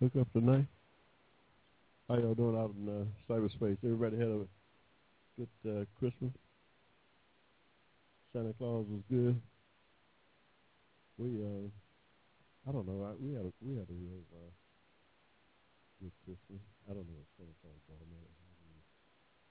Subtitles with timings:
[0.00, 0.66] hook up tonight?
[2.08, 3.78] How y'all doing out in uh, cyberspace?
[3.82, 4.46] Everybody had a
[5.36, 6.32] good uh, Christmas.
[8.32, 9.40] Santa Claus was good.
[11.18, 11.68] We uh,
[12.68, 13.08] I don't know.
[13.08, 14.52] I, we had a we had a real uh,
[16.02, 16.60] good Christmas.
[16.84, 17.80] I don't know if Santa Claus.
[17.88, 18.12] I haven't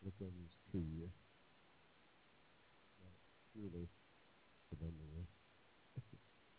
[0.05, 1.09] looked under his tree
[3.55, 3.87] sure they
[4.69, 5.27] put under there.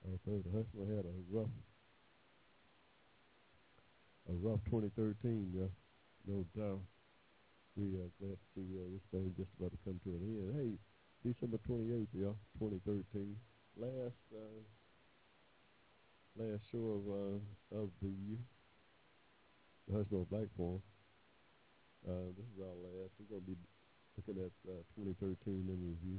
[0.08, 1.52] I told the husband had a rough
[4.28, 5.70] a rough 2013, yeah,
[6.26, 6.82] no doubt.
[7.76, 10.50] We are glad to see uh, this thing just about to come to an end.
[10.56, 10.70] Hey,
[11.22, 13.36] December 28th, y'all, 2013,
[13.76, 14.62] last uh,
[16.34, 17.38] last show of uh,
[17.78, 18.40] of the year,
[19.86, 20.82] the Hushmo Black Forum.
[22.02, 23.12] Uh, this is our last.
[23.20, 23.56] We're gonna be
[24.16, 26.18] looking at uh, 2013 in review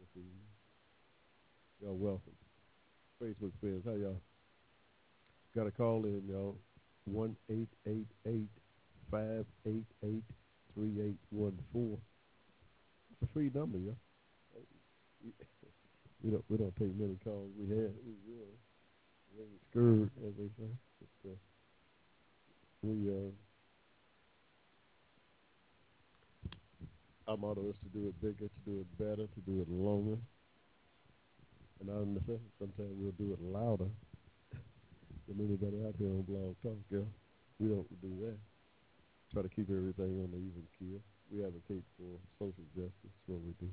[0.00, 0.50] this evening.
[1.82, 2.34] Y'all welcome.
[3.22, 4.22] Facebook fans, how y'all?
[5.54, 6.56] Got a call in, y'all
[7.12, 8.48] one eight eight eight
[9.10, 10.24] five eight eight
[10.74, 11.98] three eight one four.
[13.12, 13.92] It's a free number, yeah.
[16.24, 17.50] We don't we don't take many calls.
[17.56, 18.50] We have we will.
[19.38, 20.70] We scared, as they say.
[20.98, 21.36] But, uh,
[22.82, 23.30] we uh,
[27.30, 30.18] our motto is to do it bigger, to do it better, to do it longer.
[31.80, 33.86] And I understand sometimes we'll do it louder
[35.28, 37.04] than anybody out here on Blog Talk, yeah.
[37.60, 38.40] We don't do that.
[39.28, 41.04] Try to keep everything on the even keel.
[41.28, 43.68] We advocate for social justice, what we do,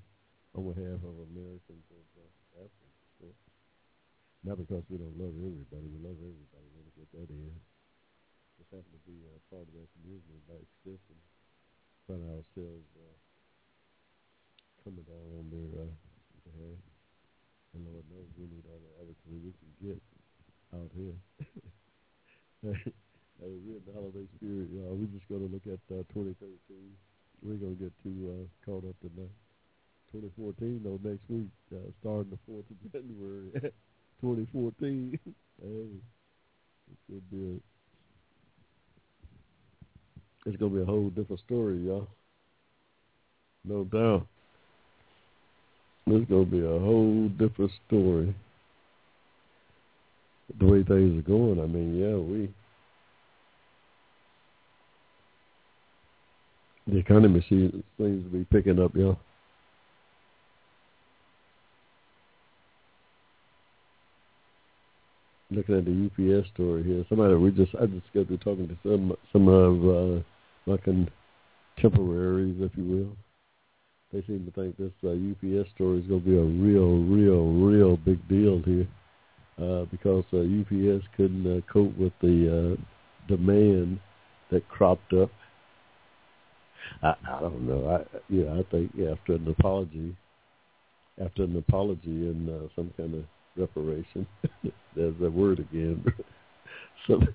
[0.51, 3.39] on behalf of Americans and uh, Africans, course.
[4.43, 5.87] Not because we don't love everybody.
[5.87, 6.67] We love everybody.
[6.75, 7.55] Let me get that in.
[8.59, 11.17] Just happen to be a part of that community by extension.
[12.03, 13.15] Find ourselves uh,
[14.83, 15.95] coming down on their uh,
[16.43, 16.83] behalf.
[17.73, 19.99] And Lord knows we need all the advocacy we can get
[20.75, 21.15] out here.
[23.41, 24.95] we're in the holiday spirit, y'all.
[24.95, 26.57] We're just going to look at uh, 2013.
[27.43, 29.31] We're going to get too uh, caught up in that.
[30.11, 33.51] 2014, though, next week, uh, starting the 4th of January,
[34.21, 35.19] 2014.
[35.61, 35.85] hey,
[37.09, 37.59] be a,
[40.47, 42.07] it's going to be a whole different story, y'all.
[43.65, 44.27] No doubt.
[46.07, 48.35] It's going to be a whole different story
[50.59, 52.49] the way things are going, I mean, yeah, we
[56.87, 59.13] the economy seems to be picking up, yeah.
[65.49, 66.09] Looking at the
[66.41, 69.85] UPS story here, somebody we just I just got through talking to some some of
[69.85, 70.23] uh,
[70.65, 73.17] my contemporaries, if you will.
[74.13, 77.47] They seem to think this uh, UPS story is going to be a real, real,
[77.47, 78.87] real big deal here
[79.61, 83.99] uh, because uh, UPS couldn't uh, cope with the uh, demand
[84.51, 85.31] that cropped up.
[87.01, 87.89] I, I don't know.
[87.89, 90.15] I yeah, I think after an apology,
[91.23, 93.23] after an apology and uh, some kind of
[93.55, 94.27] reparation,
[94.95, 96.03] there's that word again.
[97.07, 97.27] some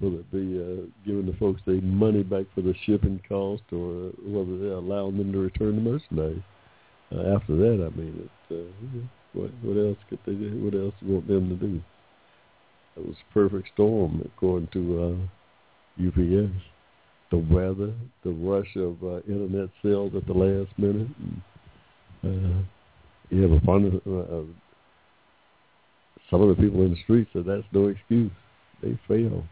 [0.00, 4.10] will it be uh, giving the folks their money back for the shipping cost, or
[4.24, 6.42] whether they're allowing them to return the merchandise?
[7.14, 10.64] Uh, after that, I mean, it's uh, what what else could they do?
[10.64, 11.82] What else do you want them to do?
[12.96, 16.52] It was a perfect storm, according to uh, UPS.
[17.30, 17.94] The weather,
[18.24, 21.08] the rush of uh, internet sales at the last minute.
[22.22, 22.62] And, uh,
[23.30, 24.00] you have a fun.
[24.06, 24.42] Uh, uh,
[26.30, 28.30] some of the people in the streets said that's no excuse.
[28.82, 29.44] They fail.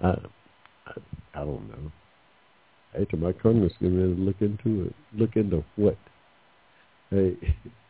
[0.00, 0.08] I,
[0.86, 0.92] I,
[1.34, 1.92] I don't know.
[2.94, 4.94] Hey, to my congressman, look into it.
[5.14, 5.98] Look into what?
[7.10, 7.36] Hey,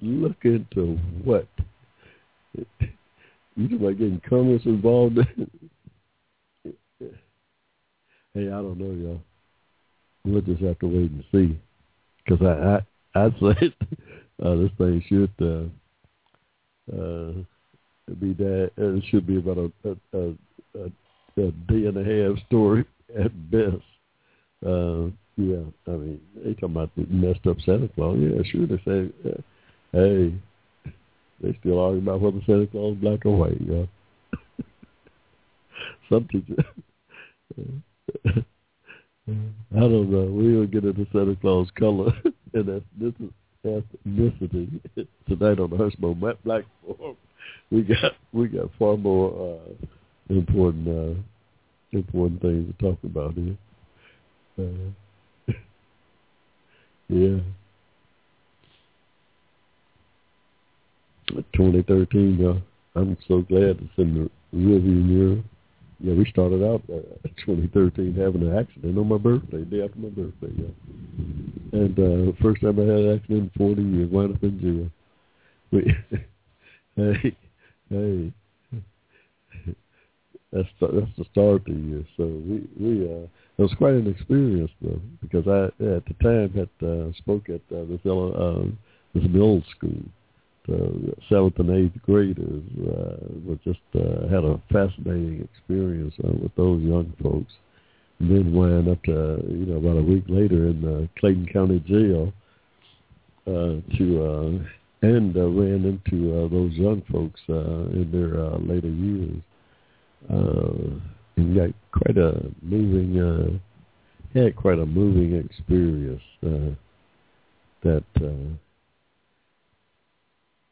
[0.00, 1.46] look into what?
[3.56, 5.18] You talking about getting Congress involved?
[8.34, 9.20] hey, I don't know, y'all.
[10.24, 11.58] We'll just have to wait and see.
[12.24, 13.74] Because I, I, I'd say
[14.42, 15.64] uh, this thing should uh,
[16.96, 17.32] uh,
[18.18, 18.70] be that.
[18.78, 20.34] Uh, it should be about a, a,
[20.78, 20.84] a,
[21.42, 22.84] a day and a half story
[23.18, 23.82] at best.
[24.64, 28.18] Uh, yeah, I mean, they talking about the messed up Santa Claus.
[28.20, 28.66] Yeah, sure.
[28.66, 29.40] They say, uh,
[29.92, 30.34] hey,
[31.40, 33.60] they still argue about whether Santa Claus is black or white.
[33.60, 33.88] You know?
[36.10, 36.64] Some teachers.
[39.28, 40.24] I don't know.
[40.24, 42.12] We will get into Santa Claus color
[42.54, 43.32] and ethnicity.
[43.64, 44.80] ethnicity.
[45.28, 47.16] Tonight on the Hushmo Black Forum,
[47.70, 49.86] we got we got far more uh,
[50.28, 51.14] important uh,
[51.92, 53.56] important things to talk about here.
[54.58, 54.90] Uh,
[57.10, 57.40] yeah.
[61.54, 62.62] 2013, y'all.
[62.94, 65.42] I'm so glad it's in the rearview mirror.
[66.00, 70.08] Yeah, we started out uh, 2013 having an accident on my birthday, day after my
[70.08, 70.70] birthday, yeah.
[71.72, 74.90] And uh, first time I had an accident in 40 years, wound up in jail.
[75.70, 75.94] We,
[76.96, 77.36] hey,
[77.90, 78.32] hey,
[80.52, 82.04] that's the, that's the start of the year.
[82.16, 83.26] So we we uh,
[83.60, 87.60] it was quite an experience though because I at the time had uh, spoke at
[87.70, 88.64] uh, this uh,
[89.14, 90.00] this middle school
[90.72, 96.54] uh, seventh and eighth graders uh, was just uh, had a fascinating experience uh, with
[96.56, 97.52] those young folks.
[98.18, 101.80] And then wound up to you know about a week later in the Clayton County
[101.80, 102.32] Jail
[103.46, 108.58] uh, to uh, and uh, ran into uh, those young folks uh, in their uh,
[108.58, 109.42] later years.
[110.30, 116.74] Uh, and got quite a moving uh, had quite a moving experience uh,
[117.82, 118.04] that.
[118.16, 118.54] Uh,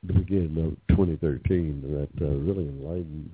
[0.05, 3.31] the beginning of 2013 that uh, really enlightened.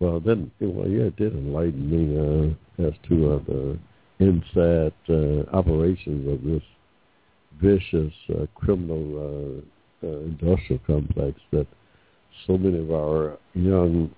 [0.00, 3.78] Well, then, well, yeah, it did enlighten me uh, as to uh, the
[4.18, 6.62] inside uh, operations of this
[7.60, 9.62] vicious uh, criminal
[10.02, 11.66] uh, uh, industrial complex that
[12.46, 14.10] so many of our young,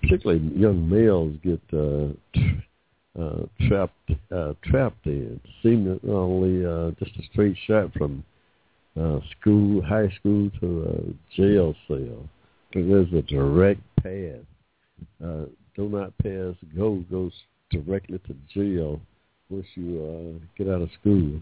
[0.00, 2.08] particularly young males, get uh,
[3.20, 5.40] uh, trapped uh, trapped in.
[5.62, 8.24] Seemingly uh, just a straight shot from
[9.00, 12.28] uh, school, high school to a jail cell.
[12.72, 14.44] There's a direct path.
[15.24, 15.46] Uh,
[15.76, 17.32] do not pass go goes
[17.70, 19.00] directly to jail
[19.50, 21.40] once you uh, get out of school.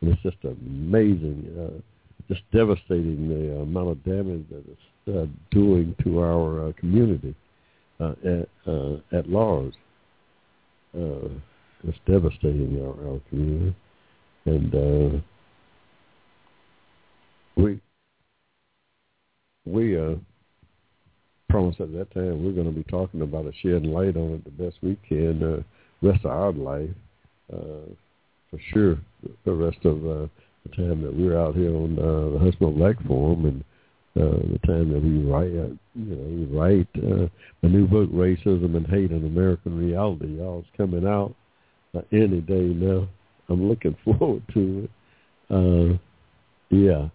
[0.00, 1.80] And it's just amazing, uh,
[2.32, 7.34] just devastating the amount of damage that it's uh, doing to our uh, community
[8.00, 9.74] uh, at, uh, at large.
[10.96, 11.28] Uh,
[11.84, 13.76] it's devastating our, our community.
[14.46, 15.20] And uh,
[17.56, 17.80] we
[19.66, 20.14] we uh,
[21.48, 24.44] promised at that time we're going to be talking about it, shedding light on it
[24.44, 25.62] the best we can uh,
[26.06, 26.90] rest of our life,
[27.52, 27.92] uh,
[28.50, 28.98] for sure.
[29.44, 30.26] The rest of uh,
[30.64, 33.64] the time that we're out here on uh, the Hushmo Black Forum and
[34.16, 37.28] uh, the time that we write, uh, you know, we write uh,
[37.66, 40.38] new book, Racism and Hate in American Reality.
[40.38, 41.34] Y'all's coming out
[41.96, 43.08] uh, any day now.
[43.48, 44.90] I'm looking forward to it.
[45.52, 45.98] Uh,
[46.70, 47.08] yeah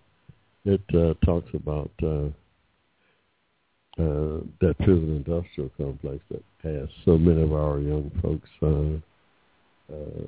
[0.66, 2.26] it uh, talks about uh,
[4.02, 8.98] uh, that prison industrial complex that has so many of our young folks uh,
[9.94, 10.28] uh,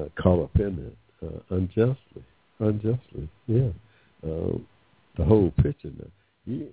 [0.00, 0.96] uh, caught up in it
[1.26, 2.24] uh, unjustly.
[2.60, 3.70] Unjustly, yeah.
[4.24, 5.90] The whole picture.
[5.98, 6.10] Now.
[6.46, 6.66] Yeah.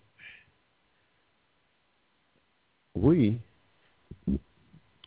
[2.95, 3.39] We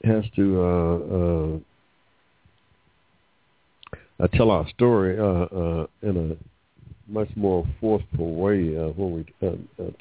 [0.04, 1.58] has to uh, uh,
[4.22, 9.24] uh, tell our story uh, uh, in a much more forceful way when we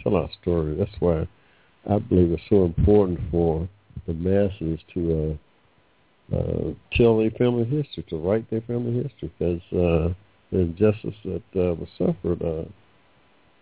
[0.02, 0.76] tell our story.
[0.76, 1.28] That's why
[1.90, 3.68] I believe it's so important for
[4.08, 5.38] the masses to
[6.96, 10.14] tell their family history, to write their family history, because
[10.54, 12.64] the injustice that uh, was suffered uh,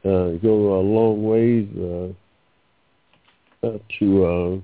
[0.08, 2.08] uh, go a long ways uh,
[3.68, 4.58] uh, to uh,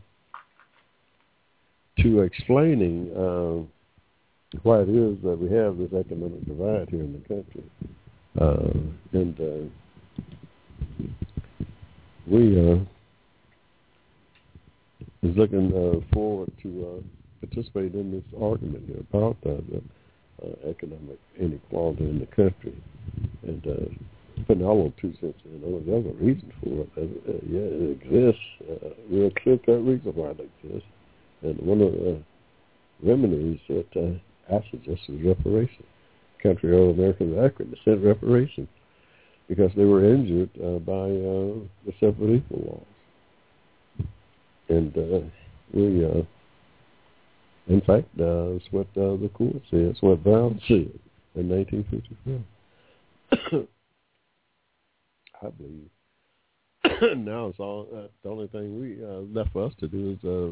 [2.02, 3.12] to explaining.
[3.16, 3.64] Uh,
[4.64, 7.64] why it is that we have this economic divide here in the country.
[8.40, 8.72] Uh,
[9.14, 9.66] and uh,
[12.28, 12.80] we uh,
[15.24, 17.02] is looking uh, forward to uh,
[17.46, 19.82] participate in this argument here about uh, the
[20.44, 22.76] uh, economic inequality in the country.
[23.44, 26.90] And uh, all two cents in, oh, there's a reason for it.
[26.98, 28.42] Uh, yeah, it exists.
[28.70, 30.88] Uh, real clear-cut reason why it exists.
[31.42, 32.22] And one of the
[33.04, 35.84] remedies that uh, I suggested reparation.
[36.42, 38.68] Country of American African descent reparation
[39.48, 42.84] because they were injured uh, by uh, the separate equal
[44.00, 44.08] laws.
[44.70, 45.26] And uh,
[45.74, 46.24] we, uh,
[47.68, 49.82] in fact, uh, it's what uh, the court said.
[49.82, 50.90] It's what Brown said
[51.36, 52.40] in 1954.
[55.42, 55.90] I believe.
[57.18, 60.24] now it's all uh, the only thing we uh, left for us to do is
[60.28, 60.52] uh,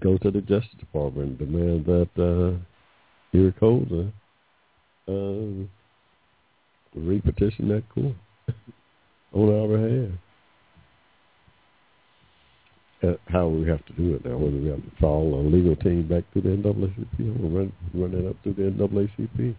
[0.00, 2.54] go to the Justice Department and demand that uh,
[3.36, 4.12] Eric Holder
[5.08, 5.64] uh,
[6.96, 8.16] repetition that court
[9.32, 10.10] on our behalf.
[13.28, 16.06] How we have to do it now, whether we have to follow a legal team
[16.08, 19.54] back to the NAACP or run, run it up through the NAACP.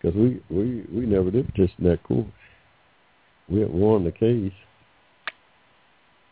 [0.00, 2.26] Because we, we, we never did petition that court.
[3.48, 4.52] We had won the case,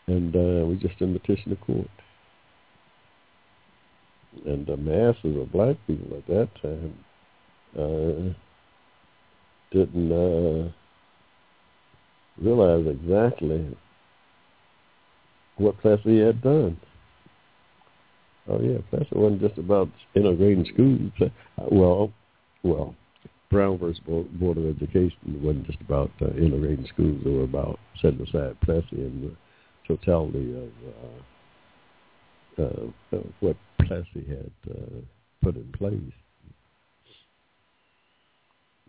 [0.06, 1.88] and uh, we just didn't petition the court.
[4.46, 7.04] And the masses of black people at that time
[7.78, 8.32] uh,
[9.72, 10.70] didn't uh,
[12.40, 13.76] realize exactly
[15.56, 16.78] what Plessy had done.
[18.48, 21.30] Oh yeah, Plessy wasn't just about integrating schools.
[21.70, 22.12] Well,
[22.62, 22.94] well,
[23.50, 27.22] Brown versus Board of Education wasn't just about uh, integrating schools.
[27.24, 29.36] It was about setting aside Plessy and the
[29.86, 30.70] totality of,
[32.58, 35.00] uh, uh, what Plessy had uh,
[35.42, 36.00] put in place.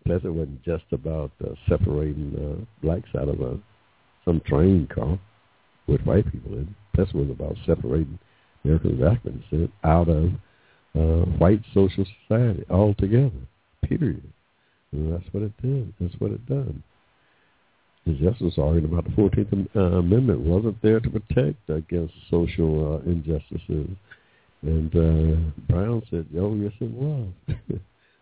[0.06, 3.60] Plessy wasn't just about uh, separating uh, blacks out of a
[4.26, 5.20] some train car
[5.88, 6.76] with white people in.
[6.96, 8.20] Plessy was about separating
[8.64, 10.26] Americans African descent out of
[10.96, 13.32] uh, white social society altogether.
[13.84, 14.24] Period.
[14.92, 15.94] And that's what it did.
[16.00, 16.84] That's what it done.
[18.06, 23.10] The justice argued about the 14th uh, Amendment wasn't there to protect against social uh,
[23.10, 23.90] injustices.
[24.62, 27.28] And uh, Brown said, oh, yes, it was.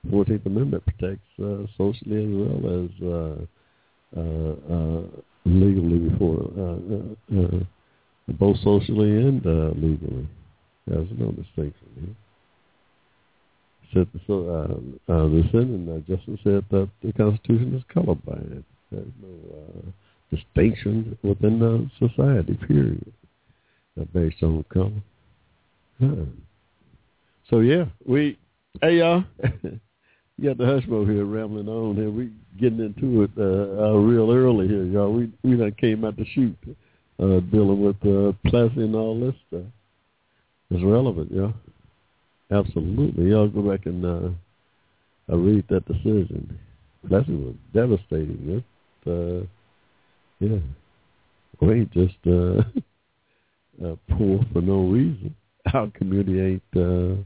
[0.10, 5.02] 14th Amendment protects uh, socially as well as uh, uh, uh,
[5.46, 7.60] legally before, uh, uh, uh,
[8.34, 9.44] both socially and
[9.82, 10.28] legally.
[10.88, 12.16] There's no distinction here
[13.94, 18.64] said so, uh, uh, the Senate uh, justice said that the Constitution is colorblind.
[18.92, 22.58] There's no uh, distinction within the society.
[22.68, 23.14] Period.
[24.00, 24.92] Uh, based on color.
[26.00, 26.26] Huh.
[27.50, 28.38] So yeah, we
[28.82, 29.26] hey y'all,
[30.42, 32.10] you got the Hushmo here rambling on here.
[32.10, 35.14] We getting into it uh, uh, real early here, y'all.
[35.14, 36.58] We we done came out to shoot,
[37.20, 39.72] uh, dealing with uh, Plessy and all this stuff.
[40.72, 41.54] It's relevant, y'all.
[42.50, 43.30] Absolutely.
[43.30, 44.30] Y'all go back and uh,
[45.32, 46.58] uh, read that decision.
[47.08, 48.64] Plessy was devastating.
[49.06, 49.46] It, uh,
[50.40, 50.58] yeah.
[51.60, 52.64] We just uh,
[53.86, 55.36] uh, poor for no reason.
[55.72, 57.22] Our community ain't uh,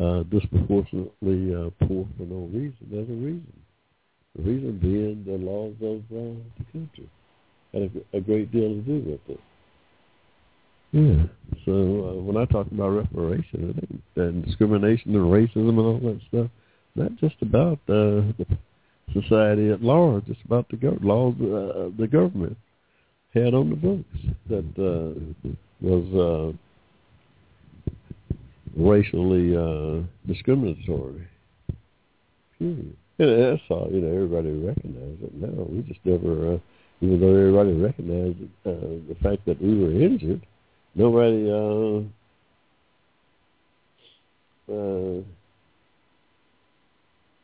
[0.00, 2.76] uh, disproportionately uh, poor for no reason.
[2.90, 3.52] There's a reason.
[4.36, 7.08] The reason being the laws of uh, the country
[7.72, 7.82] had
[8.12, 9.40] a, a great deal to do with it.
[10.92, 11.26] Yeah.
[11.64, 16.50] So uh, when I talk about reparation and discrimination and racism and all that stuff,
[16.94, 18.46] not just about uh, the
[19.12, 20.24] society at large.
[20.28, 22.56] It's about the gov- laws uh, the government
[23.34, 26.56] had on the books that uh, was uh,
[28.76, 31.26] racially uh, discriminatory.
[32.58, 32.96] Period.
[33.18, 33.88] And that's all.
[33.92, 35.34] You know, everybody recognized it.
[35.34, 36.54] No, we just never.
[36.54, 36.58] Uh,
[37.00, 40.40] even though everybody recognized uh, the fact that we were injured
[40.94, 42.00] nobody uh,
[44.72, 45.20] uh,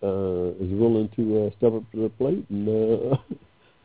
[0.03, 3.17] uh, is willing to uh, step up to the plate and uh,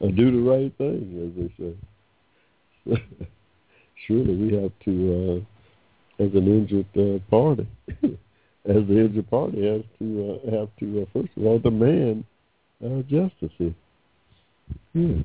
[0.15, 2.97] do the right thing, as they say.
[4.07, 5.54] Surely we have to, uh,
[6.19, 11.05] as an injured uh, party, as the injured party has to uh, have to uh,
[11.13, 12.23] first of all demand
[12.83, 13.75] uh, justice here.
[14.93, 15.23] Yeah.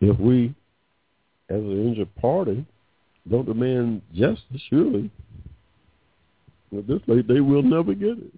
[0.00, 0.54] if we,
[1.48, 2.64] as an injured party,
[3.28, 5.10] don't demand justice, surely,
[6.76, 8.32] at this rate, they will never get it.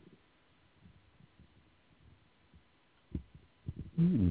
[4.00, 4.28] Hmm.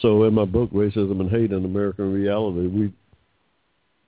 [0.00, 2.92] So in my book, Racism and Hate in American Reality, we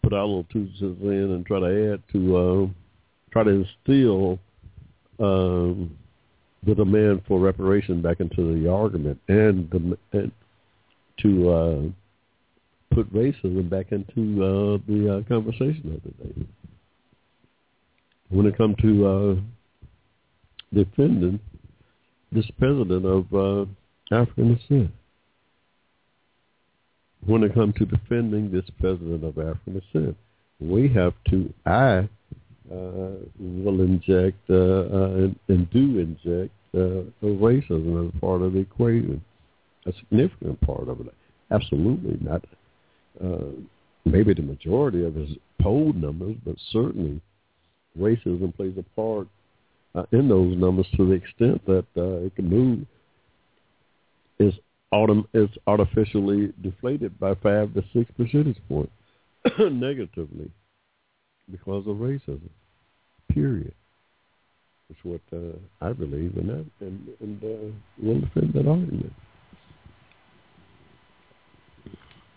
[0.05, 2.67] put our little two cents in and try to add to, uh,
[3.33, 4.39] try to instill
[5.19, 5.97] um,
[6.65, 10.31] the demand for reparation back into the argument and, the, and
[11.19, 16.47] to uh, put racism back into uh, the uh, conversation of the day.
[18.29, 19.35] When it comes to uh,
[20.73, 21.41] defending
[22.33, 23.67] this president of uh,
[24.15, 24.91] African descent,
[27.27, 30.17] when it comes to defending this president of African descent,
[30.61, 32.09] we have to, I
[32.71, 39.21] uh, will inject uh, uh, and, and do inject racism as part of the equation,
[39.87, 41.13] a significant part of it.
[41.51, 42.45] Absolutely not.
[44.05, 47.21] maybe the majority of his poll numbers, but certainly
[47.99, 49.27] racism plays a part
[49.95, 52.87] uh, in those numbers to the extent that uh, it can move
[54.39, 54.55] is
[54.93, 58.93] autom- it's artificially deflated by five to six percentage points
[59.59, 60.51] negatively
[61.51, 62.49] because of racism.
[63.29, 63.75] Period.
[64.91, 69.13] It's what uh, I believe in that, and and uh, will defend that argument.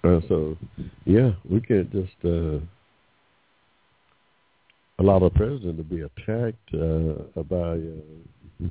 [0.04, 0.58] Uh, so,
[1.06, 2.60] yeah, we can't just uh,
[5.00, 8.68] allow the president to be attacked uh, by uh,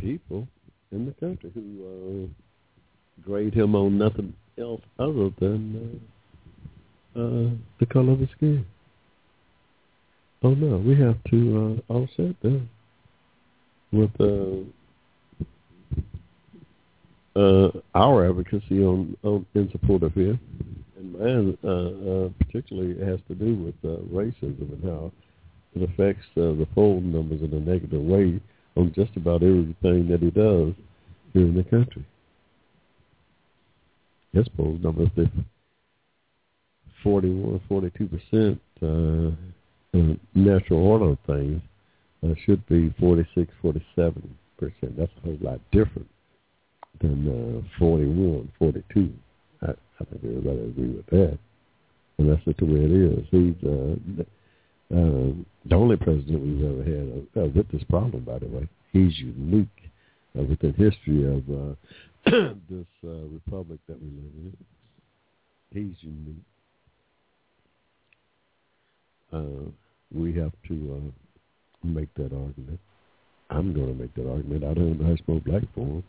[0.00, 0.46] people
[0.92, 6.00] in the country who uh, grade him on nothing else other than
[7.16, 8.64] uh, uh, the color of his skin.
[10.42, 12.62] Oh no, we have to uh, offset that
[13.92, 14.58] with uh,
[17.38, 20.38] uh, our advocacy on, on in support of him,
[21.12, 25.12] mine uh, uh, particularly has to do with uh, racism and how
[25.74, 28.40] it affects uh, the poll numbers in a negative way
[28.76, 30.74] on just about everything that he does
[31.32, 32.04] here in the country.
[34.32, 35.28] His poll numbers is
[37.02, 38.60] 41, 42 percent.
[38.82, 39.30] Uh,
[40.34, 41.62] natural order things
[42.24, 44.96] uh, should be 46, 47 percent.
[44.96, 46.08] That's a whole lot different
[47.00, 49.12] than uh, 41, 42.
[50.00, 51.38] I, think everybody agree with that,
[52.18, 53.26] and that's just the way it is.
[53.30, 54.22] He's uh,
[54.94, 55.32] uh,
[55.64, 58.68] the only president we've ever had uh, with this problem, by the way.
[58.92, 59.68] He's unique
[60.38, 61.74] uh, within history of uh,
[62.70, 64.56] this uh, republic that we live in.
[65.72, 66.44] He's unique.
[69.32, 69.70] Uh,
[70.14, 72.80] we have to uh, make that argument.
[73.50, 74.64] I'm going to make that argument.
[74.64, 76.04] I don't know Hushmo Black Forum.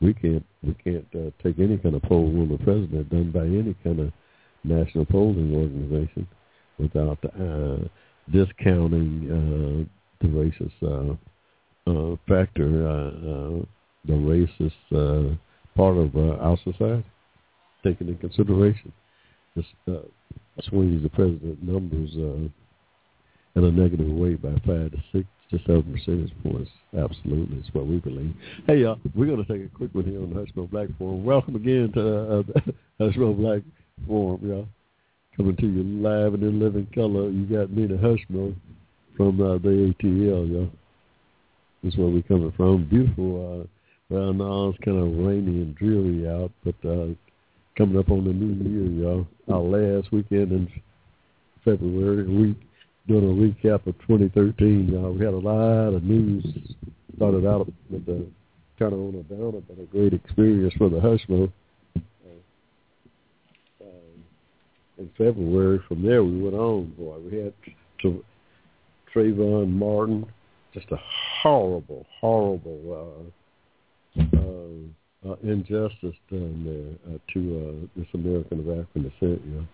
[0.00, 3.40] We can't we can't uh, take any kind of poll on the president done by
[3.40, 4.12] any kind of
[4.64, 6.28] national polling organization
[6.78, 7.88] without uh,
[8.30, 13.64] discounting uh, the racist uh, uh, factor, uh, uh,
[14.04, 15.34] the racist uh,
[15.76, 17.04] part of uh, our society,
[17.82, 18.92] taken in consideration.
[19.56, 20.00] This uh,
[20.56, 22.10] the president numbers.
[22.16, 22.48] Uh,
[23.58, 26.70] in a negative way by five to six to seven percentage points.
[26.96, 28.34] Absolutely, it's what we believe.
[28.66, 31.24] Hey, y'all, we're going to take a quick one here on the Hushmo Black Forum.
[31.24, 33.62] Welcome again to uh, Black
[34.06, 34.68] Forum, y'all.
[35.36, 37.30] Coming to you live and in living color.
[37.30, 38.54] You got me, Nina Hushmo
[39.16, 40.70] from uh, the ATL, y'all.
[41.82, 42.84] This is where we're coming from.
[42.88, 43.62] Beautiful.
[43.62, 43.66] Uh,
[44.10, 47.08] well, now it's kind of rainy and dreary out, but uh,
[47.76, 49.26] coming up on the new year, y'all.
[49.48, 50.68] Our last weekend in
[51.64, 52.56] February week
[53.08, 54.94] doing a recap of 2013.
[54.94, 56.44] Uh, we had a lot of news.
[57.16, 58.26] Started out with the
[58.78, 61.50] kind of on a downer, but a great experience for the Hushmo.
[61.96, 62.00] Uh,
[63.82, 66.92] uh, in February, from there we went on.
[66.96, 67.54] Boy, we had
[68.02, 68.24] to
[69.12, 70.26] Trayvon Martin,
[70.74, 70.98] just a
[71.42, 73.26] horrible, horrible
[74.16, 79.42] uh, uh, uh, injustice done there uh, to uh, this American of African descent.
[79.44, 79.66] You know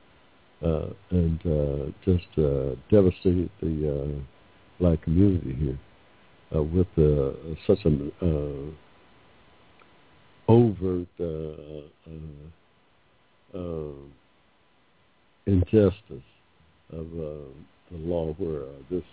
[0.65, 4.09] uh, and uh, just uh, devastated the uh,
[4.81, 5.79] black community here
[6.57, 7.33] uh, with uh,
[7.67, 8.71] such an uh,
[10.51, 11.25] overt uh,
[12.09, 13.93] uh, uh,
[15.47, 16.29] injustice
[16.93, 17.45] of uh,
[17.91, 19.05] the law where uh, this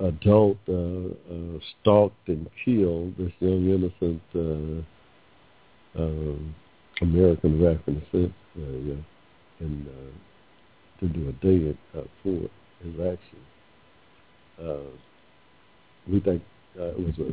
[0.00, 4.82] adult uh, uh, stalked and killed this young innocent uh,
[6.00, 6.36] uh,
[7.00, 8.32] American of African descent.
[8.56, 9.11] Uh, yeah
[9.62, 12.48] and uh, to do a day uh, for
[12.82, 13.38] his action.
[14.60, 14.90] Uh,
[16.10, 16.42] we think
[16.78, 17.32] uh, it was a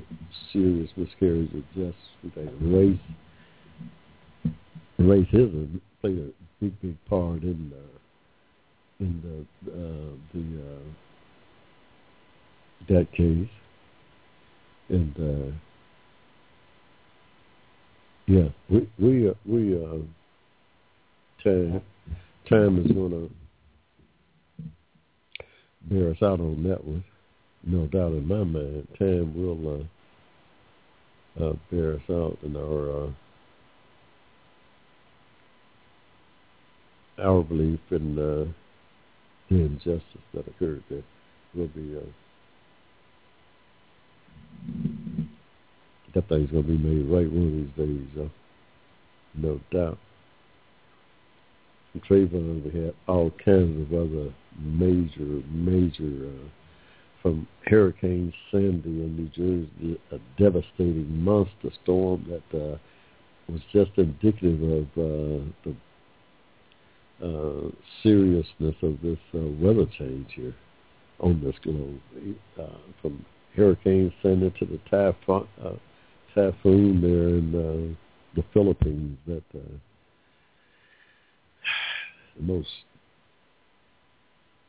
[0.54, 1.96] serious miscarriage of justice.
[2.24, 3.00] We think race,
[5.00, 7.98] racism played a big, big part in uh,
[9.00, 10.90] in the uh, the uh,
[12.90, 13.50] that case,
[14.90, 15.52] and uh,
[18.28, 19.98] yeah, we we uh, we uh,
[22.50, 23.30] time is going to
[25.84, 27.04] bear us out on that one.
[27.64, 29.88] No doubt in my mind, time will
[31.40, 33.12] uh, uh, bear us out in our uh,
[37.22, 38.46] our belief in uh,
[39.50, 41.04] the injustice that occurred there.
[41.56, 42.02] Will be uh,
[46.14, 48.30] that thing's going to be made right one of these days, uh,
[49.36, 49.98] no doubt.
[51.98, 56.50] Trayvon, we had all kinds of other major, major, uh,
[57.22, 62.78] from Hurricane Sandy in New Jersey, a devastating monster storm that uh,
[63.50, 65.76] was just indicative of uh, the
[67.22, 67.70] uh,
[68.04, 70.56] seriousness of this uh, weather change here
[71.20, 72.00] on this globe.
[72.58, 73.26] Uh, from
[73.56, 75.74] Hurricane Sandy to the typhoon, uh,
[76.34, 77.98] typhoon there in
[78.36, 79.60] the Philippines that uh,
[82.40, 82.70] the most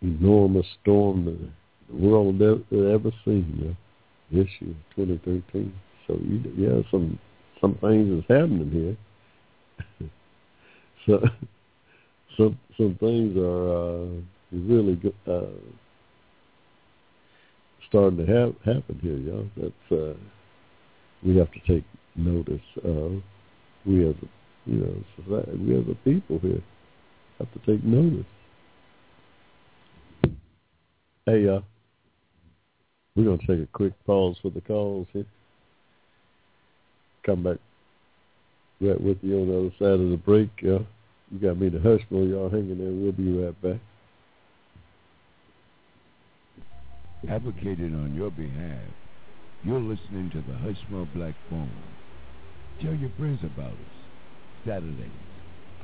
[0.02, 1.38] enormous storm that
[1.88, 3.76] the world had ever seen
[4.30, 5.72] this year, 2013.
[6.06, 7.18] So you, yeah, some
[7.60, 8.96] some things is happening
[10.00, 10.08] here.
[11.06, 11.20] so
[12.36, 14.06] some some things are uh,
[14.52, 15.40] really uh,
[17.88, 19.48] starting to have happen here, y'all.
[19.56, 20.18] That's uh,
[21.24, 21.84] we have to take
[22.16, 23.22] notice of.
[23.86, 26.62] We as a, you know society, we as a people here
[27.40, 28.26] have to take notice.
[31.26, 31.60] Hey, uh,
[33.14, 35.26] we're gonna take a quick pause for the calls here.
[37.24, 37.58] Come back
[38.80, 40.50] right with you on the other side of the break.
[40.62, 40.84] Uh,
[41.30, 42.28] you got me to Hushmo.
[42.28, 42.90] Y'all hanging there.
[42.90, 43.80] We'll be right back.
[47.28, 48.80] Advocated on your behalf.
[49.62, 51.70] You're listening to the Hushmo Black Forum.
[52.82, 54.00] Tell your friends about us.
[54.66, 55.10] Saturdays,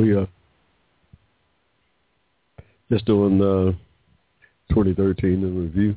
[0.00, 0.24] We uh,
[2.90, 3.72] just doing uh,
[4.72, 5.94] 2013 in review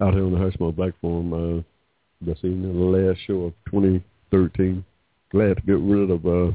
[0.00, 1.34] out here on the Hushmo Black Forum.
[1.34, 1.62] Uh,
[2.22, 4.82] this evening, the last show of 2013.
[5.30, 6.54] Glad to get rid of uh,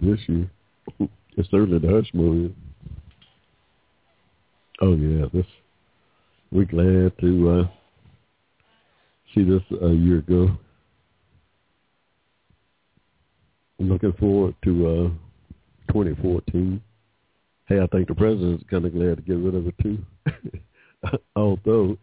[0.00, 0.50] this year.
[1.36, 2.50] it's certainly the Hushmo.
[4.80, 5.44] Oh yeah, this
[6.50, 7.68] we glad to uh,
[9.34, 10.56] see this a year ago.
[13.80, 16.82] Looking forward to uh, 2014.
[17.66, 19.98] Hey, I think the president's kind of glad to get rid of it too.
[21.36, 21.96] although,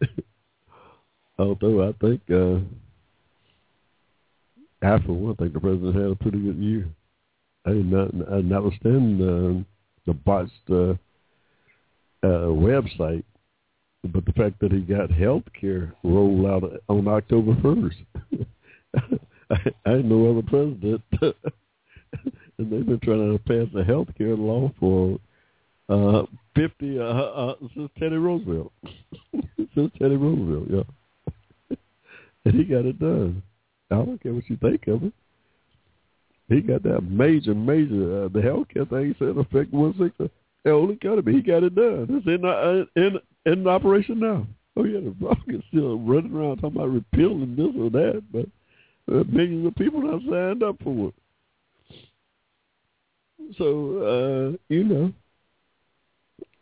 [1.38, 2.60] although I think, uh,
[4.80, 6.88] I for one I think the president had a pretty good year.
[7.66, 9.64] I mean, not, notwithstanding uh,
[10.06, 10.94] the botched uh,
[12.22, 13.24] uh, website,
[14.04, 18.46] but the fact that he got health care rolled out on October 1st.
[19.50, 21.02] I, I no other president.
[22.58, 25.18] and they've been trying to pass a health care law for
[25.88, 28.72] uh, 50, uh, uh, since Teddy Roosevelt.
[29.74, 31.76] since Teddy Roosevelt, yeah.
[32.44, 33.42] and he got it done.
[33.90, 35.12] I don't care what you think of it.
[36.48, 40.32] He got that major, major, uh, the health care thing said effect 160.
[40.64, 41.32] The whole economy.
[41.32, 42.06] He got it done.
[42.10, 44.46] It's in, uh, in, in operation now.
[44.76, 48.46] Oh, yeah, the is still running around talking about repealing this or that, but
[49.12, 51.14] uh, millions of people have signed up for it.
[53.58, 55.12] So, uh, you know,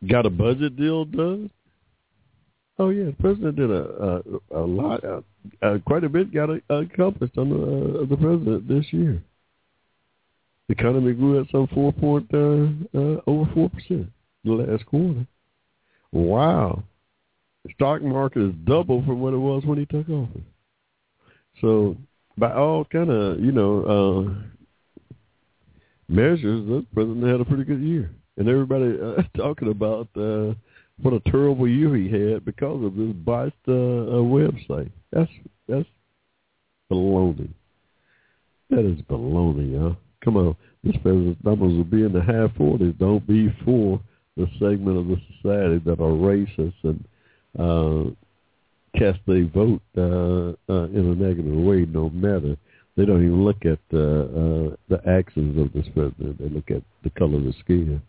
[0.09, 1.51] got a budget deal done.
[2.79, 4.21] Oh yeah, the president did a
[4.53, 5.21] a, a lot, uh,
[5.63, 9.23] uh, quite a bit got accomplished on the uh, the president this year.
[10.69, 12.67] The economy grew at some four point uh,
[12.99, 14.09] uh, over four percent
[14.45, 15.25] the last quarter.
[16.11, 16.83] Wow,
[17.65, 20.43] the stock market is double from what it was when he took office.
[21.61, 21.97] So
[22.37, 24.35] by all kind of you know uh,
[26.09, 30.55] measures, the president had a pretty good year, and everybody uh, talking about uh,
[31.03, 34.91] what a terrible year he had because of this botched uh, uh, website.
[35.13, 35.31] That's
[35.69, 35.89] that's
[36.91, 37.51] baloney.
[38.71, 39.97] That is baloney, y'all.
[40.25, 42.95] Come on, this president's numbers will be in the high forties.
[42.99, 44.01] Don't be for
[44.37, 47.05] the segment of the society that are racist and
[47.59, 48.11] uh,
[48.99, 51.85] cast their vote uh, uh, in a negative way.
[51.85, 52.57] No matter
[52.97, 55.01] they don't even look at uh, uh, the
[55.61, 56.39] of this president.
[56.39, 58.01] They look at the color of the skin.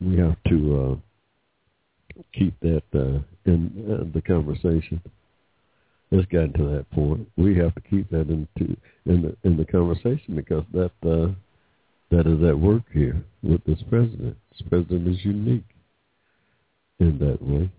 [0.00, 5.02] We have to uh, keep that uh, in uh, the conversation.
[6.10, 7.28] It's gotten to that point.
[7.36, 11.32] We have to keep that into in the in the conversation because that uh,
[12.10, 14.36] that is at work here with this president.
[14.52, 15.64] This president is unique
[17.00, 17.70] in that way.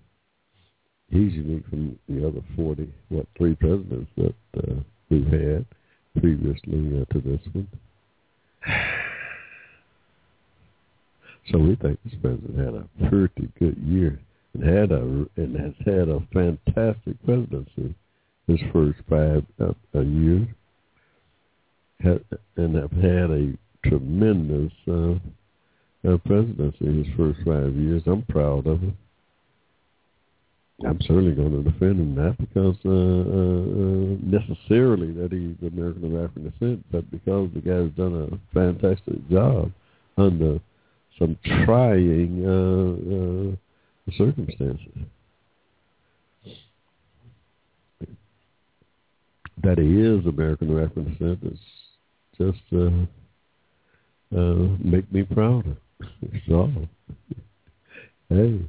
[1.09, 4.75] He's unique from the other forty, what three presidents that uh,
[5.09, 5.65] we've had
[6.19, 7.67] previously uh, to this one.
[11.51, 14.19] So we think this president had a pretty good year
[14.53, 15.01] and had a
[15.35, 17.95] and has had a fantastic presidency
[18.47, 20.47] his first five uh, years,
[21.99, 22.23] had,
[22.57, 23.53] and have had a
[23.85, 25.13] tremendous uh,
[26.09, 28.03] uh, presidency his first five years.
[28.05, 28.97] I'm proud of him.
[30.85, 36.23] I'm certainly going to defend him, not because uh, uh, necessarily that he's American of
[36.23, 39.71] African descent, but because the guy's done a fantastic job
[40.17, 40.59] under
[41.19, 44.87] some trying uh, uh, circumstances.
[49.63, 51.59] That he is American of African descent is
[52.37, 55.77] just uh, uh, make me prouder.
[56.47, 56.69] so,
[58.27, 58.59] hey.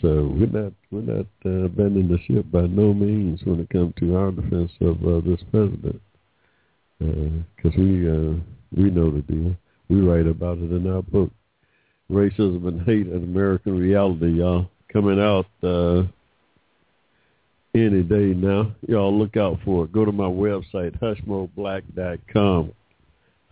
[0.00, 3.94] So we're not we're not uh, abandoning the ship by no means when it comes
[3.98, 6.00] to our defense of uh, this president
[6.98, 8.34] because uh, we uh,
[8.76, 9.56] we know the deal.
[9.88, 11.30] We write about it in our book,
[12.10, 14.38] Racism and Hate: An American Reality.
[14.38, 16.02] Y'all coming out uh,
[17.74, 18.72] any day now.
[18.86, 19.92] Y'all look out for it.
[19.92, 22.72] Go to my website, hushmoblack.com.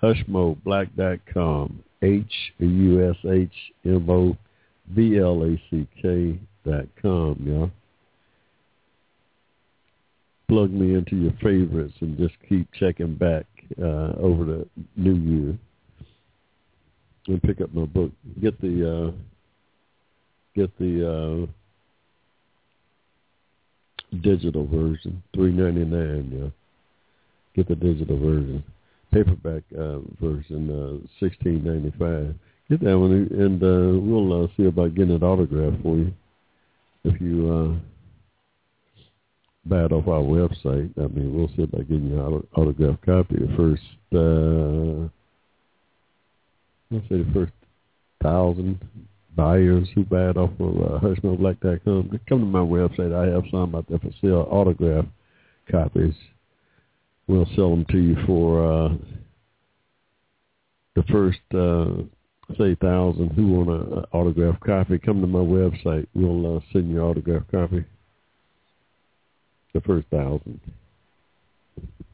[0.03, 1.83] Hushmoblack.com.
[2.03, 4.37] H U S H M O
[4.95, 7.71] B L A C K dot com, y'all
[10.49, 13.47] plug me into your favorites and just keep checking back
[13.83, 15.59] uh, over the new year
[17.27, 18.13] and pick up my book.
[18.41, 19.11] Get the uh,
[20.55, 21.47] get the
[24.15, 26.31] uh, digital version, three ninety nine.
[26.33, 26.51] Yeah,
[27.57, 28.63] get the digital version.
[29.13, 32.35] Paperback uh, version, uh, sixteen ninety five.
[32.69, 36.13] Get that one, and uh, we'll uh, see about getting it autographed for you
[37.05, 37.53] if you.
[37.53, 37.87] Uh,
[39.69, 40.93] bad off our website.
[40.97, 43.37] I mean, we'll see about getting you an autographed copy.
[43.37, 43.83] The first,
[44.15, 45.09] uh,
[46.91, 47.53] let's say the first
[48.23, 48.81] thousand
[49.35, 53.15] buyers who buy it off of uh, HushMoBlack.com, come to my website.
[53.15, 55.05] I have some out there for sale, autograph
[55.71, 56.15] copies.
[57.27, 58.89] We'll sell them to you for uh,
[60.95, 62.05] the first, uh,
[62.55, 64.99] say, thousand who want an autograph copy.
[64.99, 66.07] Come to my website.
[66.15, 67.85] We'll uh, send you autograph copy.
[69.75, 70.61] The first thousand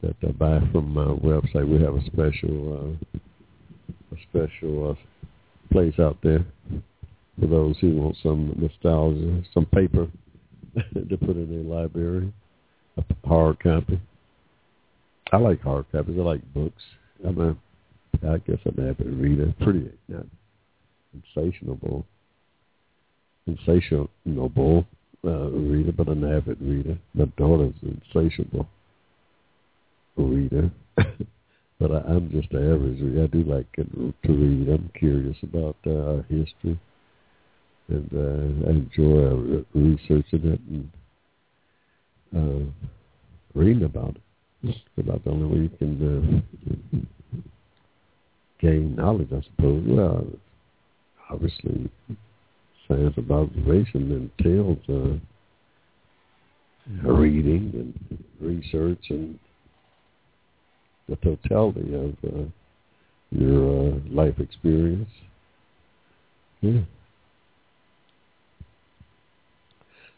[0.01, 3.17] that uh, buy from my website, we have a special, uh,
[4.15, 4.95] a special uh,
[5.71, 6.45] place out there
[7.39, 10.07] for those who want some nostalgia, some paper
[10.93, 12.33] to put in their library,
[12.97, 13.99] a hard copy.
[15.31, 16.15] I like hard copies.
[16.17, 16.83] I like books.
[17.25, 17.55] I'm a,
[18.21, 19.53] I guess I'm an avid reader.
[19.61, 20.25] Pretty not
[21.35, 22.05] sensational,
[23.45, 24.09] sensational
[25.25, 26.97] uh, reader, but an avid reader.
[27.13, 28.67] My daughter's an insatiable
[30.15, 30.71] reader.
[30.95, 33.23] but I, I'm just an average reader.
[33.23, 34.69] I do like to read.
[34.69, 36.79] I'm curious about uh, history
[37.89, 40.89] and uh, I enjoy uh, researching it and
[42.35, 42.89] uh,
[43.53, 44.21] reading about it.
[44.63, 46.41] It's about the only way you can
[46.95, 46.99] uh,
[48.63, 49.83] gain knowledge, I suppose.
[49.85, 50.25] Well,
[51.29, 51.91] obviously,
[52.87, 55.19] science of observation entails uh,
[57.11, 59.37] reading and research and
[61.09, 62.45] the totality of uh,
[63.31, 65.09] your uh, life experience.
[66.61, 66.81] Yeah.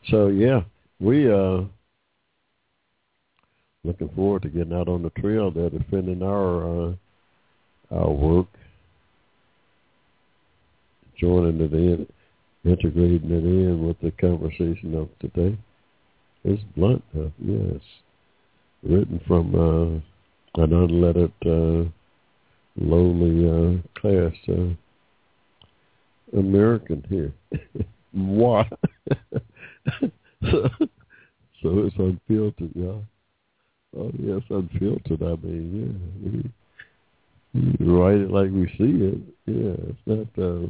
[0.09, 0.61] So yeah,
[0.99, 1.63] we uh
[3.83, 6.93] looking forward to getting out on the trail there, defending our uh,
[7.91, 8.47] our work,
[11.19, 12.07] joining it in,
[12.63, 15.57] integrating it in with the conversation of today.
[16.43, 17.81] It's blunt, yes,
[18.83, 21.89] written from uh, an unlettered, uh,
[22.77, 27.33] lowly uh, class uh, American here.
[28.13, 28.63] Moi.
[30.49, 30.69] so,
[31.61, 33.03] so it's unfiltered, y'all.
[33.97, 35.23] Oh yes, unfiltered.
[35.23, 36.51] I mean, yeah,
[37.55, 39.19] we write it like we see it.
[39.45, 40.67] Yeah, it's not uh,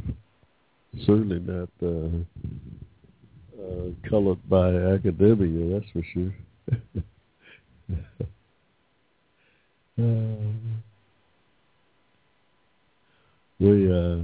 [1.06, 2.10] certainly not uh,
[3.60, 5.80] uh, colored by academia.
[5.80, 6.34] That's for sure.
[9.98, 10.84] um,
[13.60, 14.18] we uh,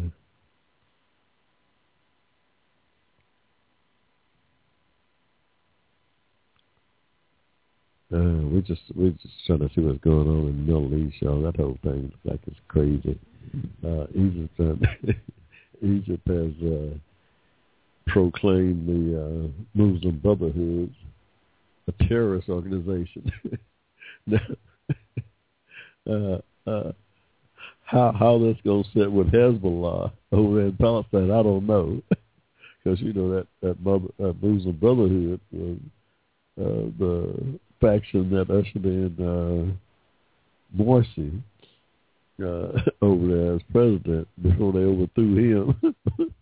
[8.13, 11.21] Uh, we just we just trying to see what's going on in the Middle East,
[11.21, 11.41] y'all.
[11.43, 13.17] That whole thing looks like it's crazy.
[13.85, 15.11] Uh, Egypt, uh,
[15.81, 16.93] Egypt has uh,
[18.07, 20.93] proclaimed the uh, Muslim Brotherhood
[21.87, 23.31] a terrorist organization.
[24.27, 24.39] now,
[26.09, 26.91] uh, uh,
[27.85, 32.01] how how that's going to sit with Hezbollah over in Palestine, I don't know,
[32.83, 35.77] because you know that that, brother, that Muslim Brotherhood was
[36.59, 41.41] uh, the faction that ushered in uh, Morsi
[42.41, 45.95] uh, over there as president before they overthrew him.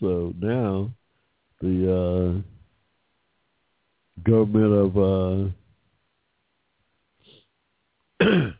[0.00, 0.90] so now
[1.60, 2.32] the uh,
[4.22, 5.50] government of uh,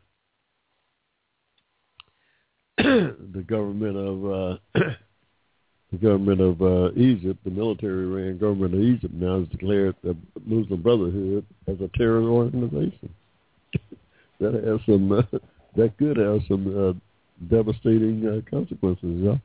[2.79, 4.59] the government of uh,
[5.97, 10.83] the government of uh, Egypt, the military-ran government of Egypt, now has declared the Muslim
[10.83, 13.15] Brotherhood as a terror organization.
[14.41, 15.13] that has some.
[15.13, 15.23] Uh,
[15.77, 16.93] that could have some uh,
[17.49, 19.37] devastating uh, consequences, yeah.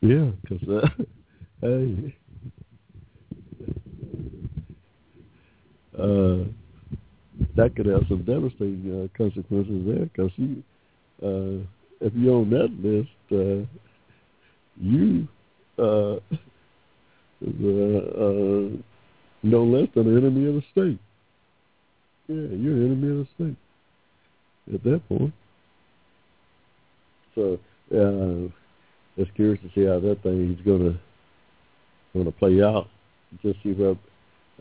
[0.00, 0.88] Yeah, because uh,
[1.60, 2.16] hey,
[5.96, 6.44] uh,
[7.56, 10.06] that could have some devastating uh, consequences there.
[10.06, 10.32] Because
[11.22, 11.64] uh,
[12.00, 13.08] if you're on that list.
[13.30, 13.66] Uh,
[14.80, 15.28] you
[15.78, 16.16] uh,
[17.40, 18.76] is uh,
[19.42, 20.98] no less than an enemy of the state.
[22.28, 25.34] Yeah, you're an enemy of the state at that point.
[27.34, 27.58] So
[27.92, 28.48] uh,
[29.20, 30.98] just curious to see how that thing is going to
[32.12, 32.88] going to play out.
[33.42, 33.96] Just see what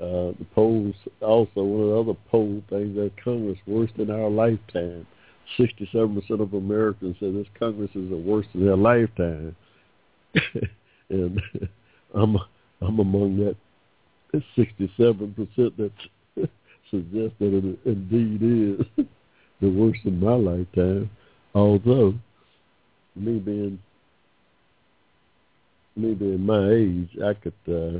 [0.01, 0.95] uh, the polls.
[1.21, 5.05] Also, one of the other poll things that Congress worse than our lifetime.
[5.57, 9.55] Sixty-seven percent of Americans say this Congress is the worst in their lifetime.
[11.09, 11.41] and
[12.13, 12.37] I'm
[12.81, 13.55] I'm among that
[14.55, 15.91] sixty-seven percent that
[16.89, 19.05] suggests that it indeed is
[19.61, 21.09] the worst in my lifetime.
[21.53, 22.15] Although
[23.15, 23.79] me being
[25.95, 27.99] me being my age, I could uh,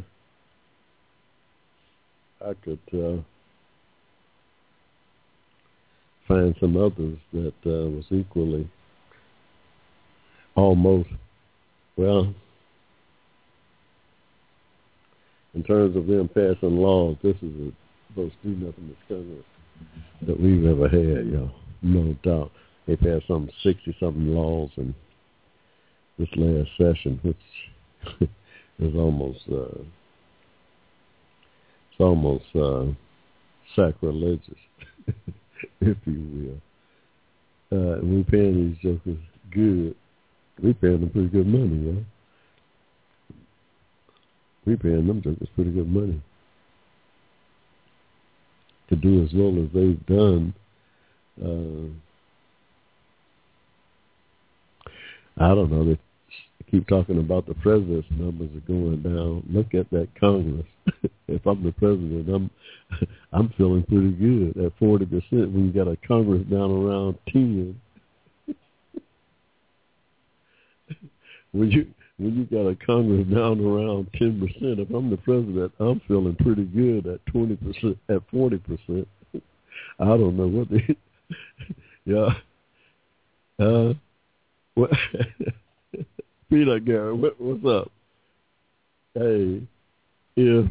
[2.48, 3.22] I could uh,
[6.28, 8.70] find some others that uh, was equally
[10.56, 11.10] almost
[12.02, 12.34] well
[15.54, 17.74] in terms of them passing laws, this is the
[18.16, 19.46] most do nothing Congress
[20.28, 21.52] that we've ever had, y'all.
[21.82, 22.52] No doubt.
[22.88, 24.94] They passed some sixty something laws in
[26.18, 27.38] this last session, which
[28.80, 29.82] is almost uh
[31.90, 32.86] it's almost uh
[33.76, 34.60] sacrilegious,
[35.82, 36.60] if you
[37.72, 37.78] will.
[37.78, 39.20] Uh we paying these jokers
[39.52, 39.96] good.
[40.64, 42.04] We paying them pretty good money, y'all
[44.66, 46.22] we paying them jokers pretty good money
[48.90, 50.54] to do as well as they've done.
[51.42, 51.88] Uh,
[55.44, 55.86] I don't know.
[55.86, 55.98] They
[56.70, 59.44] keep talking about the president's numbers are going down.
[59.50, 60.66] Look at that Congress.
[61.28, 62.50] if I'm the president, I'm
[63.34, 65.52] I'm feeling pretty good at forty percent.
[65.52, 67.80] When you got a Congress down around ten.
[71.52, 71.88] When you
[72.18, 76.36] when you got a Congress down around ten percent, if I'm the president, I'm feeling
[76.36, 79.08] pretty good at twenty percent, at forty percent.
[80.00, 80.96] I don't know what they,
[82.06, 82.30] yeah.
[83.60, 83.94] Uh,
[84.76, 84.92] what?
[86.50, 87.92] Peter Gary, what, what's up?
[89.14, 89.62] Hey,
[90.36, 90.68] if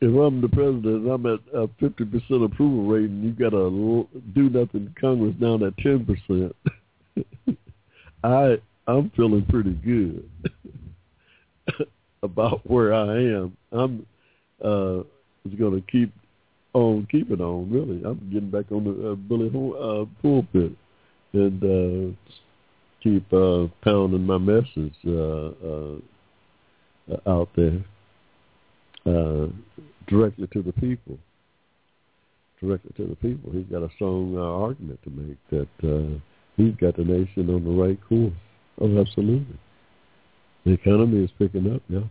[0.00, 4.08] if I'm the president, I'm at a fifty percent approval rate, and you got to
[4.34, 6.54] do nothing Congress down at ten percent.
[8.24, 10.28] I I'm feeling pretty good
[12.22, 13.56] about where I am.
[13.72, 14.06] I'm
[14.62, 15.02] uh
[15.58, 16.12] going to keep
[16.72, 17.70] on keeping on.
[17.70, 20.72] Really, I'm getting back on the uh, Billy uh, pulpit
[21.32, 22.32] and uh,
[23.02, 25.98] keep uh, pounding my message uh, uh,
[27.26, 27.84] out there
[29.06, 29.46] uh,
[30.08, 31.18] directly to the people.
[32.60, 33.52] Directly to the people.
[33.52, 36.18] He's got a strong uh, argument to make that uh,
[36.56, 38.32] he's got the nation on the right course.
[38.80, 39.58] Oh, absolutely.
[40.64, 42.04] The economy is picking up now.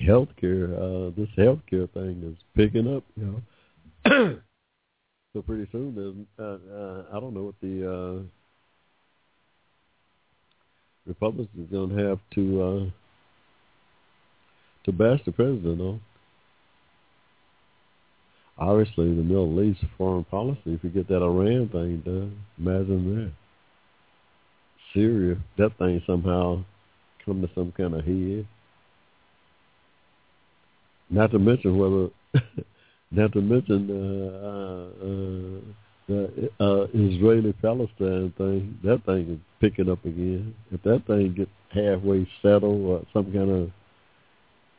[0.00, 3.42] Healthcare, uh, this healthcare thing is picking up, you
[4.04, 4.38] know.
[5.32, 8.22] so pretty soon, uh, uh, I don't know what the uh,
[11.06, 12.90] Republicans are going to have to uh,
[14.84, 16.00] to bash the president on
[18.58, 23.32] obviously the Middle East foreign policy, if you get that Iran thing done, imagine that.
[24.94, 26.64] Syria, that thing somehow
[27.24, 28.46] come to some kind of head.
[31.10, 32.08] Not to mention whether,
[33.10, 35.72] not to mention uh, uh,
[36.08, 40.54] the uh, Israeli-Palestine thing, that thing is picking up again.
[40.72, 43.70] If that thing gets halfway settled or some kind of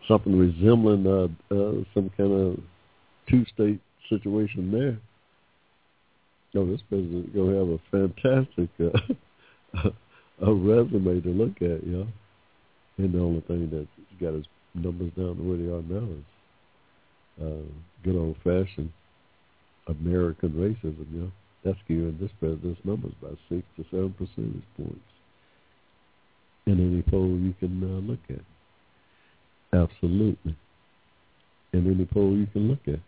[0.07, 2.59] something resembling uh, uh, some kind of
[3.29, 4.97] two-state situation there.
[6.55, 9.89] Oh, this president's going to have a fantastic uh,
[10.41, 12.07] a resume to look at, you know.
[12.97, 16.25] And the only thing that's got his numbers down to where they are now is
[17.43, 18.91] uh, good old-fashioned
[19.87, 21.31] American racism, you know.
[21.63, 24.99] That's skewing this president's numbers by six to seven percentage points
[26.65, 28.45] in any poll you can uh, look at.
[29.77, 30.55] Absolutely.
[31.73, 32.99] In any poll you can look at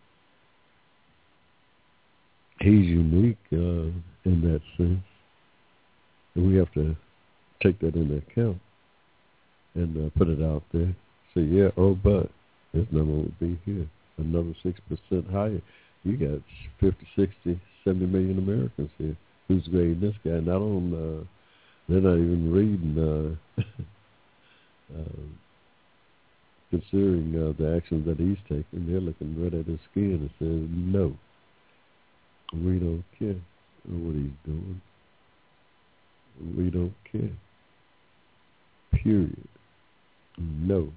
[2.60, 3.90] he's unique uh,
[4.24, 5.00] in that sense.
[6.34, 6.96] And we have to
[7.62, 8.58] take that into account
[9.74, 10.94] and uh, put it out there.
[11.34, 12.30] Say, yeah, oh, but
[12.72, 13.86] this number would be here,
[14.18, 15.60] another 6% higher.
[16.02, 16.40] You got
[16.80, 19.16] 50, 60, 70 million Americans here.
[19.48, 20.40] Who's grading this guy?
[20.40, 21.24] Not on, uh,
[21.88, 23.62] they're not even reading, uh,
[24.96, 25.20] uh,
[26.70, 28.86] considering uh, the actions that he's taking.
[28.86, 31.16] They're looking right at his skin and says, no.
[32.52, 33.36] We don't care
[33.88, 34.80] what he's doing.
[36.56, 37.30] We don't care.
[38.92, 39.48] Period.
[40.38, 40.92] No.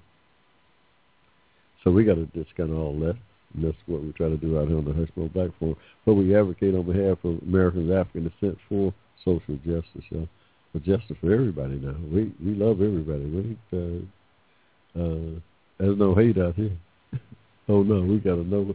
[1.82, 3.16] So we got to discount all that.
[3.54, 5.76] And that's what we try to do out here on the Hushmo Black Forum.
[6.04, 8.92] But we advocate on behalf of Americans of African descent for
[9.24, 10.28] social justice, y'all.
[10.72, 11.94] But justice for everybody now.
[12.12, 13.24] We we love everybody.
[13.26, 15.40] We uh, uh,
[15.78, 16.72] there's no hate out here.
[17.68, 18.74] oh no, we got to know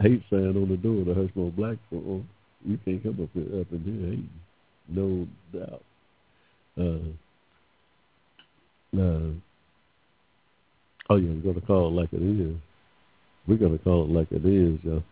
[0.00, 2.28] hate sign on the door of the Hushmo Black Forum.
[2.64, 4.30] You can't come up, here, up in here hating.
[4.88, 5.82] No doubt.
[6.78, 7.12] Uh,
[8.98, 9.30] uh,
[11.10, 12.56] oh yeah, we're gonna call it like it is.
[13.48, 15.02] We're gonna call it like it is, y'all.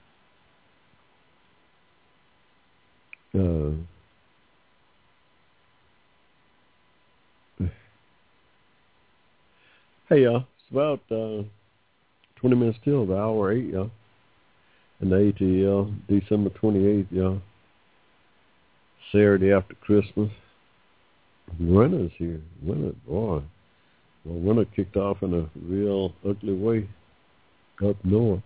[3.35, 3.73] Uh,
[10.09, 11.43] hey y'all, it's about uh,
[12.37, 13.91] 20 minutes till the hour 8, y'all.
[15.05, 17.43] And the ATL, December 28th, y'all.
[19.13, 20.31] Saturday after Christmas.
[21.61, 22.41] Winter's here.
[22.63, 23.43] Winter, boy.
[24.25, 26.89] Well, winter kicked off in a real ugly way
[27.87, 28.41] up north.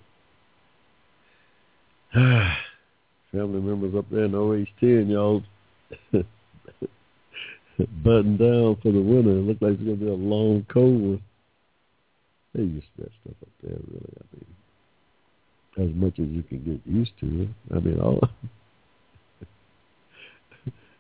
[2.12, 5.44] Family members up there in Ohio, y'all
[8.02, 9.30] buttoned down for the winter.
[9.30, 11.22] It looked like it's going to be a long, cold one.
[12.52, 14.14] They used to that stuff up there, really.
[14.18, 14.57] I mean,
[15.78, 17.48] as much as you can get used to it.
[17.74, 18.20] I mean, all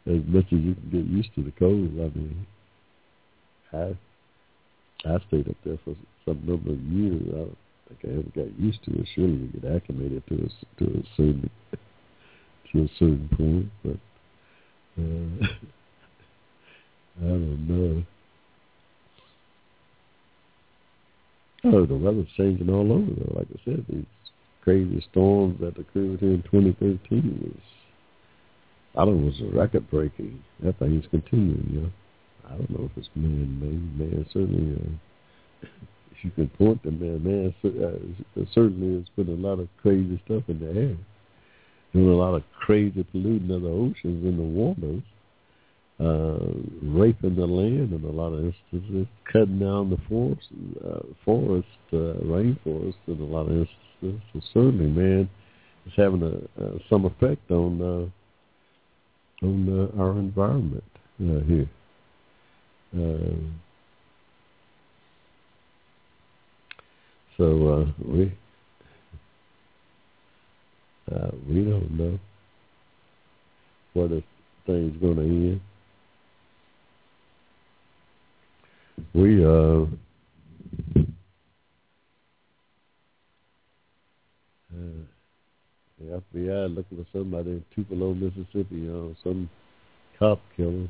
[0.06, 1.90] as much as you can get used to the cold.
[1.98, 2.46] I mean,
[3.72, 3.96] I
[5.04, 7.22] I stayed up there for some number of years.
[7.28, 7.56] I don't
[7.88, 9.08] think I ever got used to it.
[9.14, 10.48] Surely you get acclimated to a,
[10.78, 11.50] to a certain
[12.72, 13.98] to a certain point, but
[15.02, 15.46] uh,
[17.20, 18.04] I don't know.
[21.64, 23.34] Oh, the weather's changing all over though.
[23.38, 24.04] Like I said, these
[24.68, 27.62] crazy storms that occurred here in 2013 was,
[28.98, 30.44] I don't know, was record breaking.
[30.62, 31.90] That thing's continuing, you know.
[32.44, 33.98] I don't know if it's man-made.
[33.98, 35.68] Man, certainly, uh,
[36.12, 40.20] if you can point to man, man, uh, certainly there's been a lot of crazy
[40.26, 40.96] stuff in the air.
[41.94, 45.02] Doing a lot of crazy polluting of the oceans and the waters
[45.98, 46.38] uh,
[46.82, 50.46] raping the land in a lot of instances, cutting down the forest,
[50.84, 53.87] uh, forest, uh, rainforest in a lot of instances.
[54.00, 55.28] So certainly, man,
[55.86, 60.84] it's having a, uh, some effect on uh, on uh, our environment
[61.20, 61.68] uh, here.
[62.96, 63.34] Uh,
[67.36, 68.32] so uh, we
[71.12, 72.18] uh, we don't know
[73.94, 74.22] where the
[74.66, 75.60] thing's going to end.
[79.14, 79.86] we uh,
[84.78, 85.04] uh
[86.00, 89.50] the FBI looking for somebody in Tupelo, Mississippi, you know, some
[90.18, 90.88] cop killer.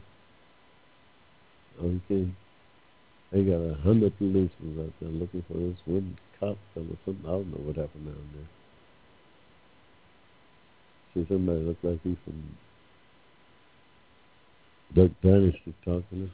[1.82, 2.30] Okay.
[3.32, 6.86] They got a hundred policemen out there looking for this one cop killer.
[7.04, 8.44] Something I don't know what happened down there.
[11.14, 12.56] See somebody look like he's from
[14.94, 16.30] Duck Dynasty talking.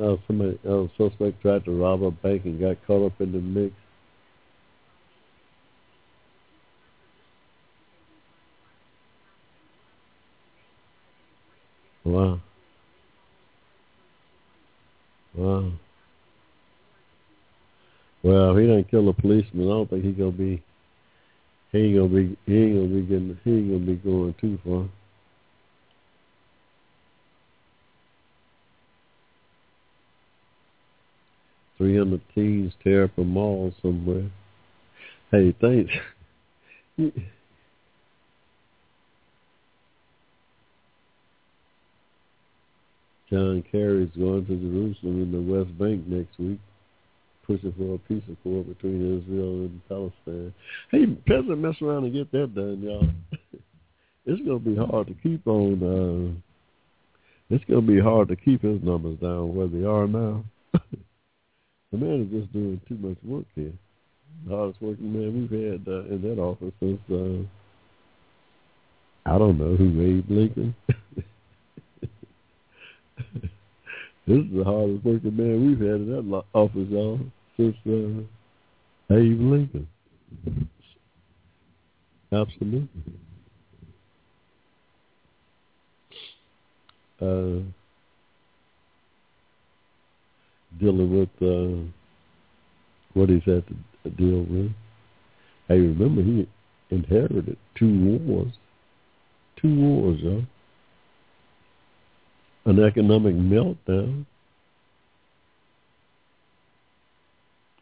[0.00, 3.40] Uh, somebody, uh, suspect tried to rob a bank and got caught up in the
[3.40, 3.74] mix.
[12.04, 12.40] Wow.
[15.34, 15.72] Wow.
[18.22, 20.62] Well, if he doesn't kill a policeman, I don't think he gonna be.
[21.72, 22.36] He ain't gonna be.
[22.46, 23.38] He ain't gonna be getting.
[23.44, 25.01] He ain't gonna be going too far.
[31.82, 34.30] 300 teens tear up a mall somewhere.
[35.32, 35.92] Hey, thanks.
[43.28, 46.60] John Kerry's going to Jerusalem in the West Bank next week,
[47.44, 50.54] pushing for a peace accord between Israel and Palestine.
[50.92, 53.08] Hey, President mess around and get that done, y'all.
[54.26, 55.82] it's going to be hard to keep on.
[55.82, 56.30] Uh,
[57.52, 60.44] it's going to be hard to keep his numbers down where they are now.
[61.92, 63.72] The man is just doing too much work here.
[64.48, 67.44] The hardest working man we've had uh, in that office since, uh,
[69.30, 70.74] I don't know who, Abe Lincoln.
[74.26, 77.20] this is the hardest working man we've had in that office, y'all,
[77.58, 79.86] since uh, Abe Lincoln.
[82.32, 82.88] Absolutely.
[87.20, 87.60] Uh,
[90.82, 91.80] dealing with uh,
[93.14, 93.64] what he's had
[94.04, 94.72] to deal with.
[95.68, 96.48] I remember he
[96.90, 98.52] inherited two wars,
[99.60, 100.40] two wars, huh?
[102.64, 104.24] An economic meltdown,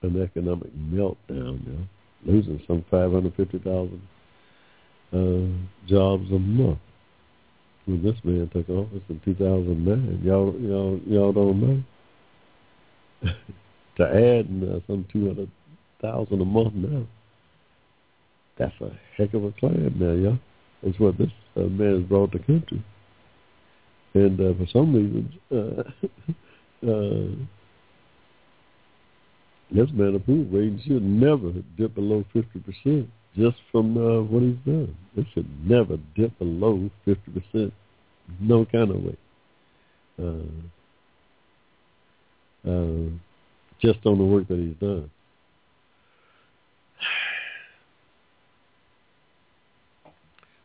[0.02, 1.84] an economic meltdown, yeah.
[2.30, 4.02] Losing some 550,000
[5.12, 6.78] uh, jobs a month
[7.86, 10.20] when this man took office in 2009.
[10.22, 11.82] Y'all, y'all, y'all don't know.
[13.96, 15.50] to add uh, some two hundred
[16.00, 17.06] thousand a month now.
[18.58, 20.36] That's a heck of a climb now, yeah.
[20.82, 22.84] That's what this uh, man has brought the country.
[24.14, 27.44] And uh, for some reasons, uh, uh,
[29.72, 33.06] This man approval rating should never dip below 50%
[33.36, 34.96] just from uh, what he's done.
[35.16, 37.70] It should never dip below 50%.
[38.40, 39.16] No kind of way.
[40.20, 40.42] Uh,
[42.66, 43.10] uh,
[43.80, 45.10] just on the work that he's done.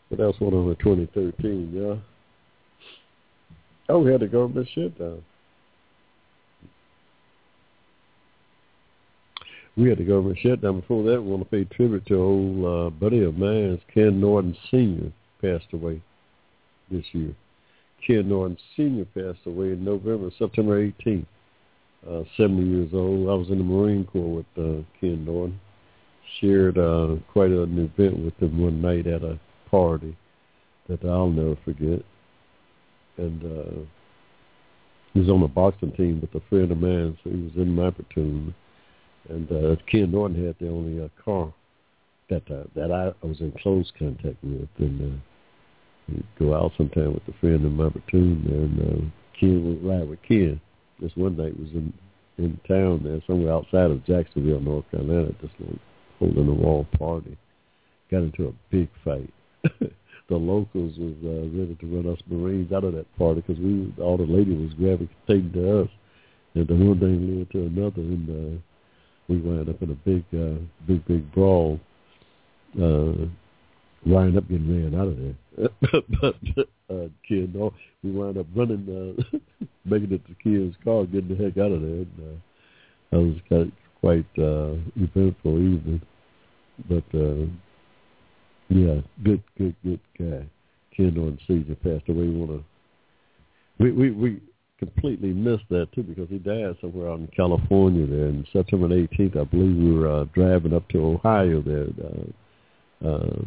[0.10, 1.96] What else went on in 2013, yeah?
[3.90, 5.24] Oh, we had the government shutdown.
[9.76, 10.80] We had the government shutdown.
[10.80, 14.56] Before that, we want to pay tribute to old uh, buddy of mine, Ken Norton
[14.72, 16.02] Sr., passed away
[16.90, 17.36] this year.
[18.06, 19.06] Ken Norton Sr.
[19.06, 21.26] passed away in November, September 18th,
[22.10, 23.30] uh, 70 years old.
[23.30, 25.60] I was in the Marine Corps with uh, Ken Norton.
[26.42, 29.40] Shared uh, quite an event with him one night at a
[29.72, 30.18] party
[30.90, 32.04] that I'll never forget.
[33.18, 33.86] And uh,
[35.14, 37.74] he was on a boxing team with a friend of mine, so he was in
[37.74, 38.54] my platoon.
[39.30, 41.54] And uh, Ken Norton had the only uh, car
[42.30, 47.14] that uh, that I, was in close contact with, and uh, he'd go out sometime
[47.14, 50.60] with a friend in my platoon, and uh, Ken would ride with Ken.
[51.00, 51.94] This one night was in
[52.38, 55.80] in town there, somewhere outside of Jacksonville, North Carolina, just like
[56.20, 57.38] holding a wall party.
[58.12, 59.32] Got into a big fight.
[59.64, 63.94] the locals was uh, ready to run us Marines out of that party because we
[64.02, 65.90] all the lady was gravitating to us,
[66.56, 68.62] and the one thing led to another, and uh,
[69.28, 71.80] we wound up in a big, uh, big, big brawl.
[72.76, 73.26] Uh,
[74.06, 75.36] wind up getting ran out of there.
[75.58, 76.36] But
[76.90, 79.38] uh, kid, no, we wound up running, uh,
[79.86, 81.90] making it to kid's car, getting the heck out of there.
[81.90, 82.38] And, uh,
[83.12, 86.02] that was quite, quite uh, eventful evening.
[86.90, 87.46] But uh,
[88.70, 90.46] yeah, good, good, good guy.
[90.96, 92.28] Ken Norton Senior passed away.
[92.28, 92.64] We want to,
[93.80, 94.42] we we we
[94.80, 98.26] completely missed that too because he died somewhere out in California there.
[98.26, 101.88] And September 18th, I believe we were uh, driving up to Ohio there.
[102.04, 103.42] Uh, uh,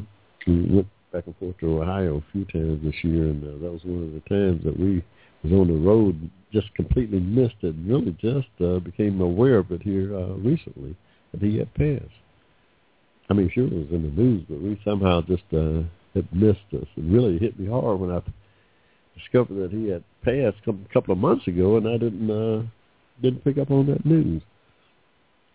[0.46, 3.72] we went back and forth to Ohio a few times this year, and uh, that
[3.72, 5.04] was one of the times that we
[5.42, 6.30] was on the road.
[6.52, 7.74] Just completely missed it.
[7.74, 10.96] And really, just uh, became aware of it here uh, recently
[11.32, 12.12] that he had passed.
[13.30, 15.82] I mean, sure it was in the news, but we somehow just uh,
[16.14, 16.86] had missed us.
[16.96, 18.22] It really hit me hard when I
[19.18, 22.62] discovered that he had passed a couple of months ago, and I didn't uh,
[23.22, 24.42] didn't pick up on that news.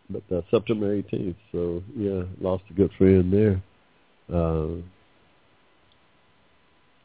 [0.09, 3.61] But uh, September 18th, so yeah, lost a good friend there.
[4.31, 4.81] Uh,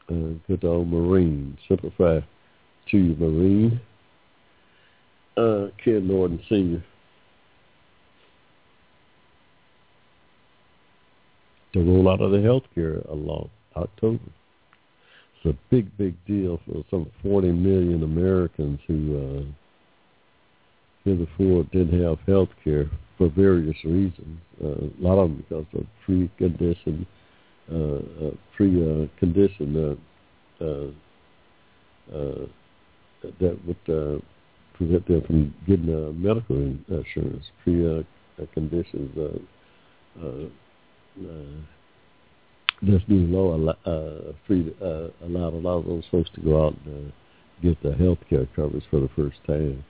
[0.09, 2.25] uh, good old Marine, Semper Fi
[2.91, 3.81] to you, Marine.
[5.37, 6.83] Uh, Ken Norton Sr.
[11.73, 14.19] to roll out of the health care law October.
[15.43, 19.43] It's a big, big deal for some 40 million Americans who uh,
[21.05, 24.39] heretofore didn't have health care for various reasons.
[24.61, 27.05] Uh, a lot of them because of pre-condition,
[27.71, 29.97] uh, pre-condition
[30.61, 30.87] uh, uh,
[32.15, 32.45] uh,
[33.39, 34.21] that would
[34.73, 37.45] prevent them from getting medical insurance.
[37.63, 39.17] Pre-conditions.
[39.17, 39.39] Uh,
[40.21, 40.45] uh,
[41.21, 41.61] uh,
[42.81, 46.75] this new law uh, free uh, allowed a lot of those folks to go out
[46.85, 47.11] and uh,
[47.61, 49.83] get the health care coverage for the first time.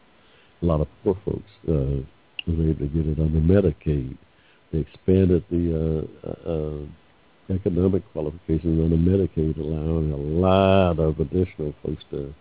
[0.61, 2.01] A lot of poor folks uh,
[2.47, 4.17] were able to get it under Medicaid.
[4.71, 6.85] They expanded the uh, uh,
[7.49, 12.33] economic qualifications under Medicaid, allowing a lot of additional folks to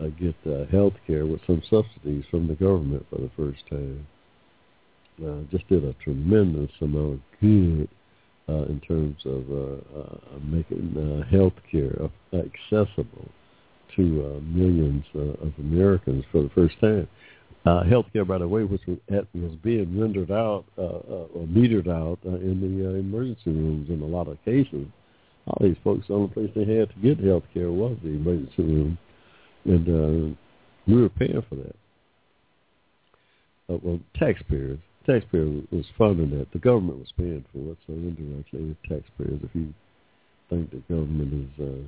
[0.00, 4.06] uh, get uh, health care with some subsidies from the government for the first time.
[5.24, 7.88] Uh, just did a tremendous amount of good
[8.48, 11.94] uh, in terms of uh, uh, making uh, health care
[12.32, 13.28] accessible
[13.96, 17.06] to uh, millions uh, of Americans for the first time.
[17.66, 18.98] Uh, health care, by the way, which was,
[19.34, 23.90] was being rendered out uh, uh, or metered out uh, in the uh, emergency rooms
[23.90, 24.86] in a lot of cases.
[25.46, 28.62] All these folks, the only place they had to get health care was the emergency
[28.62, 28.98] room,
[29.66, 30.36] and uh,
[30.86, 31.76] we were paying for that.
[33.68, 36.50] Uh, well, taxpayers taxpayer was funding that.
[36.52, 39.40] The government was paying for it, so indirectly taxpayers.
[39.42, 39.72] If you
[40.48, 41.82] think the government is uh,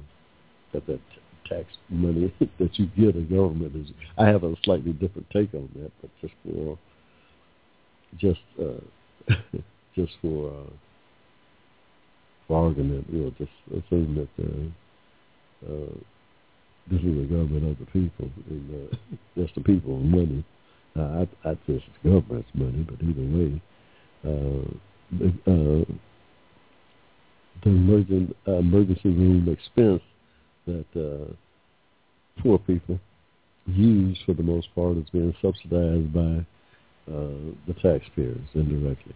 [0.72, 1.00] that that
[1.48, 3.88] tax money that you get a government is,
[4.18, 6.78] I have a slightly different take on that, but just for
[8.18, 9.34] just uh,
[9.94, 10.70] just for uh,
[12.54, 15.94] argument, you know, just assume that uh, uh,
[16.90, 18.96] this is the government of the people, and uh,
[19.40, 20.44] just the people and money.
[20.94, 23.62] Uh, I, I say it's government's money, but either way,
[24.24, 24.64] uh,
[25.50, 25.84] uh,
[27.64, 30.02] the uh, emergency room expense
[30.66, 31.32] that uh,
[32.42, 32.98] poor people
[33.66, 36.44] use for the most part is being subsidized by
[37.10, 39.14] uh, the taxpayers indirectly.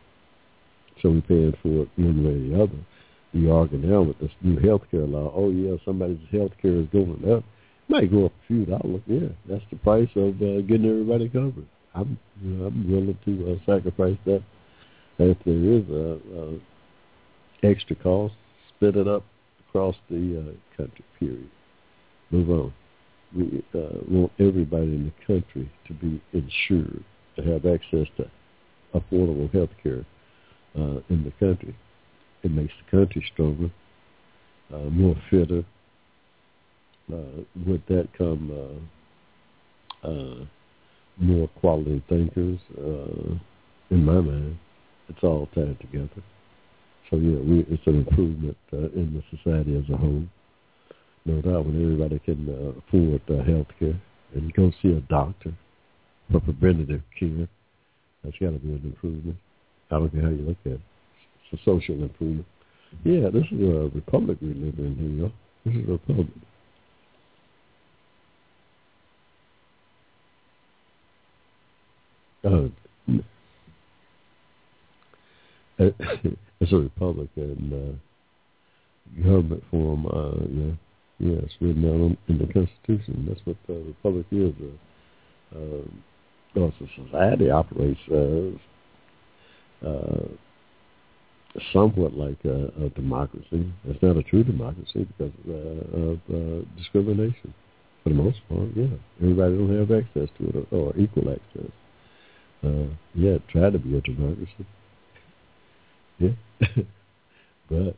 [1.02, 2.86] So we're paying for it one way or the other.
[3.32, 5.32] You argue now with this new health care law.
[5.34, 7.44] Oh yeah, somebody's health care is going up.
[7.44, 9.02] It might go up a few dollars.
[9.06, 11.66] Yeah, that's the price of uh, getting everybody covered.
[11.94, 14.42] I'm you know, I'm willing to uh, sacrifice that.
[15.18, 18.34] If there is a, a extra cost,
[18.74, 19.24] split it up
[19.76, 21.04] across the uh, country.
[21.18, 21.50] Period.
[22.30, 22.72] Move on.
[23.36, 27.04] We uh, want everybody in the country to be insured,
[27.36, 28.30] to have access to
[28.94, 30.06] affordable health care
[30.76, 31.76] uh, in the country.
[32.42, 33.70] It makes the country stronger,
[34.72, 35.64] uh, more fitter.
[37.12, 38.50] Uh, with that come
[40.02, 40.44] uh, uh,
[41.18, 42.58] more quality thinkers.
[42.76, 43.36] Uh,
[43.90, 44.58] in my mind,
[45.08, 46.22] it's all tied together.
[47.10, 50.24] So yeah, we, it's an improvement uh, in the society as a whole.
[51.24, 54.00] No doubt, when everybody can uh, afford uh, health care
[54.34, 55.52] and go see a doctor
[56.30, 57.48] for preventative care,
[58.22, 59.36] that's got to be an improvement.
[59.90, 60.80] I don't care how you look at it.
[61.52, 62.46] It's a social improvement.
[63.04, 65.32] Yeah, this is a republic we live in here.
[65.64, 66.28] This is a republic.
[72.44, 72.68] Uh,
[76.60, 80.06] it's a republic and uh, government form.
[80.06, 80.72] Uh, yeah,
[81.18, 83.26] yeah, it's written down in the Constitution.
[83.28, 84.54] That's what the republic is.
[84.60, 85.84] Uh, uh,
[86.54, 88.50] well, society operates uh,
[89.86, 90.28] uh,
[91.72, 93.72] somewhat like a, a democracy.
[93.84, 97.54] It's not a true democracy because uh, of uh, discrimination.
[98.02, 98.86] For the most part, yeah,
[99.20, 101.70] everybody don't have access to it or, or equal access.
[102.64, 104.66] Uh, yeah, try to be a democracy.
[106.18, 106.30] Yeah,
[107.70, 107.96] but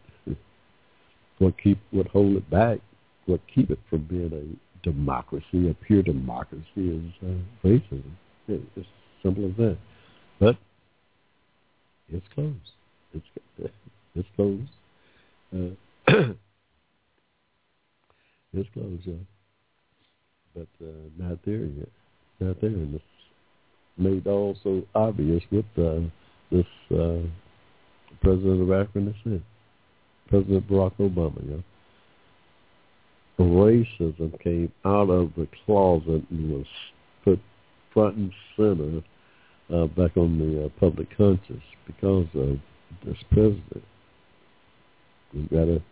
[1.38, 2.78] what keep what hold it back,
[3.26, 8.02] what keep it from being a democracy, a pure democracy, is uh, racism.
[8.48, 8.84] It's as
[9.22, 9.78] simple as that.
[10.40, 10.56] But
[12.08, 12.54] it's closed.
[13.14, 13.26] It's
[14.14, 14.70] it's closed.
[15.54, 15.70] Uh,
[18.52, 19.14] it's closed, yeah.
[20.54, 21.88] But uh, not there yet.
[22.40, 23.04] Not there, and it's
[23.96, 26.00] made also obvious with uh,
[26.50, 26.66] this
[26.96, 27.22] uh,
[28.22, 29.42] president of African descent,
[30.28, 31.42] President Barack Obama.
[31.48, 31.56] Yeah.
[33.38, 36.66] Racism came out of the closet and was
[37.24, 37.40] put
[37.92, 39.02] front and center
[39.72, 42.58] uh, back on the uh, public conscious because of
[43.04, 43.84] this president.
[45.32, 45.82] We've got to,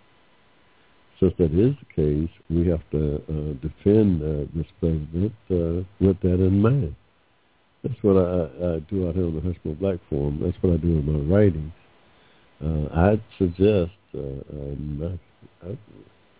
[1.20, 6.20] since that is the case, we have to uh, defend uh, this president uh, with
[6.22, 6.96] that in mind.
[7.82, 10.40] That's what I, I do out here on the Hushmo Black Forum.
[10.42, 11.72] That's what I do in my writings.
[12.64, 15.18] Uh, I'd suggest, uh, and
[15.62, 15.78] I, I,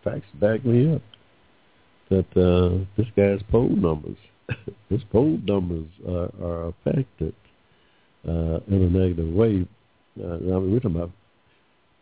[0.03, 1.03] facts back me up,
[2.11, 4.17] that uh, this guy's poll numbers,
[4.89, 7.35] his poll numbers are, are affected
[8.27, 9.67] uh, in a negative way.
[10.19, 11.11] Uh, I mean, we're talking about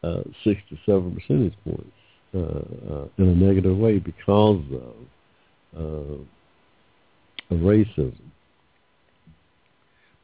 [0.04, 1.90] uh, six to seven percentage points
[2.34, 8.14] uh, uh, in a negative way because of, uh, of racism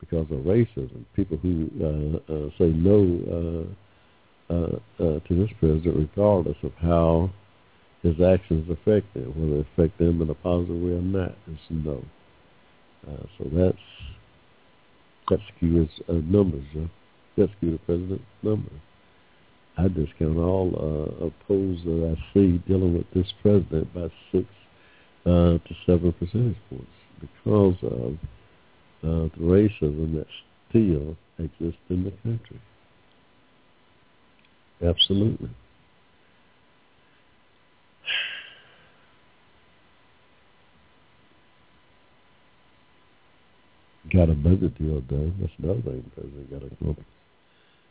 [0.01, 1.05] because of racism.
[1.15, 3.69] People who uh, uh, say no
[4.51, 7.31] uh, uh, uh, to this president, regardless of how
[8.03, 11.59] his actions affect them, whether they affect them in a positive way or not, is
[11.69, 12.03] no.
[13.07, 13.77] Uh, so that's
[15.29, 16.65] that skews uh, numbers.
[16.77, 16.87] Uh,
[17.37, 18.81] that skews the president's numbers.
[19.79, 24.47] I discount all uh, polls that I see dealing with this president by six
[25.25, 26.87] uh, to seven percentage points
[27.21, 28.17] because of
[29.03, 30.27] uh, the racism that
[30.69, 32.61] still exists in the country.
[34.83, 35.51] Absolutely.
[44.13, 45.37] Got a budget deal done.
[45.41, 47.09] That's another thing president got accomplished.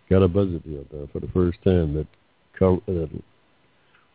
[0.10, 2.08] Got a budget deal done for the first time that
[2.58, 3.08] co- uh,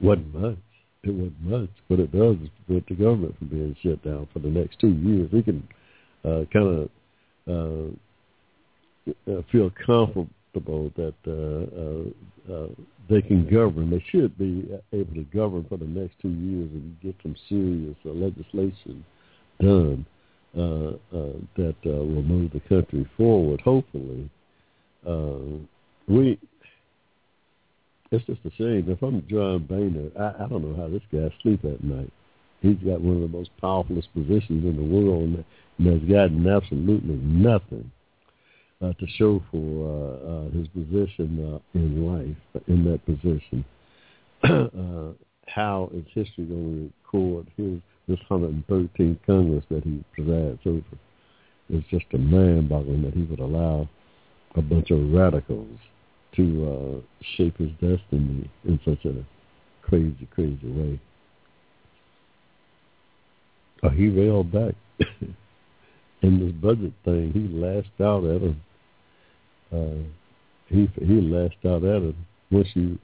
[0.00, 0.58] wasn't much.
[1.02, 1.70] It wasn't much.
[1.88, 4.92] What it does is prevent the government from being shut down for the next two
[4.92, 5.30] years.
[5.32, 5.66] We can
[6.24, 6.88] uh, kind
[7.46, 7.96] of
[9.26, 12.68] uh, feel comfortable that uh, uh, uh,
[13.08, 13.90] they can govern.
[13.90, 17.96] They should be able to govern for the next two years and get some serious
[18.06, 19.04] uh, legislation
[19.60, 20.06] done
[20.56, 23.60] uh, uh, that uh, will move the country forward.
[23.60, 24.30] Hopefully,
[25.06, 25.58] uh,
[26.08, 26.38] we.
[28.10, 28.84] It's just a shame.
[28.88, 32.12] If I'm John Boehner, I, I don't know how this guy sleep at night.
[32.64, 35.44] He's got one of the most powerfulest positions in the world,
[35.78, 37.90] and has gotten absolutely nothing
[38.80, 43.64] uh, to show for uh, uh, his position uh, in life, in that position.
[44.44, 45.12] uh,
[45.46, 50.80] how is history going to record his this 113th Congress that he presides over?
[51.70, 53.88] it's just a mind-boggling that he would allow
[54.56, 55.78] a bunch of radicals
[56.36, 59.24] to uh, shape his destiny in such a
[59.82, 61.00] crazy, crazy way.
[63.84, 64.74] Uh, he railed back
[66.22, 67.32] in this budget thing.
[67.32, 68.62] He lashed out at him.
[69.70, 70.08] Uh,
[70.68, 72.26] he he lashed out at him.
[72.50, 72.98] Once you,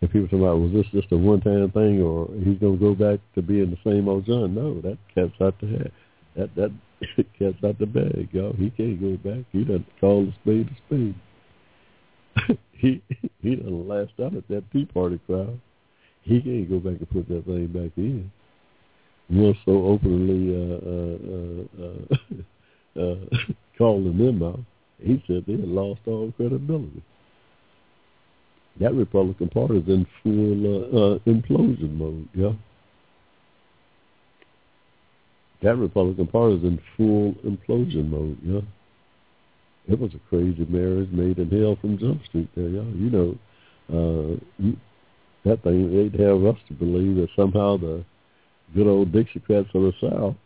[0.00, 3.20] if people talking about was this just a one-time thing or he's gonna go back
[3.34, 4.54] to being the same old John?
[4.54, 5.92] No, that cat's out the hat.
[6.36, 6.72] That that
[7.38, 8.54] cat's out the bag, y'all.
[8.54, 9.44] He can't go back.
[9.52, 12.58] He done called a spade a spade.
[12.72, 13.02] he
[13.40, 15.60] he done lashed out at that Tea Party crowd.
[16.22, 18.32] He can't go back and put that thing back in
[19.30, 24.60] was so openly uh, uh, uh, uh, calling them out,
[25.02, 27.02] he said they had lost all credibility.
[28.80, 32.52] That Republican Party is in full uh, uh, implosion mode, yeah.
[35.62, 38.60] That Republican Party is in full implosion mode, yeah.
[39.92, 42.82] It was a crazy marriage made in hell from Jump Street there, yeah.
[42.82, 44.76] You know, you,
[45.44, 48.04] that thing, they'd have us to believe that somehow the
[48.74, 50.36] good old Dixiecrats of the South,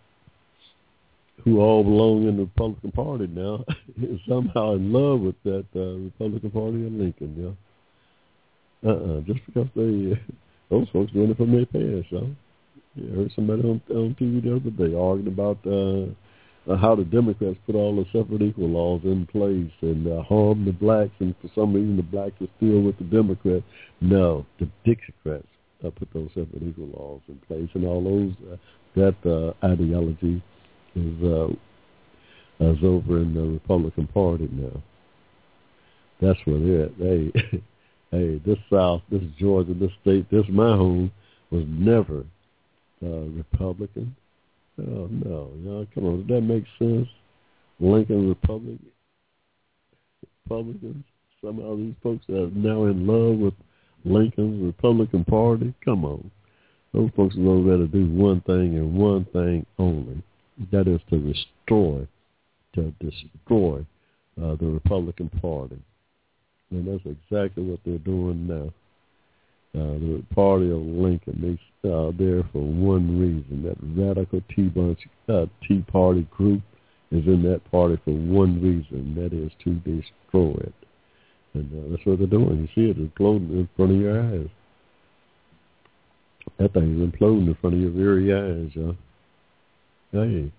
[1.45, 3.65] who all belong in the Republican Party now,
[4.03, 7.57] is somehow in love with that uh, Republican Party of Lincoln.
[8.83, 10.21] Yeah, uh-uh, just because they
[10.71, 12.11] those folks doing it from their past.
[12.11, 12.29] So,
[12.95, 15.59] yeah, I heard somebody on on TV the other day arguing about.
[15.67, 16.15] uh
[16.69, 20.65] uh, how the Democrats put all the separate equal laws in place and uh, harm
[20.65, 23.65] the blacks, and for some reason the blacks are still with the Democrats.
[24.01, 25.43] No, the Dixiecrats
[25.85, 28.57] uh, put those separate equal laws in place, and all those uh,
[28.95, 30.43] that uh, ideology
[30.95, 31.49] is uh,
[32.61, 34.83] is over in the Republican Party now.
[36.21, 36.93] That's where they're at.
[36.99, 37.33] Hey,
[38.11, 41.11] hey, this South, this Georgia, this state, this my home
[41.51, 42.25] was never
[43.03, 44.15] uh, Republican.
[44.79, 47.09] Oh no, y'all, come on, does that make sense?
[47.81, 48.79] Lincoln Republic,
[50.45, 51.05] Republicans.
[51.45, 53.55] Somehow these folks are now in love with
[54.05, 55.75] Lincoln's Republican Party.
[55.85, 56.31] Come on.
[56.93, 60.23] Those folks are going to do one thing and one thing only.
[60.71, 62.07] That is to destroy,
[62.75, 63.87] to destroy
[64.43, 65.79] uh, the Republican Party.
[66.71, 68.73] And that's exactly what they're doing now.
[69.75, 73.63] Uh, the party of Lincoln, they uh, there for one reason.
[73.63, 74.99] That radical Tea, bunch,
[75.31, 76.63] uh, Tea Party group
[77.11, 79.15] is in that party for one reason.
[79.15, 80.75] That is to destroy it.
[81.55, 82.61] And uh, that's what they're doing.
[82.61, 84.49] You see it imploding in front of your eyes.
[86.59, 88.93] That thing's imploding in front of your very eyes, huh?
[90.13, 90.53] Hey.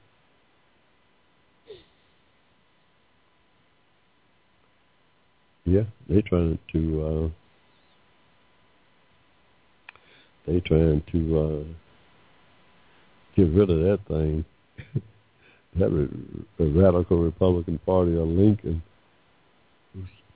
[5.66, 7.30] Yeah, they trying to uh
[10.46, 11.64] they trying to uh
[13.36, 14.46] get rid of that thing.
[15.80, 16.10] that
[16.60, 18.84] radical Republican Party of Lincoln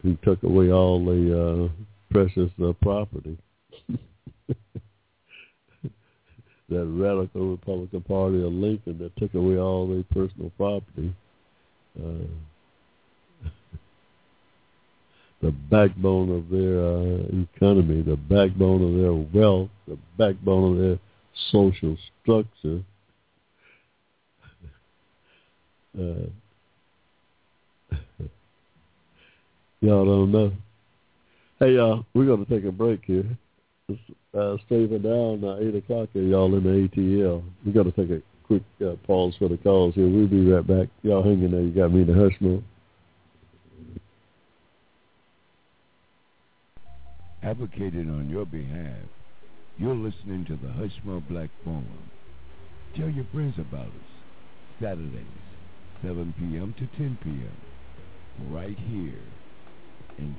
[0.07, 1.67] who took away all the uh,
[2.09, 3.37] precious uh, property.
[6.69, 11.13] that radical Republican Party of Lincoln that took away all their personal property.
[11.99, 12.27] Uh,
[15.41, 17.17] the backbone of their uh,
[17.53, 20.99] economy, the backbone of their wealth, the backbone of their
[21.51, 22.81] social structure.
[25.99, 26.29] Uh,
[29.81, 30.51] Y'all don't know.
[31.59, 33.25] Hey, y'all, we're going to take a break here.
[34.35, 37.43] Uh, Stephen down uh, 8 o'clock here, y'all in the ATL.
[37.63, 40.07] we got to take a quick uh, pause for the calls here.
[40.07, 40.87] We'll be right back.
[41.03, 41.61] Y'all hang in there.
[41.61, 42.63] You got me in the hush mode.
[47.43, 48.97] Advocating on your behalf,
[49.77, 51.85] you're listening to the Hushmo Black Forum.
[52.95, 54.81] Tell your friends about us.
[54.81, 55.23] Saturdays,
[56.01, 56.73] 7 p.m.
[56.79, 58.51] to 10 p.m.
[58.51, 59.36] Right here
[60.17, 60.35] in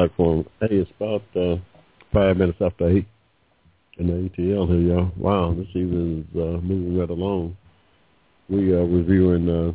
[0.00, 0.08] cyberspace.
[0.08, 0.46] platform.
[0.60, 1.56] Hey, it's about uh,
[2.12, 3.06] five minutes after eight
[3.98, 5.12] in the ATL here, y'all.
[5.16, 7.56] Wow, this evening is uh, moving right along.
[8.48, 9.72] We are reviewing uh,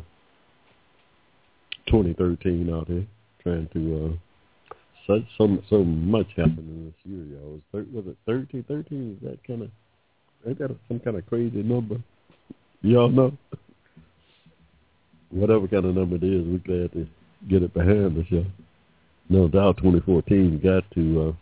[1.90, 3.06] 2013 out here,
[3.42, 4.04] trying to.
[4.04, 4.16] Uh,
[5.06, 7.60] so so so much happened in this year, y'all.
[7.72, 8.64] Was, was it 13?
[8.66, 9.70] 13 is that kind of?
[10.46, 11.96] Ain't that some kind of crazy number?
[12.82, 13.32] Y'all know.
[15.30, 17.06] Whatever kind of number it is, we're glad to
[17.48, 18.46] get it behind us, y'all
[19.28, 21.32] no doubt 2014 got to uh,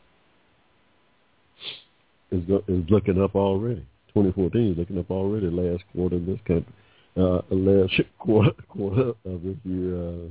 [2.34, 3.86] is go, is looking up already.
[4.08, 5.48] 2014 is looking up already.
[5.48, 6.72] Last quarter of this country,
[7.16, 10.28] uh, last quarter quarter of this year, uh,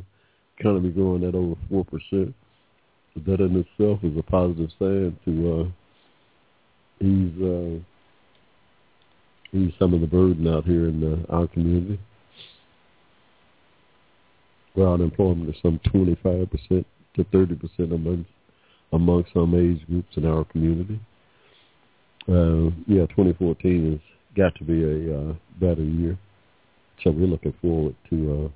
[0.59, 2.33] economy growing at over four percent.
[3.15, 7.79] That in itself is a positive sign to uh, ease uh,
[9.55, 11.99] ease some of the burden out here in uh, our community.
[14.73, 18.25] Where unemployment is some 25 percent to 30% among,
[18.91, 20.99] among some age groups in our community.
[22.27, 23.99] Uh, yeah, 2014 has
[24.35, 26.17] got to be a uh, better year.
[27.03, 28.51] So we're looking forward to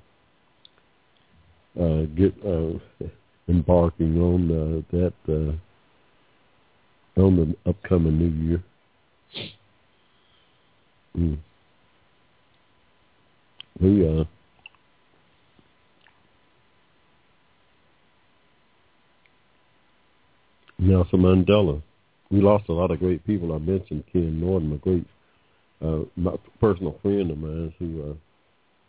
[1.78, 2.78] uh, uh, get uh,
[3.48, 5.52] embarking on uh, that uh,
[7.20, 8.62] on the upcoming new year.
[11.16, 11.38] Mm.
[13.80, 14.24] We uh,
[20.78, 21.82] Nelson Mandela.
[22.30, 23.54] We lost a lot of great people.
[23.54, 25.06] I mentioned Ken Norton, a great
[25.84, 28.14] uh, my personal friend of mine who uh,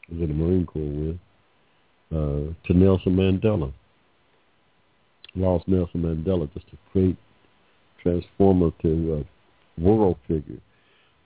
[0.10, 1.20] was in the Marine Corps with,
[2.12, 3.72] uh, to Nelson Mandela.
[5.36, 7.16] Lost Nelson Mandela, just a great
[8.04, 9.24] transformative uh,
[9.78, 10.60] world figure.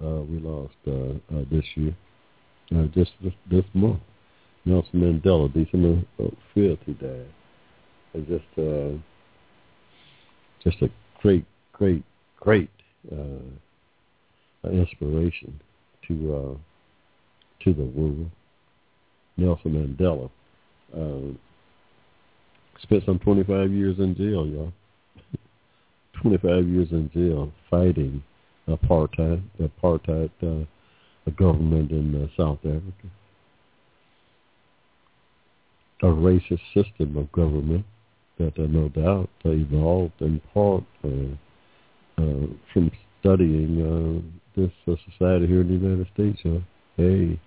[0.04, 1.96] Uh, we lost uh, uh, this year,
[2.76, 4.02] uh, just this, this month.
[4.66, 6.02] Nelson Mandela, December
[6.56, 7.28] 5th, he died.
[8.14, 8.98] And just uh,
[10.64, 10.90] just a
[11.22, 12.04] great, great,
[12.40, 12.70] great
[13.12, 15.60] uh, inspiration
[16.08, 16.58] to uh,
[17.64, 18.30] to the world.
[19.36, 20.30] Nelson Mandela
[20.96, 21.36] uh,
[22.82, 24.74] spent some 25 years in jail, y'all.
[26.22, 28.24] 25 years in jail fighting
[28.68, 33.08] apartheid, apartheid uh, government in uh, South Africa,
[36.02, 37.86] a racist system of government
[38.38, 45.68] that no doubt evolved in part uh, uh, from studying uh, this society here in
[45.68, 46.40] the United States.
[46.98, 47.40] Hey,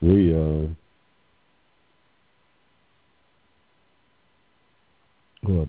[0.00, 0.66] we uh,
[5.44, 5.68] well,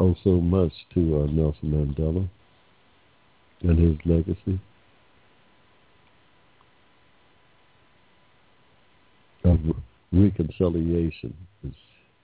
[0.00, 2.28] owe so much to uh, Nelson Mandela
[3.62, 4.60] and his legacy
[9.44, 9.58] of
[10.14, 11.34] reconciliation.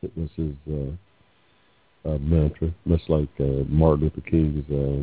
[0.03, 5.03] It was his uh, uh, mantra, much like uh, Martin Luther King's uh,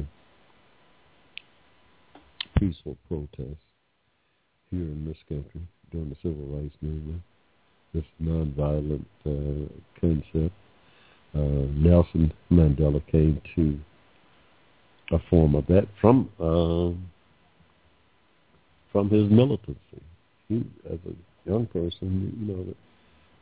[2.60, 3.60] peaceful protest
[4.72, 5.62] here in this country
[5.92, 7.22] during the civil rights movement.
[7.94, 9.68] This nonviolent uh,
[10.02, 10.54] concept.
[11.36, 13.78] Uh, Nelson Mandela came to
[15.16, 16.30] a form of that from
[18.92, 20.02] from his militancy.
[20.48, 21.14] He, as a
[21.48, 22.76] young person, you know,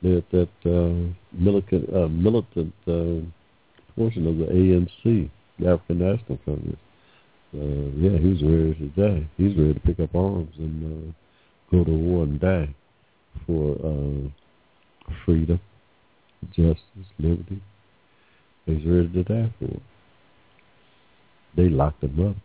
[0.01, 3.25] that that uh, militant uh, militant uh,
[3.95, 5.29] portion of the ANC,
[5.59, 6.77] the African National Congress.
[7.53, 9.29] Uh, yeah, he was ready to die.
[9.37, 11.13] He's ready to pick up arms and uh,
[11.71, 12.75] go to war and die
[13.47, 15.59] for uh, freedom,
[16.51, 16.81] justice,
[17.17, 17.61] liberty.
[18.65, 19.79] He's ready to die for.
[21.55, 22.35] They locked him up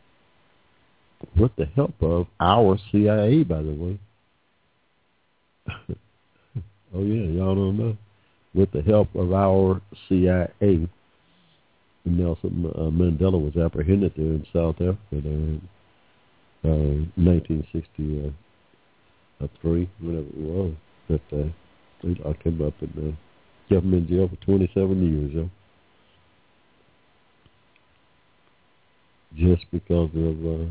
[1.37, 3.99] with the help of our CIA, by the way.
[6.95, 7.97] oh yeah, y'all don't know.
[8.55, 10.89] With the help of our CIA,
[12.05, 15.61] Nelson uh, Mandela was apprehended there in South Africa in
[16.65, 18.33] uh, 1963,
[20.01, 20.75] whatever it was.
[21.09, 21.49] But uh,
[22.03, 23.17] they locked him up and uh,
[23.69, 25.33] kept him in jail for 27 years.
[25.33, 25.51] Yo.
[29.37, 30.67] Just because of uh,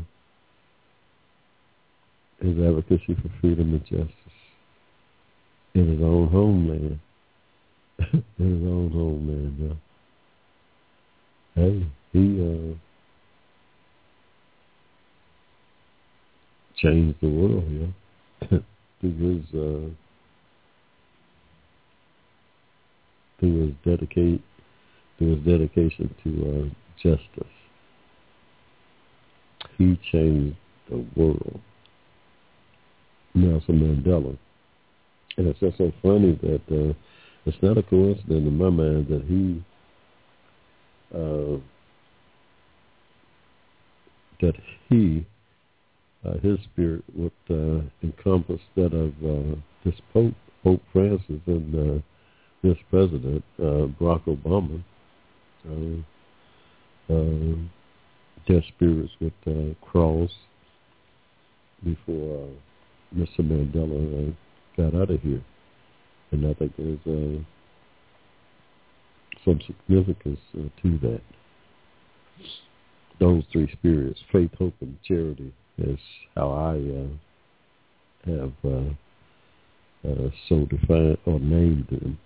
[2.44, 4.19] his advocacy for freedom and justice
[5.80, 6.98] in his own homeland.
[8.12, 9.74] in his own homeland, yeah.
[11.62, 12.74] Hey, he uh,
[16.76, 17.92] changed the world, yeah.
[19.00, 19.88] through his uh,
[23.38, 24.42] through his dedicate
[25.18, 26.64] through his dedication to uh,
[27.02, 27.54] justice.
[29.78, 30.56] He changed
[30.88, 31.60] the world.
[33.34, 34.36] Nelson Mandela.
[35.36, 36.92] And it's just so funny that uh,
[37.46, 39.62] it's not a coincidence in my mind that he
[41.14, 41.58] uh,
[44.40, 44.54] that
[44.88, 45.26] he
[46.24, 52.02] uh, his spirit would uh, encompass that of uh, this Pope Pope Francis and uh,
[52.62, 54.82] this President uh, Barack Obama.
[55.66, 56.02] Uh,
[57.12, 57.56] uh,
[58.48, 60.30] their spirits would uh, cross
[61.84, 63.40] before uh, Mr.
[63.40, 64.32] Mandela uh,
[64.86, 65.42] out of here,
[66.30, 67.42] and I think there's uh,
[69.44, 71.20] some significance uh, to that.
[73.18, 75.98] Those three spirits, faith, hope, and charity, is
[76.34, 76.76] how I
[78.30, 82.18] uh, have uh, uh, so defined or named them,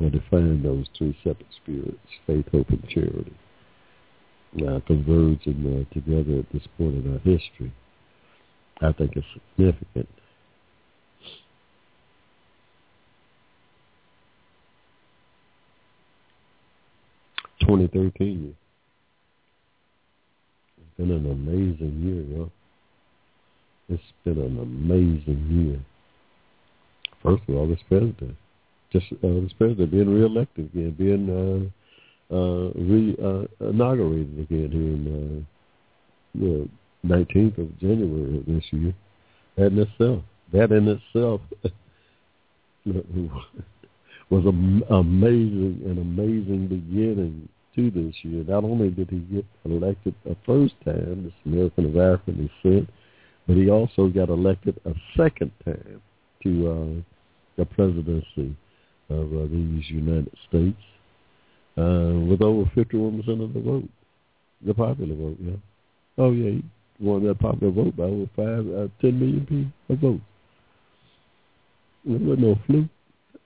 [0.00, 3.34] or defined those three separate spirits, faith, hope, and charity.
[4.54, 7.72] Now, converging uh, together at this point in our history,
[8.80, 10.08] I think is significant.
[17.66, 18.54] Twenty thirteen.
[20.78, 22.52] It's been an amazing year, yo.
[23.88, 25.80] It's been an amazing year.
[27.24, 28.36] First of all, this president,
[28.92, 34.94] just uh, this president being reelected again, being uh, uh, re uh, inaugurated again here
[34.94, 35.44] in
[36.38, 36.68] uh, the
[37.04, 38.94] 19th of January of this year.
[39.56, 40.22] That in itself,
[40.52, 41.40] that in itself
[44.30, 48.44] was an amazing, an amazing beginning to this year.
[48.44, 52.88] Not only did he get elected a first time, this American of African descent,
[53.46, 56.02] but he also got elected a second time
[56.42, 57.02] to uh,
[57.56, 58.56] the presidency
[59.08, 60.82] of uh, these United States
[61.78, 63.88] uh, with over 51% of the vote,
[64.64, 65.56] the popular vote, yeah.
[66.18, 66.64] Oh, yeah, he
[66.98, 70.22] won that popular vote by over five, uh, 10 million people votes.
[72.04, 72.88] There wasn't no fluke.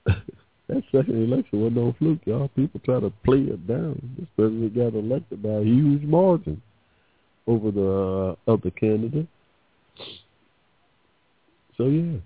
[0.71, 2.47] that second election wasn't no fluke, y'all.
[2.55, 4.01] People try to play it down.
[4.17, 6.61] This president got elected by a huge margin
[7.45, 9.27] over the uh, other candidate.
[11.75, 12.19] So yeah,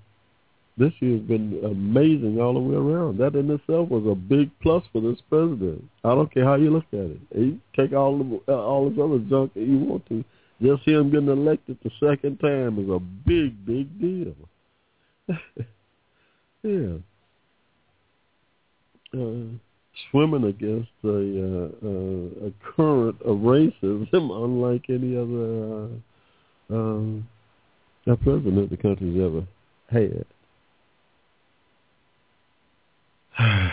[0.77, 3.17] this year's been amazing all the way around.
[3.17, 5.83] That in itself was a big plus for this president.
[6.03, 7.19] I don't care how you look at it.
[7.33, 10.23] You take all the, uh, all this other junk that you want to.
[10.61, 14.35] Just him getting elected the second time is a big, big deal.
[16.63, 16.97] yeah.
[19.15, 19.57] Uh,
[20.11, 25.87] swimming against a, uh, uh, a current of racism, unlike any other
[26.69, 27.27] uh, um,
[28.23, 29.47] president the country's ever
[29.89, 30.25] had.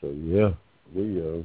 [0.00, 0.50] so yeah,
[0.92, 1.42] we uh,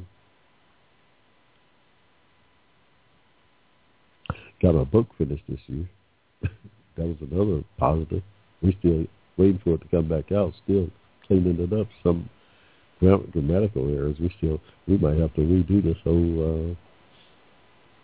[4.64, 5.88] got our book finished this year.
[6.42, 8.24] that was another positive.
[8.64, 9.06] We still
[9.40, 10.54] waiting for it to come back out.
[10.66, 10.90] Still
[11.26, 11.88] cleaning it up.
[12.04, 12.30] Some
[13.00, 14.18] grammatical errors.
[14.20, 16.72] We still we might have to redo this whole.
[16.72, 16.76] Uh,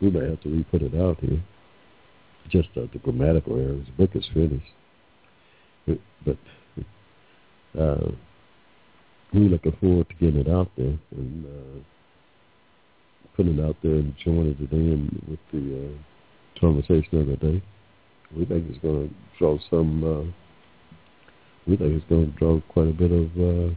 [0.01, 1.41] we might have to re-put it out here.
[2.49, 3.85] Just uh, the grammatical errors.
[3.85, 4.65] The book is finished,
[6.25, 6.37] but,
[7.79, 8.11] uh,
[9.33, 11.79] we're looking forward to getting it out there and uh,
[13.35, 17.63] putting it out there and joining it in with the uh, conversation of the day.
[18.35, 20.03] We think it's going to draw some.
[20.03, 20.44] Uh,
[21.67, 23.73] we think it's going to draw quite a bit of uh,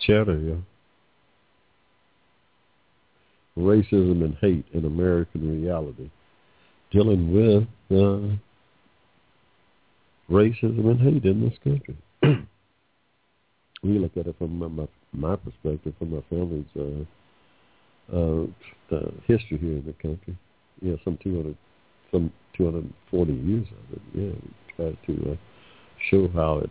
[0.00, 0.54] chatter, yeah.
[3.56, 6.10] Racism and hate in American reality,
[6.92, 8.36] dealing with uh,
[10.30, 11.96] racism and hate in this country.
[13.82, 18.44] we look at it from my, my, my perspective, from my family's uh, uh,
[18.94, 20.38] uh, history here in the country.
[20.80, 21.56] Yeah, some 200,
[22.12, 24.02] some 240 years of it.
[24.14, 25.36] Yeah, we try to uh,
[26.10, 26.70] show how it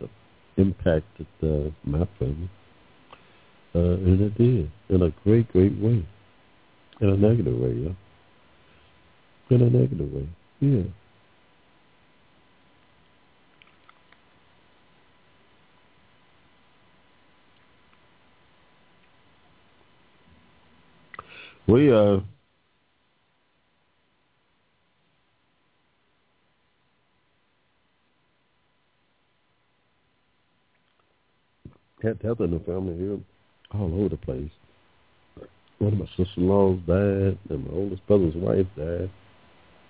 [0.56, 2.50] impacted uh, my family.
[3.74, 6.04] Uh, and it did, in a great, great way.
[7.00, 7.92] In a negative way, yeah.
[9.50, 10.28] In a negative way,
[10.60, 10.82] yeah.
[21.66, 22.20] We uh
[32.02, 33.18] had death in the family here
[33.74, 34.50] all over the place.
[35.78, 39.10] One of my sister-in-laws died, and my oldest brother's wife died.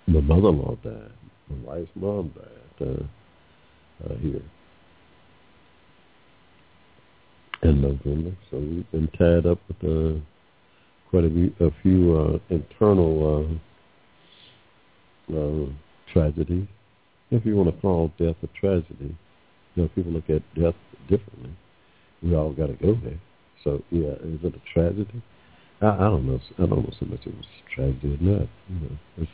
[0.07, 1.11] My mother-in-law died.
[1.49, 4.41] My wife's mom died uh, uh, here
[7.63, 8.31] in November.
[8.49, 10.19] So we've been tied up with uh,
[11.09, 13.59] quite a few, a few uh, internal
[15.31, 15.65] uh, uh,
[16.13, 16.67] tragedies,
[17.31, 19.15] if you want to call death a tragedy.
[19.75, 20.75] You know, people look at death
[21.07, 21.51] differently.
[22.21, 23.19] We all got to go there.
[23.63, 25.21] So yeah, is it a tragedy?
[25.81, 26.39] I, I don't know.
[26.57, 28.47] I don't know so much if it's a tragedy or not.
[28.69, 29.31] You know, it's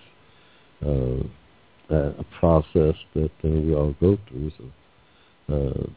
[1.91, 4.47] uh, a, process that uh, we all go through.
[4.47, 4.55] It's
[5.49, 5.87] a, uh,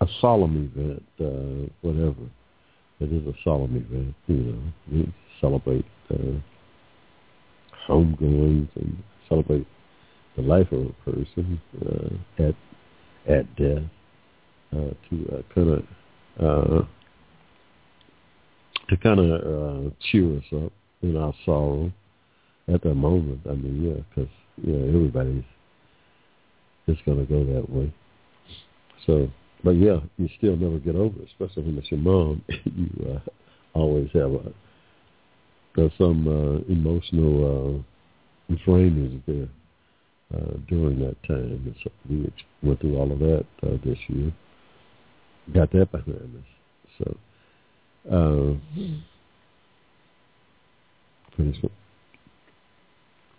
[0.00, 2.30] a solemn event, uh, whatever.
[3.00, 4.14] It is a solemn event.
[4.26, 6.38] You know, we celebrate uh,
[7.88, 9.66] homegoings and celebrate
[10.36, 12.54] the life of a person uh, at
[13.28, 13.82] at death
[14.72, 15.82] to kind
[16.38, 16.86] of
[18.88, 20.72] to kind of cheer us up
[21.02, 21.92] in our sorrow
[22.72, 23.40] at that moment.
[23.48, 24.32] I mean, yeah, because
[24.72, 25.44] know everybody's
[26.86, 27.92] just gonna go that way.
[29.06, 29.30] So,
[29.64, 32.42] but yeah, you still never get over it, especially when it's your mom.
[32.64, 33.20] you uh,
[33.74, 34.52] always have a
[35.78, 37.84] there's some uh, emotional
[38.50, 39.48] uh, drainage there
[40.34, 41.74] uh, during that time.
[41.84, 42.32] So we
[42.62, 44.32] went through all of that uh, this year.
[45.54, 46.44] Got that behind us.
[46.98, 47.16] So
[48.10, 48.54] uh,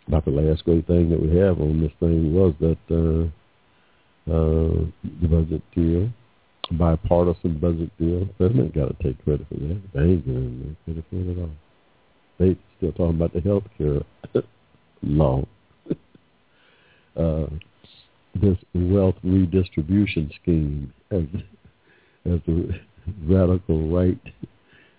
[0.08, 3.28] about the last great thing that we have on this thing was that uh,
[4.32, 4.86] uh,
[5.22, 6.10] the budget deal,
[6.72, 8.28] bipartisan budget deal.
[8.38, 9.82] President got to take credit for that.
[9.94, 11.50] They ain't giving credit for it at all.
[12.40, 14.02] They still talking about the health care
[15.04, 15.46] law.
[17.18, 17.48] uh,
[18.36, 20.94] this wealth redistribution scheme,
[22.26, 22.80] as the
[23.24, 24.20] radical right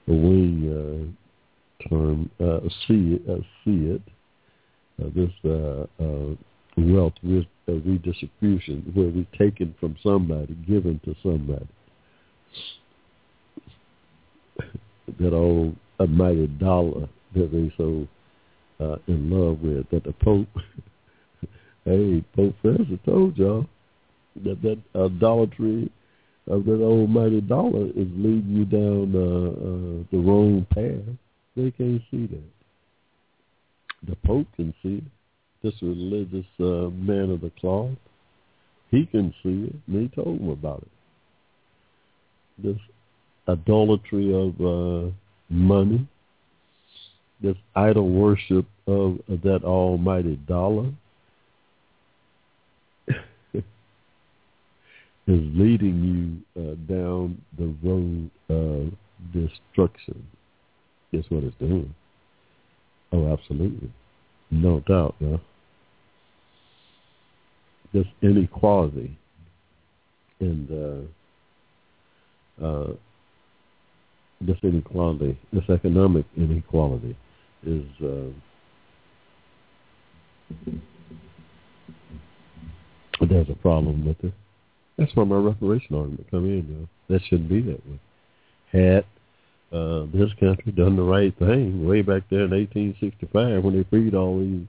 [0.07, 1.15] wing
[1.85, 4.03] uh, term uh, see it, uh, see it
[5.01, 6.35] uh, this uh, uh,
[6.77, 11.67] wealth re- uh, redistribution where we're taken from somebody, given to somebody.
[15.19, 18.07] that old almighty dollar that they so
[18.81, 20.49] uh, in love with, that the Pope,
[21.85, 23.67] hey, Pope Francis told y'all
[24.45, 25.91] that that idolatry
[26.51, 31.17] of that almighty dollar is leading you down uh, uh, the wrong path.
[31.57, 32.43] They can't see that.
[34.09, 35.05] The Pope can see it.
[35.63, 37.91] This religious uh, man of the cloth,
[38.91, 40.89] he can see it, and he told him about it.
[42.63, 42.79] This
[43.49, 45.11] idolatry of uh,
[45.51, 46.09] money,
[47.43, 50.91] this idol worship of, of that almighty dollar,
[55.31, 58.93] is leading you uh, down the road of
[59.33, 60.27] destruction.
[61.13, 61.93] Is what it's doing.
[63.13, 63.93] Oh, absolutely.
[64.51, 65.39] No doubt, yeah.
[67.93, 69.19] This inequality
[70.41, 71.09] and
[72.61, 72.93] uh, uh,
[74.41, 77.17] this inequality, this economic inequality,
[77.67, 78.31] is uh,
[83.29, 84.33] there's a problem with it.
[85.01, 86.57] That's why my reparation argument come in.
[86.57, 86.89] You know?
[87.09, 88.01] That shouldn't be that way.
[88.71, 89.05] Had
[89.73, 94.15] uh, this country done the right thing way back there in 1865 when they freed
[94.15, 94.67] all these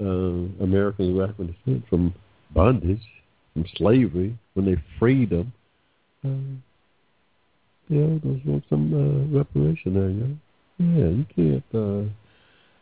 [0.00, 2.12] uh, Americans when they fled from
[2.50, 3.06] bondage,
[3.52, 5.52] from slavery, when they freed them,
[6.24, 6.58] uh,
[7.88, 10.36] yeah, there's was some uh, reparation there, you know.
[10.78, 12.14] Yeah, you can't.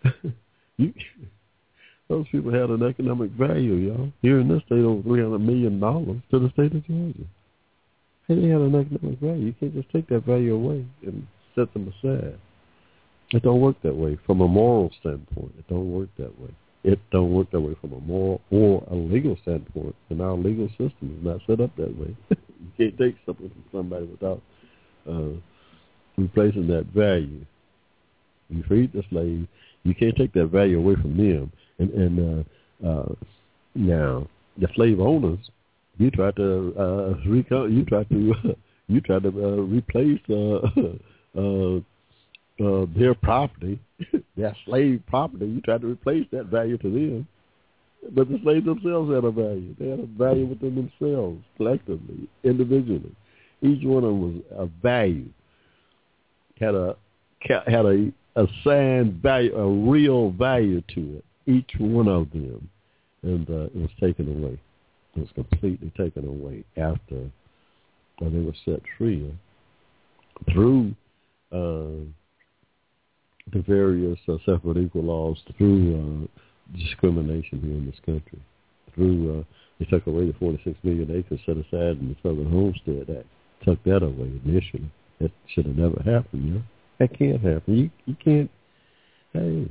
[0.05, 0.29] Uh,
[0.77, 0.93] you
[2.11, 4.13] those people had an economic value, y'all.
[4.21, 7.25] Here in this state, over three hundred million dollars to the state of Georgia.
[8.27, 9.47] Hey, they had an economic value.
[9.47, 12.37] You can't just take that value away and set them aside.
[13.31, 15.53] It don't work that way from a moral standpoint.
[15.57, 16.51] It don't work that way.
[16.83, 19.95] It don't work that way from a moral or a legal standpoint.
[20.09, 22.17] And our legal system is not set up that way.
[22.31, 22.37] you
[22.77, 24.43] can't take something from somebody without
[25.09, 25.39] uh,
[26.17, 27.45] replacing that value.
[28.49, 29.47] You freed the slave.
[29.85, 32.47] You can't take that value away from them and and
[32.85, 33.15] uh, uh,
[33.75, 34.27] now
[34.59, 35.39] the slave owners,
[35.99, 38.35] you try to uh, reco- you try to
[38.89, 40.61] you try to uh, replace uh,
[41.39, 41.77] uh,
[42.63, 43.81] uh, their property,
[44.37, 45.47] their slave property.
[45.47, 47.29] You try to replace that value to them.
[48.15, 49.75] But the slaves themselves had a value.
[49.79, 53.15] They had a value within themselves, collectively, individually.
[53.63, 55.29] Each one of them was a value.
[56.59, 56.97] Had a
[57.67, 62.69] had a assigned value, a real value to it each one of them,
[63.23, 64.59] and uh, it was taken away.
[65.17, 67.31] It was completely taken away after
[68.23, 69.33] uh, they were set free
[70.53, 70.95] through
[71.53, 72.07] uh,
[73.53, 78.39] the various uh, separate equal laws, through uh, discrimination here in this country,
[78.95, 79.45] through uh,
[79.79, 83.27] they took away the 46 million acres set aside in the Southern Homestead Act,
[83.65, 84.91] took that away initially.
[85.21, 86.63] That should have never happened, you know.
[86.99, 87.77] That can't happen.
[87.77, 88.51] You you can't.
[89.33, 89.69] Hey,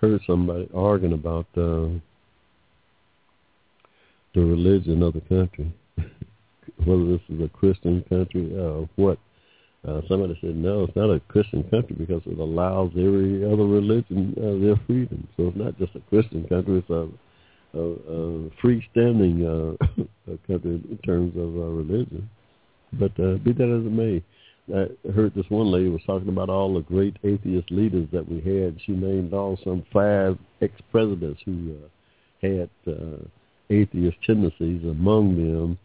[0.00, 1.88] heard somebody arguing about uh,
[4.34, 5.72] the religion of the country,
[6.84, 9.18] whether this is a Christian country or uh, what.
[9.86, 14.34] Uh, somebody said, no, it's not a Christian country because it allows every other religion
[14.36, 15.26] uh, their freedom.
[15.36, 17.08] So it's not just a Christian country; it's a,
[17.78, 19.76] a, a freestanding uh,
[20.48, 22.28] country in terms of uh, religion.
[22.92, 24.22] But uh, be that as it may,
[24.74, 28.36] I heard this one lady was talking about all the great atheist leaders that we
[28.36, 28.78] had.
[28.84, 33.24] She named all some five ex-presidents who uh, had uh,
[33.70, 34.84] atheist tendencies.
[34.84, 35.78] Among them,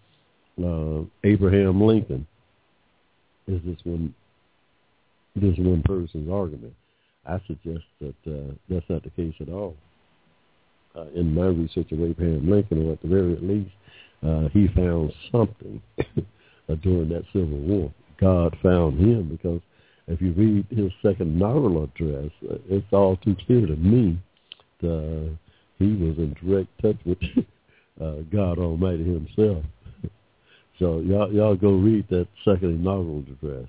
[0.63, 2.27] uh, Abraham Lincoln
[3.47, 4.13] is this one.
[5.35, 6.73] This one person's argument.
[7.25, 9.75] I suggest that uh, that's not the case at all.
[10.95, 13.71] Uh, in my research of Abraham Lincoln, or at the very least,
[14.21, 15.81] uh, he found something
[16.83, 17.93] during that Civil War
[18.23, 19.59] God found him because
[20.07, 22.31] if you read his second inaugural address,
[22.69, 24.17] it's all too clear to me
[24.81, 25.35] that uh,
[25.77, 27.17] he was in direct touch with
[28.01, 29.63] uh, God Almighty himself.
[30.79, 33.67] so y'all, y'all go read that second inaugural address.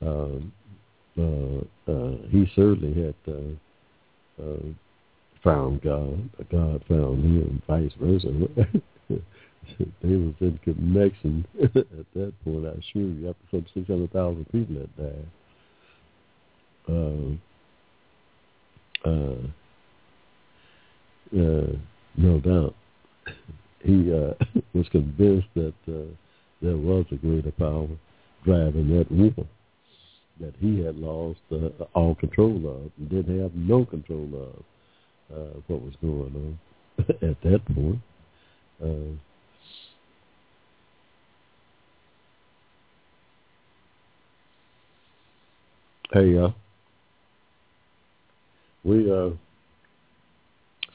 [0.00, 0.52] Um,
[1.18, 4.72] uh, uh, he certainly had uh, uh,
[5.42, 6.30] found God.
[6.50, 8.28] God found him, vice versa.
[10.02, 11.74] they was in connection at
[12.14, 15.26] that point, I assure you, after some 600,000 people had died.
[16.88, 17.36] Uh,
[19.08, 19.36] uh,
[21.36, 21.72] uh,
[22.16, 22.74] no doubt.
[23.80, 24.34] He uh,
[24.74, 26.10] was convinced that uh,
[26.60, 27.86] there was a greater power
[28.44, 29.46] driving that war
[30.40, 35.60] that he had lost uh, all control of and didn't have no control of uh,
[35.66, 36.58] what was going
[36.98, 38.00] on at that point.
[38.82, 39.16] Uh,
[46.10, 46.48] Hey, uh,
[48.82, 49.28] we, uh,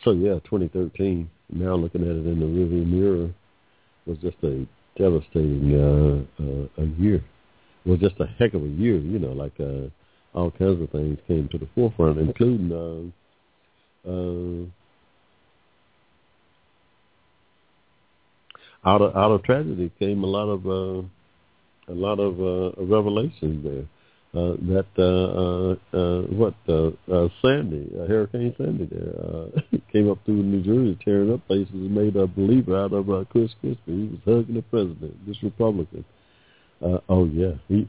[0.04, 3.30] so yeah, 2013, now looking at it in the rearview mirror,
[4.08, 4.66] was just a
[4.98, 7.24] devastating uh, uh, a year.
[7.86, 9.90] It was just a heck of a year, you know, like uh,
[10.34, 14.66] all kinds of things came to the forefront, including uh, uh,
[18.90, 21.04] out of out of tragedy came a lot of uh,
[21.88, 23.86] a lot of uh, revelations there
[24.36, 30.10] uh, that uh, uh, uh, what uh, uh, Sandy, uh, Hurricane Sandy, there uh, came
[30.10, 33.52] up through New Jersey, tearing up places, and made a believer out of uh, Chris
[33.62, 33.80] Christie.
[33.86, 36.04] He was hugging the president, this Republican.
[36.84, 37.88] Uh, oh yeah, he,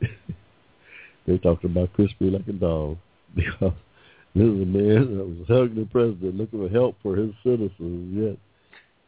[1.26, 2.98] they talked about Christie like a dog
[3.34, 3.72] because
[4.34, 8.14] this is a man that was hugging the president, looking for help for his citizens.
[8.14, 8.38] Yet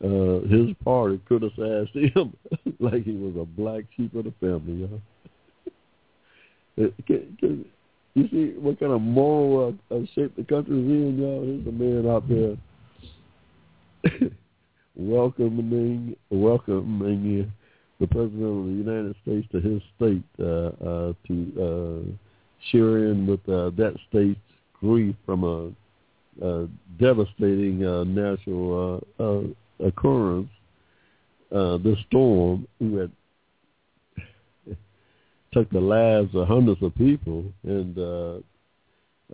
[0.02, 2.34] uh, his party criticized him
[2.80, 4.88] like he was a black sheep of the family.
[6.76, 6.90] Y'all.
[7.06, 7.64] Can, can,
[8.14, 11.44] you see what kind of moral uh, uh, shape the country is in, y'all?
[11.44, 12.56] There's a man out there
[14.96, 17.52] welcoming welcoming
[18.00, 22.02] the president of the United States to his state uh, uh, to uh,
[22.70, 24.38] share in with uh, that state's
[24.80, 25.70] grief from a,
[26.46, 29.42] a devastating uh, natural uh, uh,
[29.86, 30.48] occurrence,
[31.54, 33.10] uh, this storm that
[35.52, 38.38] took the lives of hundreds of people and uh,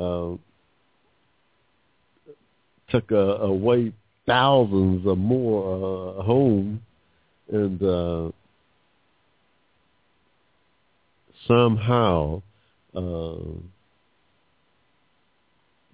[0.00, 0.36] uh,
[2.90, 3.92] took uh, away
[4.26, 6.80] thousands or more uh, homes
[7.50, 8.30] and uh,
[11.46, 12.42] somehow
[12.94, 13.34] uh,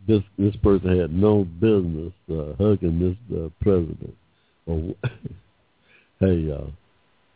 [0.06, 4.14] this this person had no business uh, hugging this uh, president.
[4.66, 4.94] Or
[6.20, 6.72] hey, y'all,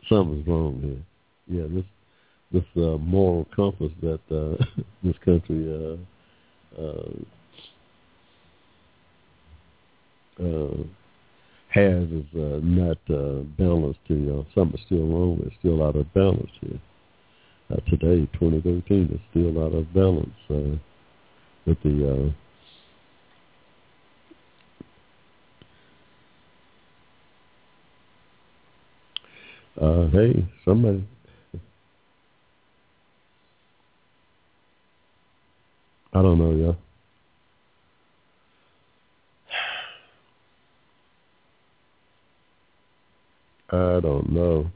[0.08, 0.80] something's wrong
[1.46, 1.60] here.
[1.60, 1.84] Yeah, this
[2.52, 4.62] this uh, moral compass that uh,
[5.02, 7.12] this country uh, uh,
[10.42, 10.76] uh,
[11.68, 14.00] has is uh, not uh, balanced.
[14.08, 15.40] To, know, something's still wrong.
[15.46, 16.80] It's still out of balance here.
[17.70, 20.76] Uh, today, 2013, is still out of balance uh,
[21.66, 22.32] with the uh,
[29.80, 31.02] Uh, hey, somebody.
[36.14, 36.72] I don't know, yeah.
[43.96, 44.70] I don't know.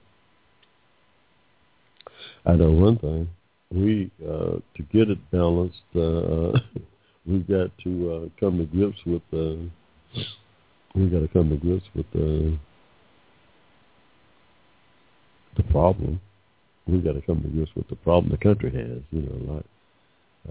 [2.47, 3.29] I know one thing.
[3.71, 6.53] We uh, to get it balanced, uh,
[7.27, 9.23] we've got to uh, come to grips with.
[9.33, 9.69] Uh,
[10.95, 12.57] we've got to come to grips with the
[15.57, 16.21] the problem.
[16.87, 19.03] We've got to come to grips with the problem the country has.
[19.11, 19.65] You know, like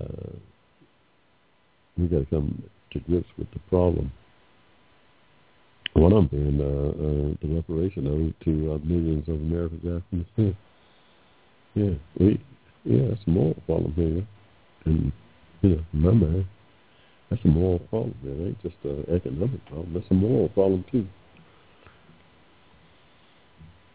[0.01, 0.35] uh,
[1.97, 4.11] we got to come to grips with the problem.
[5.93, 10.25] One of them being uh, uh, the reparation owed to uh, millions of Americans after
[10.35, 10.57] sin.
[11.73, 12.41] Yeah, we,
[12.83, 14.27] yeah, that's a moral problem here.
[14.85, 15.11] And,
[15.61, 16.45] you know, mind,
[17.29, 18.15] that's a moral problem.
[18.23, 19.93] It ain't just an economic problem.
[19.93, 21.07] That's a moral problem, too.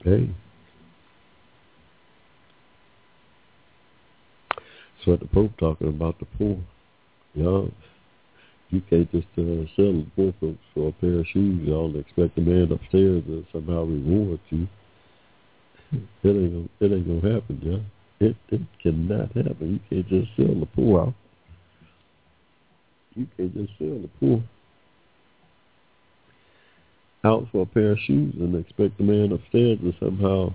[0.05, 0.31] Hey.
[5.05, 6.59] So what the Pope talking about the poor.
[7.35, 7.71] Y'all,
[8.89, 11.67] can't just uh, sell the poor folks for a pair of shoes.
[11.67, 14.69] Y'all expect the man upstairs to somehow reward you.
[15.93, 17.87] It ain't gonna, it ain't gonna happen, John.
[18.21, 19.81] It it cannot happen.
[19.91, 21.15] You can't just sell the poor out.
[23.17, 24.43] You can't just sell the poor
[27.25, 30.55] out for a pair of shoes and expect the man upstairs to somehow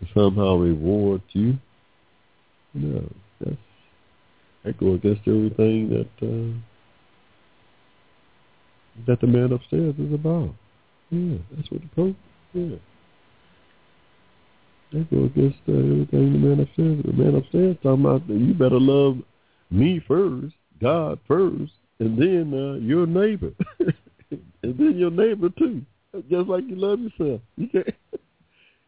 [0.00, 1.58] to somehow reward you.
[2.72, 3.56] No, that's
[4.64, 6.58] that go against everything that uh,
[9.06, 10.54] that the man upstairs is about.
[11.10, 12.16] Yeah, that's what the Pope.
[12.52, 12.76] Yeah,
[14.92, 17.02] that go against uh, everything the man upstairs.
[17.04, 19.18] The man upstairs talking about that you better love
[19.70, 25.82] me first, God first, and then uh, your neighbor, and then your neighbor too,
[26.30, 27.40] just like you love yourself.
[27.56, 27.86] You can't.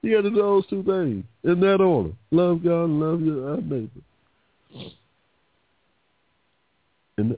[0.02, 3.56] You got to do those two things in that order: love God and love your
[3.56, 3.90] neighbor.
[7.18, 7.36] And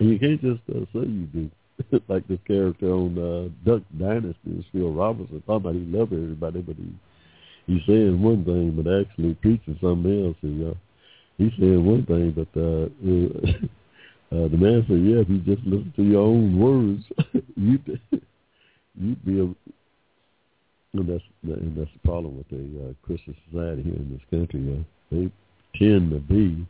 [0.08, 1.50] you can't just uh, say you do.
[2.08, 6.76] like this character on uh, Duck Dynasty, Phil Robertson, talking about he loved everybody, but
[6.76, 6.92] he
[7.66, 10.36] he's saying one thing, but actually preaching something else.
[10.42, 10.74] And, uh,
[11.38, 12.86] he's saying one thing, but uh,
[14.36, 17.04] uh, the man said, "Yeah, if you just listen to your own words,
[17.56, 18.00] you'd
[18.98, 19.54] you'd be a."
[20.92, 24.60] And that's and that's the problem with the uh, Christian society here in this country.
[24.72, 24.82] Uh,
[25.12, 25.30] they
[25.78, 26.66] tend to be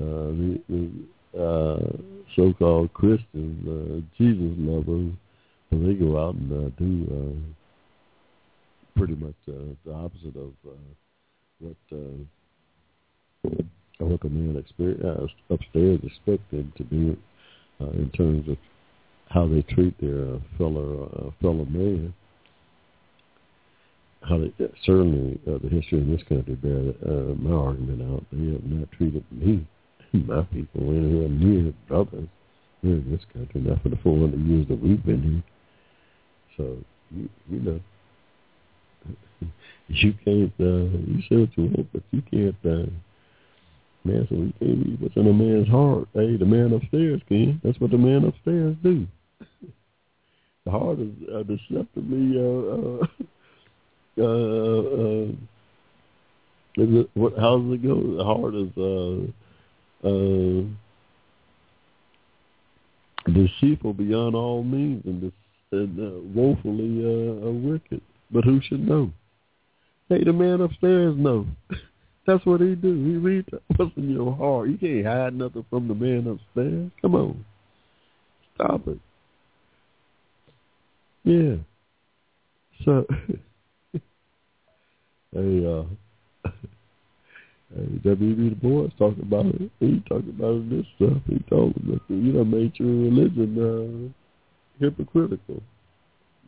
[0.00, 0.90] uh, the, the
[1.38, 1.78] uh,
[2.34, 5.12] so-called Christians, uh, Jesus lovers,
[5.70, 10.70] and they go out and uh, do uh, pretty much uh, the opposite of uh,
[11.60, 12.16] what uh,
[13.98, 17.16] what the man experience, uh, upstairs expect them to do
[17.80, 18.56] uh, in terms of
[19.28, 22.14] how they treat their uh, fellow uh, fellow man.
[24.22, 24.52] How they,
[24.84, 28.24] certainly uh, the history of this country bear uh, my argument out.
[28.32, 29.66] They have not treated me
[30.24, 32.28] my people anywhere near brothers
[32.82, 35.42] here in this country, not for the 400 years that we've been here.
[36.56, 36.76] So,
[37.14, 37.80] you, you know,
[39.88, 40.52] You can't.
[40.58, 42.56] Uh, you say what you want, but you can't.
[42.64, 42.90] Uh,
[44.04, 46.08] man, so we can't read what's in a man's heart.
[46.12, 47.60] Hey, the man upstairs can.
[47.62, 49.06] That's what the man upstairs do.
[50.64, 52.34] the heart is uh, deceptively.
[52.36, 53.06] Uh, uh,
[54.18, 55.28] uh, uh,
[56.78, 57.38] is it, what?
[57.38, 58.16] How does it go?
[58.16, 58.76] The heart is.
[58.76, 59.32] Uh,
[60.04, 60.62] uh,
[63.32, 65.32] deceitful beyond all means and,
[65.72, 68.00] and uh, woefully uh, wicked.
[68.30, 69.12] But who should know?
[70.08, 71.46] Hey, the man upstairs know.
[72.26, 72.92] That's what he do.
[73.04, 74.68] He reads what's in your heart.
[74.68, 76.90] You can't hide nothing from the man upstairs.
[77.00, 77.44] Come on.
[78.54, 78.98] Stop it.
[81.24, 81.56] Yeah.
[82.84, 83.06] So,
[83.92, 85.84] hey, uh,
[87.74, 88.50] Hey, W.E.B.
[88.50, 89.70] Du Bois talking about it.
[89.80, 91.18] He talking about this stuff.
[91.26, 95.62] He them that you know made your religion uh, hypocritical.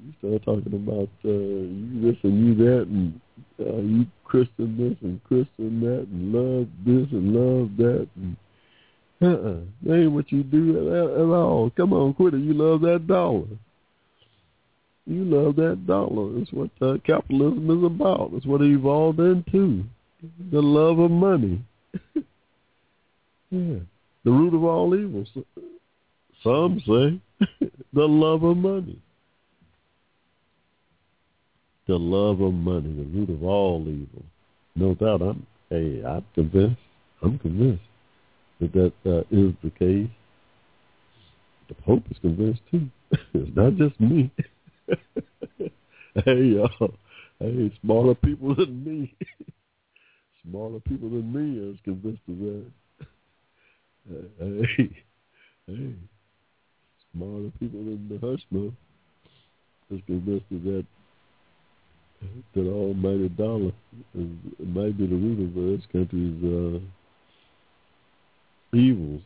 [0.01, 3.21] You start talking about uh, you this and you that, and
[3.59, 8.37] uh, you Christian this and Christian that, and love this and love that, and
[9.21, 11.71] uh-uh, that ain't what you do at, at all.
[11.77, 12.39] Come on, quit it.
[12.43, 13.49] You love that dollar.
[15.05, 16.39] You love that dollar.
[16.39, 18.31] That's what uh, capitalism is about.
[18.33, 19.85] That's what it evolved into
[20.23, 21.63] the love of money.
[23.51, 23.79] yeah.
[24.25, 25.25] The root of all evil.
[26.43, 27.21] Some say
[27.93, 29.01] the love of money.
[31.87, 34.25] The love of money, the root of all evil.
[34.77, 35.47] No doubt, I'm.
[35.71, 36.81] Hey, I'm convinced.
[37.23, 37.83] I'm convinced
[38.61, 40.11] that that uh, is the case.
[41.69, 42.89] The Pope is convinced too.
[43.35, 44.31] it's not just me.
[46.25, 46.95] hey, y'all.
[47.39, 49.15] Hey, smaller people than me
[50.43, 52.71] smarter people than me is convinced of that.
[54.39, 55.05] hey,
[55.67, 55.95] hey,
[57.13, 58.73] smarter people than the Hushmo
[59.91, 60.87] is convinced of that.
[62.55, 63.73] That almighty dollar
[64.15, 64.29] is,
[64.59, 66.81] might be the root of this country's uh,
[68.77, 69.23] evils.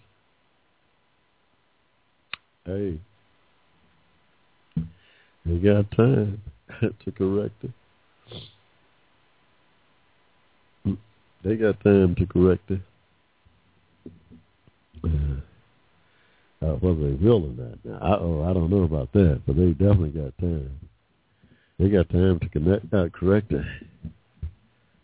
[2.64, 3.00] Hey,
[5.46, 6.42] they got time
[6.80, 7.70] to correct it.
[11.44, 12.80] They got time to correct it.
[15.04, 15.40] Uh,
[16.64, 17.84] uh, whether they will or not.
[17.84, 20.78] Now, I, oh, I don't know about that, but they definitely got time.
[21.78, 23.66] They got time to connect, uh, correct it.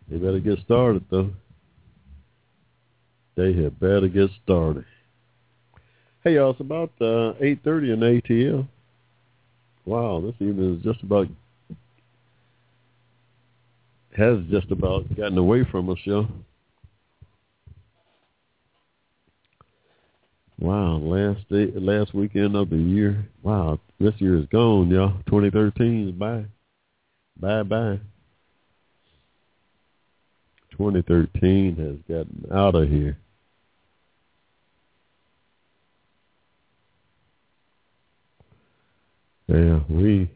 [0.08, 1.30] They better get started, though.
[3.34, 4.84] They had better get started.
[6.22, 8.68] Hey, y'all, it's about uh, 8.30 in ATL.
[9.84, 11.28] Wow, this evening is just about
[14.18, 16.26] has just about gotten away from us, y'all.
[20.58, 23.24] Wow, last day, last weekend of the year.
[23.44, 25.14] Wow, this year is gone, y'all.
[25.26, 26.44] 2013 is bye.
[27.38, 28.00] Bye bye.
[30.72, 33.16] 2013 has gotten out of here.
[39.46, 40.28] Yeah, we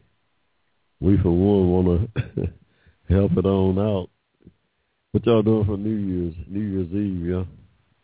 [1.01, 2.53] we for one want to
[3.09, 4.09] help it on out.
[5.11, 6.33] What y'all doing for New Year's?
[6.47, 7.43] New Year's Eve, yeah.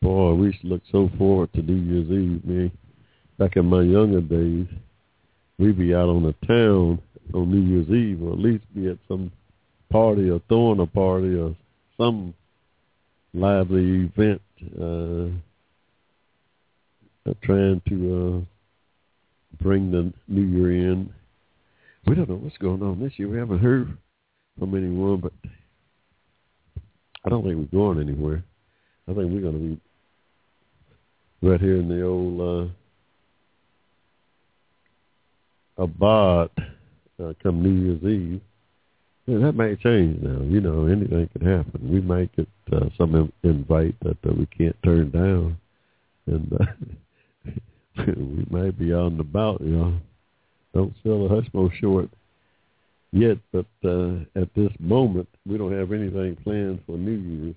[0.01, 2.71] Boy, we used to look so forward to New Year's Eve, man.
[3.37, 4.67] Back in my younger days,
[5.57, 7.01] we'd be out on the town
[7.33, 9.31] on New Year's Eve, or at least be at some
[9.89, 11.55] party or throwing a party or
[11.97, 12.33] some
[13.33, 14.41] lively event,
[14.75, 15.29] uh,
[17.43, 21.13] trying to uh, bring the New Year in.
[22.05, 23.29] We don't know what's going on this year.
[23.29, 23.97] We haven't heard
[24.59, 25.33] from anyone, but
[27.25, 28.43] I don't think we're going anywhere.
[29.07, 32.69] I think we're going to be right here in the old
[35.79, 36.49] uh, Abad
[37.23, 38.41] uh, come New Year's Eve.
[39.25, 40.41] Yeah, that may change now.
[40.43, 41.91] You know, anything could happen.
[41.91, 45.57] We might get uh, some invite that uh, we can't turn down,
[46.25, 46.65] and uh,
[48.07, 49.61] we might be on the bout.
[49.61, 49.93] You know,
[50.73, 52.09] don't sell a Hushmo short
[53.11, 57.55] yet, but uh, at this moment, we don't have anything planned for New Year's.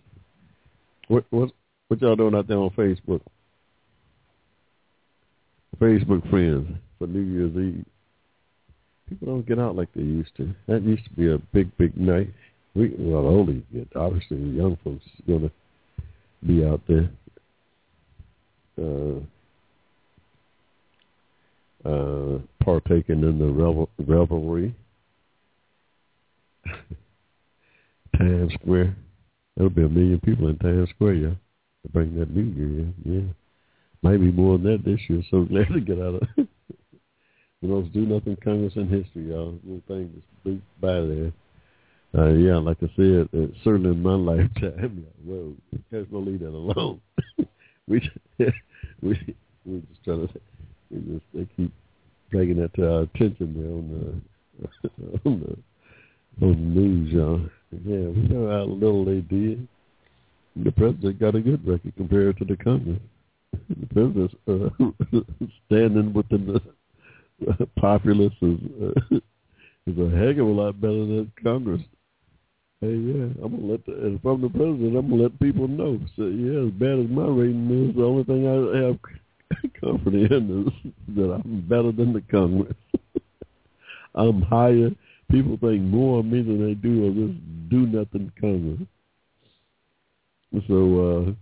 [1.09, 1.51] What what
[1.89, 3.21] what y'all doing out there on Facebook?
[5.81, 7.85] Facebook friends for New Year's Eve.
[9.09, 10.55] People don't get out like they used to.
[10.69, 12.31] That used to be a big, big night.
[12.75, 15.51] We well, only get, obviously, the young folks to
[16.47, 17.11] be out there.
[18.81, 19.21] Uh,
[21.85, 24.75] uh, partaking in the revel- revelry
[28.19, 28.97] Times Square.
[29.57, 32.95] There'll be a million people in Times Square, yeah, to bring that New Year in.
[33.05, 35.23] Yeah, might be more than that this year.
[35.31, 36.29] So glad to get out of.
[36.37, 36.47] the
[37.63, 39.59] most do nothing Congress in history, y'all.
[39.65, 41.33] Little thing just blew by there.
[42.19, 45.55] uh, yeah, like I said, uh, certainly in my lifetime, whoa,
[45.91, 47.01] guys will leave that alone.
[47.89, 48.11] we
[49.01, 50.41] we we just trying to
[50.91, 51.73] we just they keep
[52.31, 54.23] bringing that to our attention there on
[54.85, 55.72] the on the
[56.41, 57.41] on news, y'all.
[57.71, 59.67] Yeah, we know how little they did.
[60.57, 63.01] The president got a good record compared to the Congress.
[63.69, 69.17] The president's uh, standing within the populace is uh,
[69.87, 71.81] is a heck of a lot better than Congress.
[72.81, 76.01] Hey, yeah, I'm gonna let the, and from the president, I'm gonna let people know.
[76.17, 80.67] So yeah, as bad as my rating is, the only thing I have confidence in
[80.67, 82.75] is that I'm better than the Congress.
[84.15, 84.91] I'm higher.
[85.33, 87.31] People think more of me than they do of this
[87.71, 88.87] do nothing Congress.
[90.69, 91.35] So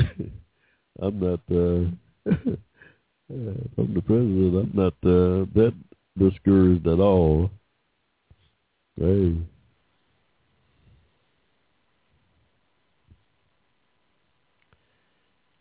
[0.00, 0.02] uh
[1.02, 1.84] I'm not uh
[3.30, 4.54] I'm the president.
[4.56, 5.74] I'm not uh that
[6.18, 7.50] discouraged at all.
[8.98, 9.36] Hey.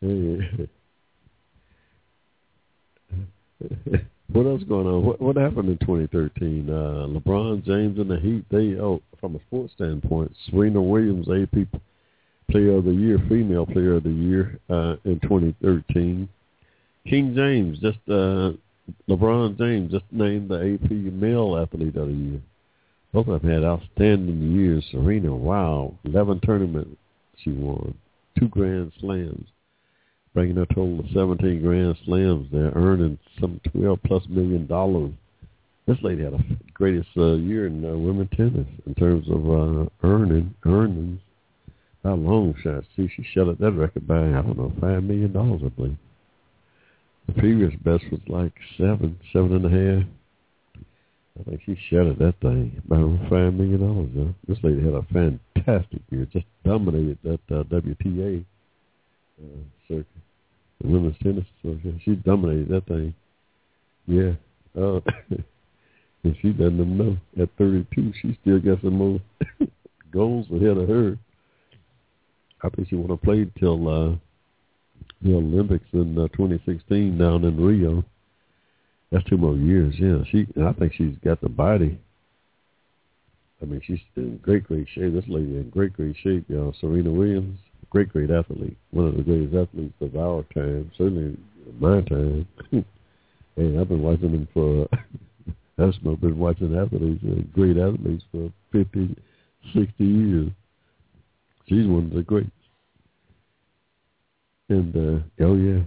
[0.02, 0.70] Hey.
[4.34, 5.06] what else going on?
[5.06, 6.70] What what happened in 2013?
[6.70, 8.46] Uh, LeBron James and the Heat.
[8.50, 11.68] They oh, from a sports standpoint, Serena Williams, AP
[12.50, 16.28] Player of the Year, Female Player of the Year uh, in 2013.
[17.08, 18.52] King James, just uh,
[19.10, 22.42] LeBron James, just named the AP Male Athlete of the Year.
[23.14, 24.84] Both of them had outstanding years.
[24.92, 26.98] Serena, wow, 11 tournaments
[27.38, 27.94] she won,
[28.40, 29.48] two Grand Slams
[30.34, 32.48] bringing a total of 17 Grand Slams.
[32.52, 35.12] They're earning some 12 plus million dollars.
[35.86, 36.44] This lady had a
[36.74, 41.20] greatest uh, year in uh, women tennis in terms of uh, earning earnings.
[42.06, 45.62] A long shot, see, she shattered that record by I don't know five million dollars,
[45.66, 45.98] I believe.
[47.28, 50.08] The previous best was like seven, seven and a half.
[51.40, 52.98] I think she shattered that thing by
[53.30, 54.10] five million dollars.
[54.14, 54.36] Though.
[54.48, 58.44] This lady had a fantastic year, just dominated that uh, WTA
[59.44, 60.08] uh, circuit
[60.84, 62.02] the women's tennis association.
[62.04, 63.14] She dominated that thing.
[64.06, 64.34] Yeah.
[64.78, 65.00] Uh,
[66.24, 67.18] and she doesn't even know.
[67.42, 69.20] At 32, she still got some more
[70.12, 71.18] goals ahead of her.
[72.62, 74.16] I think she want to play till uh,
[75.22, 78.04] the Olympics in uh, 2016 down in Rio.
[79.12, 79.94] That's two more years.
[79.98, 80.48] Yeah, she.
[80.62, 82.00] I think she's got the body.
[83.62, 85.14] I mean, she's in great, great shape.
[85.14, 86.74] This lady in great, great shape, y'all.
[86.82, 87.60] Serena Williams
[87.90, 88.78] great, great athlete.
[88.92, 91.38] One of the greatest athletes of our time, certainly
[91.80, 92.48] my time.
[93.56, 94.88] and I've been watching him for,
[95.78, 99.16] I've been watching athletes, uh, great athletes for 50,
[99.74, 100.52] 60 years.
[101.68, 102.50] She's one of the greats.
[104.70, 105.82] And, uh, oh yeah.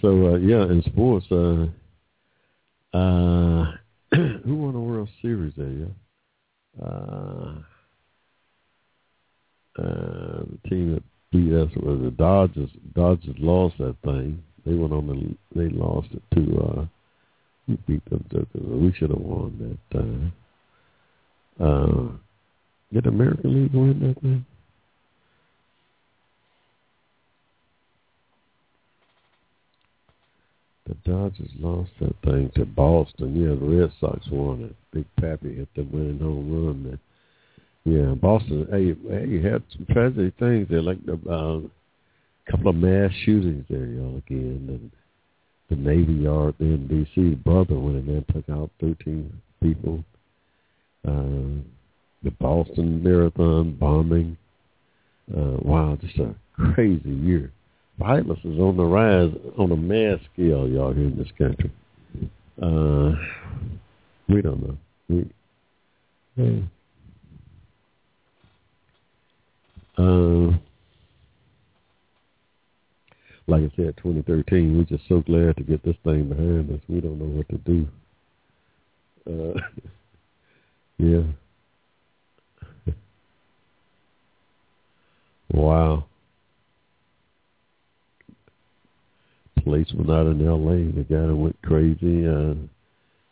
[0.00, 1.66] So, uh, yeah, in sports, uh,
[2.96, 3.72] uh,
[4.14, 6.84] who won the World Series there, yeah?
[6.84, 7.54] Uh,
[9.76, 12.70] the team that beat us was the Dodgers.
[12.94, 14.42] Dodgers lost that thing.
[14.66, 15.58] They went on the.
[15.58, 16.58] They lost it to.
[16.60, 16.86] uh
[17.66, 18.24] We beat them.
[18.30, 19.98] To, we should have won that.
[21.60, 22.08] Uh, uh,
[22.92, 24.44] did American League win that thing?
[30.86, 33.36] The Dodgers lost that thing to Boston.
[33.40, 34.76] Yeah, the Red Sox won it.
[34.92, 36.98] Big Papi hit the winning home run there.
[37.84, 38.66] Yeah, Boston.
[38.70, 41.60] Hey, hey, you had some tragic things there, like a uh,
[42.48, 44.18] couple of mass shootings there, y'all.
[44.18, 44.90] Again, and
[45.68, 47.34] the Navy Yard in D.C.
[47.36, 50.04] brother went in there and took out thirteen people.
[51.06, 51.60] Uh,
[52.22, 54.36] the Boston Marathon bombing.
[55.36, 56.34] Uh, wow, just a
[56.74, 57.50] crazy year.
[57.98, 61.70] Violence is on the rise on a mass scale, y'all, here in this country.
[62.60, 63.12] Uh,
[64.28, 64.78] we don't know.
[65.08, 65.26] We,
[66.36, 66.62] hey,
[69.98, 70.56] Uh,
[73.46, 76.80] like I said, 2013, we're just so glad to get this thing behind us.
[76.88, 77.88] We don't know what to do.
[79.26, 79.60] Uh,
[80.98, 81.22] yeah.
[85.52, 86.04] wow.
[89.62, 92.54] Policeman out in L.A., the guy that went crazy uh,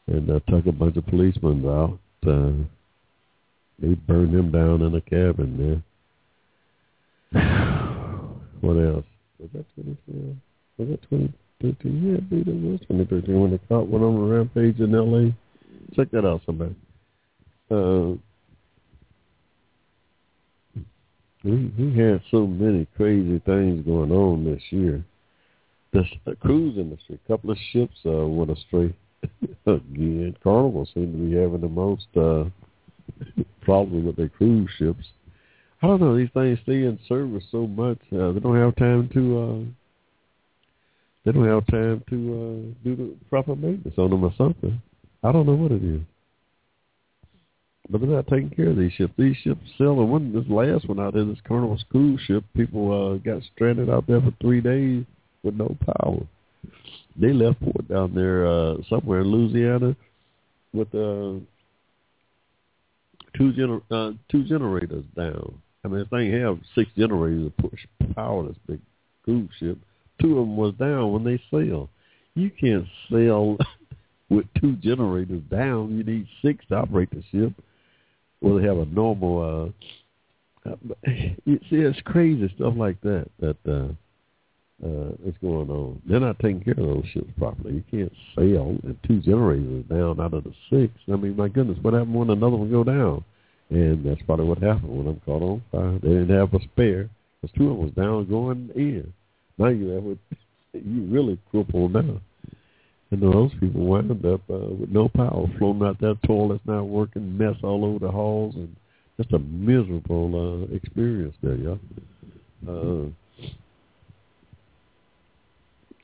[0.06, 1.98] and uh, took a bunch of policemen out.
[2.26, 2.52] Uh,
[3.78, 5.82] they burned him down in a cabin there.
[8.60, 9.06] what else?
[9.38, 10.36] Was that 2012?
[10.78, 11.32] Was that 2013?
[11.60, 15.32] Yeah, I it was 2013 when the cop went on a rampage in L.A.
[15.94, 16.74] Check that out, somebody.
[17.70, 18.18] Uh,
[21.44, 25.04] we we had so many crazy things going on this year.
[25.92, 26.04] The
[26.40, 28.94] cruise industry, a couple of ships uh, went astray
[29.66, 30.36] again.
[30.42, 32.44] Carnival seemed to be having the most uh,
[33.62, 35.04] problems with their cruise ships.
[35.82, 36.16] I don't know.
[36.16, 37.98] These things stay in service so much.
[38.12, 39.38] Uh, they don't have time to.
[39.38, 39.70] Uh,
[41.24, 44.80] they don't have time to uh, do the proper maintenance on them or something.
[45.22, 46.00] I don't know what it is.
[47.88, 49.12] But they're not taking care of these ships.
[49.18, 50.08] These ships sailing.
[50.10, 54.06] One this last one out there, this Carnival's cruise ship, people uh, got stranded out
[54.06, 55.04] there for three days
[55.42, 56.26] with no power.
[57.16, 59.96] They left port down there uh, somewhere in Louisiana
[60.72, 61.40] with uh,
[63.36, 65.60] two gener- uh, two generators down.
[65.84, 68.80] I mean, if they have six generators to push power this big
[69.24, 69.78] cruise ship,
[70.20, 71.88] two of them was down when they sail.
[72.34, 73.56] You can't sail
[74.28, 75.96] with two generators down.
[75.96, 77.52] You need six to operate the ship.
[78.40, 79.74] Well, they have a normal.
[80.66, 80.70] Uh,
[81.44, 83.88] you see, it's crazy stuff like that that uh,
[84.84, 86.00] uh, is going on.
[86.06, 87.74] They're not taking care of those ships properly.
[87.74, 90.92] You can't sail and two generators down out of the six.
[91.12, 93.24] I mean, my goodness, what happened when another one go down?
[93.70, 95.98] And that's probably what happened when I'm caught on fire.
[96.02, 97.08] They didn't have a spare.
[97.40, 99.12] Because two of them was down going in.
[99.56, 100.18] Now you would
[100.72, 102.20] you really crippled now.
[103.10, 107.36] And those people wound up uh, with no power, floating out that toilets not working,
[107.36, 108.74] mess all over the halls, and
[109.16, 111.80] just a miserable uh, experience there, y'all.
[112.68, 113.08] Uh,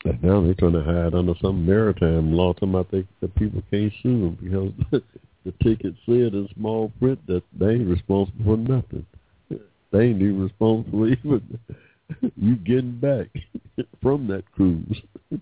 [0.05, 3.63] and now they're trying to hide under some maritime law, talking about they, the people
[3.71, 5.03] can't sue them because
[5.47, 9.07] the ticket said in small print that they ain't responsible for nothing.
[9.93, 11.59] They ain't even responsible even
[12.37, 13.29] you getting back
[14.03, 15.01] from that cruise.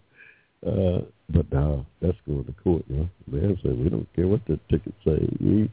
[0.67, 3.09] Uh, but now that's going to court, you know.
[3.31, 5.29] Man say we don't care what the ticket say.
[5.39, 5.71] We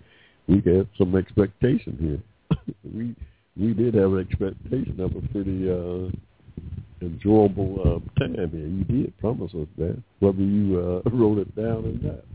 [0.49, 2.57] we had some expectation here.
[2.83, 3.15] we
[3.55, 6.11] we did have an expectation of a pretty uh
[7.01, 8.67] enjoyable uh, time here.
[8.67, 12.25] You did promise us that, whether you uh, wrote it down or not.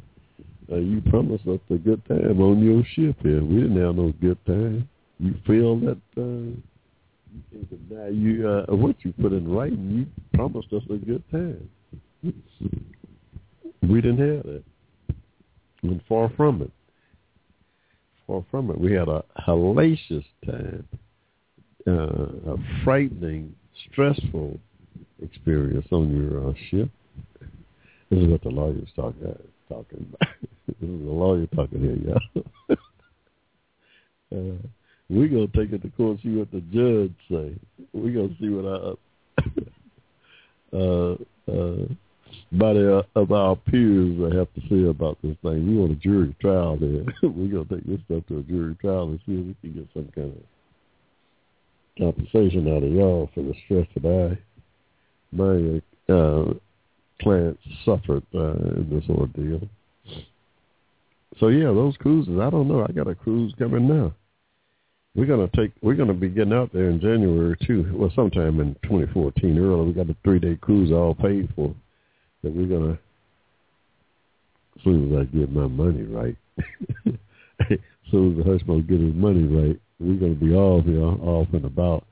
[0.71, 3.43] Uh, you promised us a good time on your ship here.
[3.43, 4.89] We didn't have no good time.
[5.19, 9.91] You feel that uh, you can deny you uh, what you put in writing.
[9.91, 11.71] You promised us a good time.
[13.83, 14.65] We didn't have that.
[15.83, 16.71] And far from it.
[18.27, 18.81] Far from it.
[18.81, 20.89] We had a hellacious time,
[21.87, 23.55] uh, a frightening,
[23.91, 24.59] stressful
[25.23, 26.91] experience on your uh, ship.
[28.11, 29.35] This is what the lawyer's talking, uh,
[29.69, 30.35] talking about.
[30.67, 32.45] this is the lawyer talking here, y'all.
[34.33, 34.69] uh,
[35.09, 37.55] we're going to take it to court see what the judge say.
[37.93, 38.97] We're going to see what our
[40.73, 41.17] uh,
[41.51, 41.87] uh,
[42.53, 45.67] body of our peers have to say about this thing.
[45.67, 47.05] We want a jury trial there.
[47.23, 49.73] We're going to take this stuff to a jury trial and see if we can
[49.75, 50.43] get some kind of
[51.99, 54.39] compensation out of y'all for the stress that I,
[55.33, 55.81] my
[56.13, 56.55] uh,
[57.23, 59.61] clients suffered uh, in this ordeal.
[61.41, 62.39] So yeah, those cruises.
[62.41, 62.87] I don't know.
[62.89, 64.15] I got a cruise coming now.
[65.15, 65.73] We're gonna take.
[65.83, 67.91] We're gonna be getting out there in January too.
[67.95, 69.87] Well, sometime in 2014 early.
[69.87, 71.75] We got a three day cruise all paid for
[72.43, 72.99] that we're gonna
[74.77, 76.37] as soon as I get my money right,
[77.61, 77.79] as
[78.11, 81.65] soon as the husband get his money right, we're gonna be off here, off and
[81.65, 82.05] about.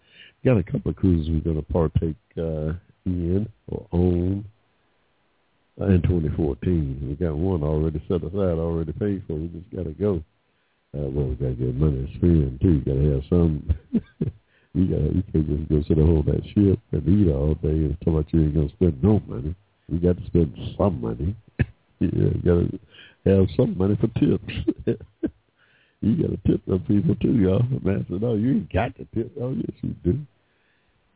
[0.45, 2.73] Got a couple of cruises we're gonna partake uh,
[3.07, 4.45] in or own
[5.79, 7.07] in 2014.
[7.09, 9.35] We got one already set aside, already paid for.
[9.35, 10.23] We just gotta go.
[10.97, 12.73] Uh, well, we gotta get money to spend too.
[12.73, 13.69] You gotta have some.
[14.75, 17.97] you gotta, you can't just go sit on that ship and eat all day and
[18.05, 19.55] tell about you ain't gonna spend no money.
[19.89, 21.37] You got to spend some money.
[21.59, 21.67] yeah,
[22.01, 22.81] you got to
[23.27, 24.55] have some money for tips.
[26.01, 27.63] you got to tip them people too, y'all.
[27.83, 30.19] Man said, "No, you ain't got to tip." Oh, yes, you do.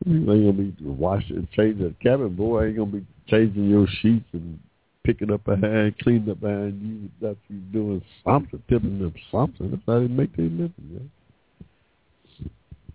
[0.05, 2.67] You ain't gonna be washing, changing the cabin boy.
[2.67, 4.59] Ain't gonna be changing your sheets and
[5.03, 7.09] picking up behind, cleaning up behind you.
[7.27, 9.71] That you doing something, tipping them something.
[9.71, 11.11] That's how they make their living.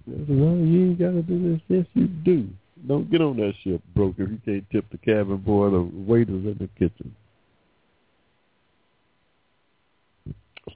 [0.06, 1.60] Well, you ain't got to do this.
[1.68, 2.48] Yes, you do.
[2.86, 6.44] Don't get on that ship broke if you can't tip the cabin boy the waiters
[6.44, 7.14] in the kitchen.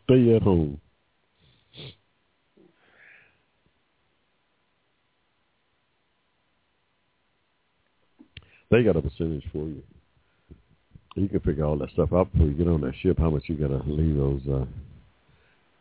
[0.04, 0.80] Stay at home.
[8.70, 9.82] They got a percentage for you.
[11.14, 13.18] You can figure all that stuff out before you get on that ship.
[13.18, 14.64] How much you got to leave those uh,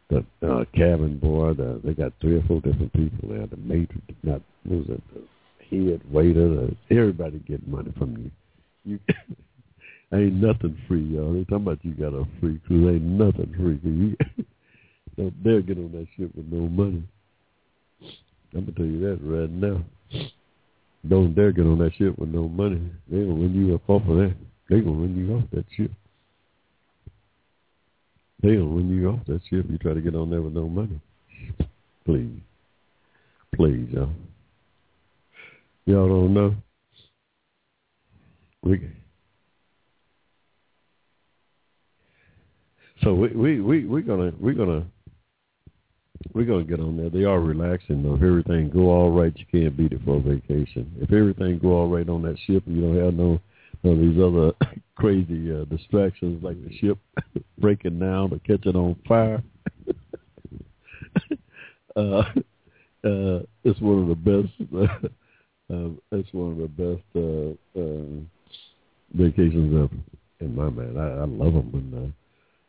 [0.10, 1.54] the uh, cabin boy?
[1.54, 3.46] The, they got three or four different people there.
[3.46, 3.92] The mate,
[4.24, 5.04] not what was it?
[5.14, 5.22] The
[5.70, 8.32] head waiter, everybody getting money from you.
[8.86, 9.00] You
[10.18, 11.34] ain't nothing free, y'all.
[11.34, 12.96] They talking about you got a free cruise.
[12.96, 13.80] Ain't nothing free.
[13.84, 14.16] You
[15.18, 17.04] don't dare get on that ship with no money.
[18.56, 19.84] I'm gonna tell you that right now.
[21.08, 22.82] Don't dare get on that ship with no money.
[23.10, 24.36] They gonna run you up off of that.
[24.70, 25.92] They gonna run you off that ship.
[28.44, 30.70] Hell, when you off that ship, if you try to get on there with no
[30.70, 31.00] money.
[32.06, 32.40] Please.
[33.56, 34.10] Please, y'all.
[35.86, 36.56] Y'all don't know.
[38.64, 38.90] We
[43.04, 44.86] so we we we we're gonna we're gonna
[46.38, 47.10] we're gonna get on there.
[47.10, 48.16] They are relaxing though.
[48.16, 50.92] If everything go all right, you can't beat it for a vacation.
[51.00, 53.40] If everything go all right on that ship, you don't have no
[53.84, 54.54] none of these other
[54.96, 57.00] crazy uh, distractions like the ship
[57.58, 59.42] breaking down or catching on fire.
[61.96, 62.24] uh,
[63.04, 65.12] uh, it's one of the best.
[65.70, 68.22] Uh, it's one of the best uh, uh,
[69.14, 69.90] vacations ever
[70.40, 70.98] in my mind.
[70.98, 72.08] I, I love them when, uh,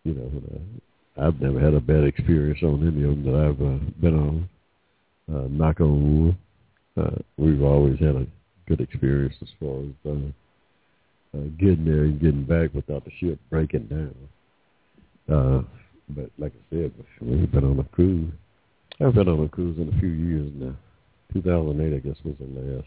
[0.03, 0.88] you know, when, uh,
[1.20, 4.49] I've never had a bad experience on any of them that I've uh, been on.
[5.31, 6.36] Uh, knock on wood.
[6.97, 8.27] Uh, we've always had a
[8.66, 13.39] good experience as far as uh, uh, getting there and getting back without the ship
[13.51, 14.15] breaking down.
[15.28, 15.62] Uh,
[16.09, 18.32] but like I said, we've been on a cruise.
[19.01, 20.74] I've been on a cruise in a few years now.
[21.35, 22.86] 2008, I guess, was the last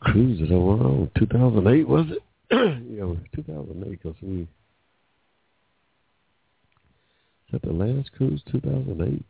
[0.00, 1.10] cruise that I went on.
[1.18, 2.18] 2008, was it?
[2.90, 4.48] yeah, was 2008 because we...
[7.54, 9.24] That the last cruise, 2008?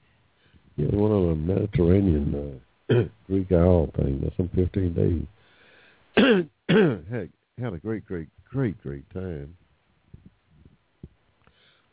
[0.77, 2.59] Yeah, one of the Mediterranean
[2.91, 2.95] uh,
[3.27, 4.21] Greek Isle thing.
[4.23, 5.27] That's some 15
[6.17, 6.49] days.
[7.11, 7.29] Heck,
[7.61, 9.55] had a great, great, great, great time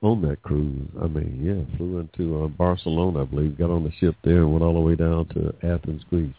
[0.01, 0.87] on that cruise.
[1.03, 4.53] I mean, yeah, flew into uh, Barcelona, I believe, got on the ship there and
[4.53, 6.33] went all the way down to Athens, Greece.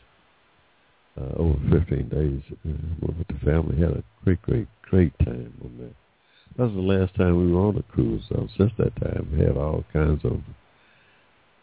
[1.20, 3.78] Uh, over 15 days uh, with the family.
[3.78, 5.94] Had a great, great, great time on that.
[6.56, 8.22] That was the last time we were on a cruise.
[8.28, 10.40] So since that time, we had all kinds of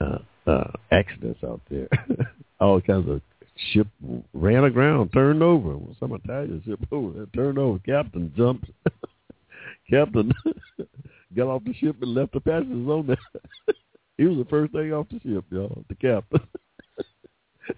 [0.01, 1.87] uh, uh, accidents out there.
[2.59, 3.21] all kinds of
[3.71, 3.87] ship
[4.33, 5.77] ran aground, turned over.
[5.99, 7.79] Some Italian ship over, turned over.
[7.79, 8.69] Captain jumped.
[9.89, 10.31] Captain
[11.35, 13.75] got off the ship and left the passengers on there.
[14.17, 16.41] he was the first thing off the ship, y'all, the captain.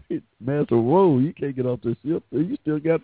[0.45, 2.23] Said, whoa, you can't get off this ship.
[2.31, 3.01] You still got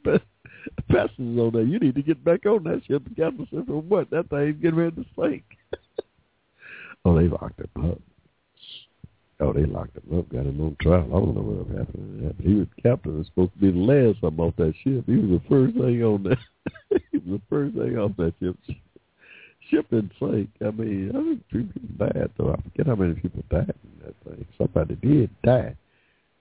[0.89, 1.63] passengers on there.
[1.63, 3.03] You need to get back on that ship.
[3.03, 4.09] The captain said, for what?
[4.09, 5.43] That thing's getting ready to sink.
[7.05, 8.01] oh, they locked him up.
[9.39, 11.05] Oh, they locked him up, got him on trial.
[11.05, 12.35] I don't know what happened.
[12.41, 13.17] He was captain.
[13.17, 15.05] Was supposed to be the last something off that ship.
[15.05, 16.39] He was the first thing on that.
[17.11, 18.57] he was the first thing off that ship
[19.69, 20.49] ship didn't sink.
[20.61, 22.53] I mean, I think three people died, though.
[22.53, 24.45] I forget how many people died in that thing.
[24.57, 25.75] Somebody did die.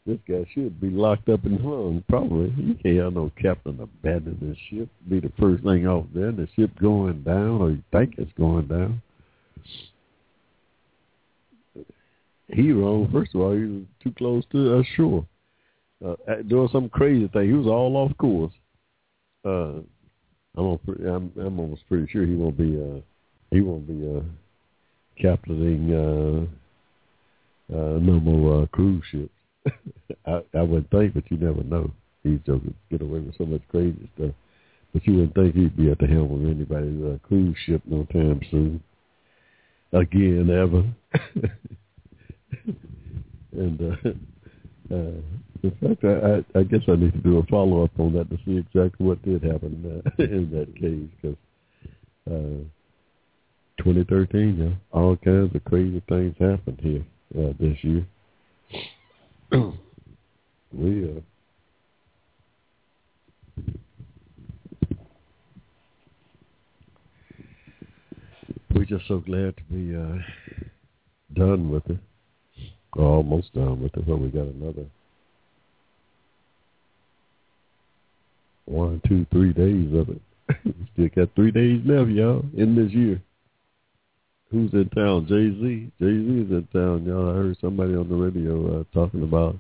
[0.07, 2.53] This guy should be locked up and hung, probably.
[2.57, 4.89] You can't have no captain abandon the ship.
[5.09, 8.31] Be the first thing off there, and the ship going down, or you think it's
[8.39, 9.03] going down.
[12.49, 13.11] He wrong.
[13.13, 15.27] First of all, he was too close to shore.
[16.05, 16.15] Uh,
[16.47, 17.49] doing some crazy thing.
[17.49, 18.53] He was all off course.
[19.45, 19.81] Uh,
[20.57, 23.01] I'm, I'm, I'm almost pretty sure he won't be uh,
[23.51, 24.23] he won't be uh,
[25.21, 29.31] captaining uh, uh, no more uh, cruise ships.
[30.27, 31.91] I, I would think, but you never know.
[32.23, 34.33] He's just get away with so much crazy stuff.
[34.93, 38.05] But you wouldn't think he'd be at the helm of anybody's uh, cruise ship no
[38.05, 38.83] time soon.
[39.93, 40.85] Again, ever.
[43.53, 44.09] and uh,
[44.95, 45.21] uh,
[45.63, 48.31] in fact, I, I, I guess I need to do a follow up on that
[48.31, 51.37] to see exactly what did happen uh, in that case because.
[52.29, 52.65] Uh,
[53.79, 54.99] 2013, yeah.
[54.99, 57.05] All kinds of crazy things happened here
[57.39, 58.07] uh, this year.
[60.73, 61.21] we uh,
[68.75, 70.19] we're just so glad to be uh,
[71.35, 71.99] done with it,
[72.95, 74.07] or almost done with it.
[74.07, 74.87] But we got another
[78.65, 80.21] one, two, three days of it.
[80.65, 83.23] we Still got three days left, y'all, in this year
[84.51, 85.27] who's in town?
[85.29, 85.93] Jay Z.
[86.01, 87.31] Jay Z is in town, y'all.
[87.31, 89.57] I heard somebody on the radio uh, talking about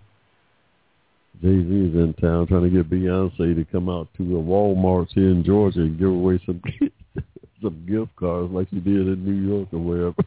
[1.43, 5.09] Jay Z is in town trying to get Beyonce to come out to a Walmart
[5.13, 6.63] here in Georgia and give away some
[7.63, 10.23] some gift cards like she did in New York or wherever.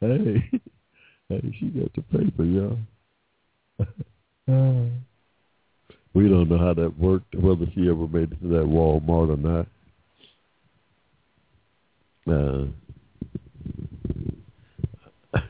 [0.00, 0.50] hey,
[1.28, 2.78] hey, she got the paper, y'all.
[6.14, 9.36] we don't know how that worked, whether she ever made it to that Walmart or
[9.36, 9.66] not.
[12.26, 12.66] Uh,
[15.34, 15.40] uh,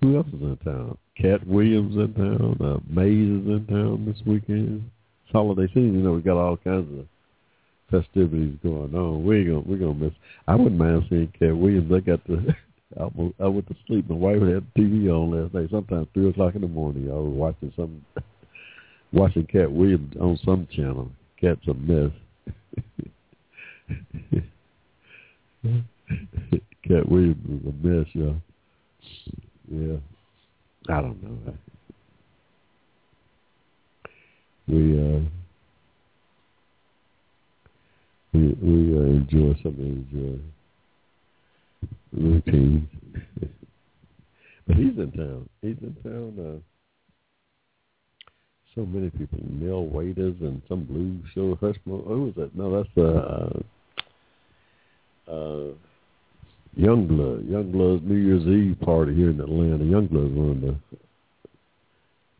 [0.00, 0.96] who else is in town?
[1.16, 2.56] Katt Williams in town.
[2.60, 4.90] Uh, Maze is in town this weekend.
[5.24, 5.94] It's holiday season.
[5.94, 7.06] You know, we got all kinds of
[7.90, 9.24] festivities going on.
[9.24, 10.12] We gonna we're gonna miss.
[10.48, 11.92] I wouldn't mind seeing Katt Williams.
[11.92, 12.54] I got to.
[13.00, 13.04] I,
[13.42, 14.10] I went to sleep.
[14.10, 15.70] My wife had the TV on last night.
[15.70, 17.10] Sometimes three o'clock in the morning.
[17.10, 18.04] I was watching some,
[19.12, 21.10] watching Katt Williams on some channel.
[21.40, 22.12] Katt's a mess.
[26.86, 28.36] Katt Williams was a mess, y'all.
[29.70, 29.96] Yeah.
[30.88, 31.54] I don't know.
[34.68, 35.20] We uh
[38.32, 40.38] we we uh, enjoy some of his uh,
[42.12, 42.88] routines.
[44.66, 45.48] but he's in town.
[45.60, 46.34] He's in town.
[46.38, 46.60] Uh,
[48.74, 51.54] so many people, Mel Waiters and some blues show.
[51.56, 52.06] Hushmo.
[52.06, 52.56] Who was that?
[52.56, 53.60] No, that's uh,
[55.30, 55.74] uh,
[56.78, 57.44] Youngblood.
[57.44, 59.84] Youngblood's New Year's Eve party here in Atlanta.
[59.84, 60.76] Youngblood's one of the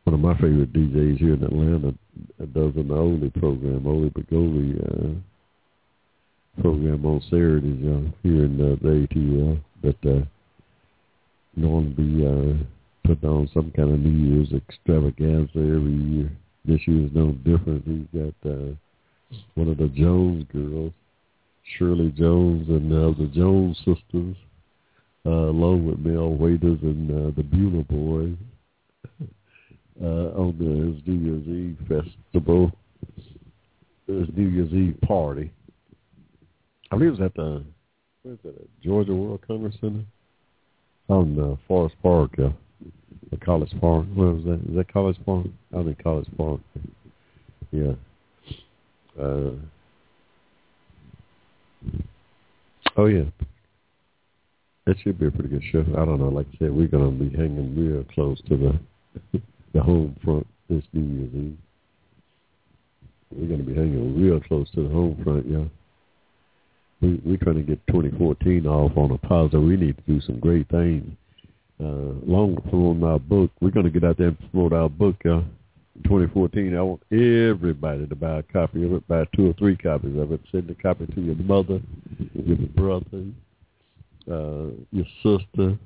[0.05, 1.95] one of my favorite DJs here in Atlanta.
[2.39, 9.07] Does an oldie program, Oldie Bagoli uh, program on Saturdays uh, here in uh, the
[9.07, 9.61] ATL.
[9.83, 10.25] That uh,
[11.57, 12.65] normally be uh,
[13.05, 16.33] put on some kind of New Year's extravaganza every year.
[16.65, 17.85] This year is no different.
[17.85, 18.75] He's got uh,
[19.55, 20.93] one of the Jones girls,
[21.63, 24.37] Shirley Jones, and uh, the Jones sisters,
[25.25, 28.37] uh, along with Mel Waiters and uh, the Beulah Boys,
[30.03, 32.73] uh, on the, New Year's Eve festival,
[34.07, 35.53] his New Year's Eve party.
[36.91, 37.65] I believe it was at the,
[38.23, 40.05] where is that, at Georgia World Congress Center?
[41.09, 42.51] On uh, Forest Park, yeah.
[43.31, 44.07] The College Park.
[44.15, 44.61] What was that?
[44.69, 45.47] Is that College Park?
[45.77, 46.61] I think College Park.
[47.71, 47.93] Yeah.
[49.19, 49.53] Uh,
[52.97, 53.25] oh yeah.
[54.87, 55.85] That should be a pretty good show.
[55.97, 56.29] I don't know.
[56.29, 59.41] Like I said, we're gonna be hanging real close to the
[59.73, 61.59] the home front this New Year's Eve.
[63.31, 65.65] We're gonna be hanging real close to the home front, yeah.
[67.01, 69.63] We we're trying to get 2014 off on a positive.
[69.63, 71.11] We need to do some great things
[71.81, 73.51] uh, with promoting our book.
[73.61, 75.41] We're to get out there and promote our book, uh,
[76.05, 76.77] 2014.
[76.77, 80.33] I want everybody to buy a copy of it, buy two or three copies of
[80.33, 80.41] it.
[80.51, 81.81] Send a copy to your mother,
[82.35, 83.25] your brother,
[84.31, 85.79] uh, your sister,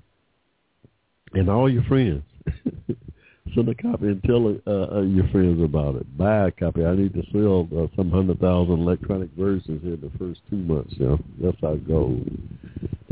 [1.35, 2.23] and all your friends.
[3.55, 6.19] Send a copy and tell uh, uh, your friends about it.
[6.19, 6.85] Buy a copy.
[6.85, 10.57] I need to sell uh, some hundred thousand electronic versions here in the first two
[10.57, 10.95] months.
[10.97, 12.21] You know, that's our goal.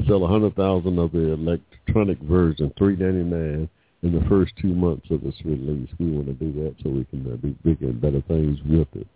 [0.09, 3.69] Sell a hundred thousand of the electronic version, three ninety nine,
[4.05, 5.89] in the first two months of this release.
[5.99, 8.89] We want to do that so we can uh, do bigger and better things with
[8.95, 9.07] it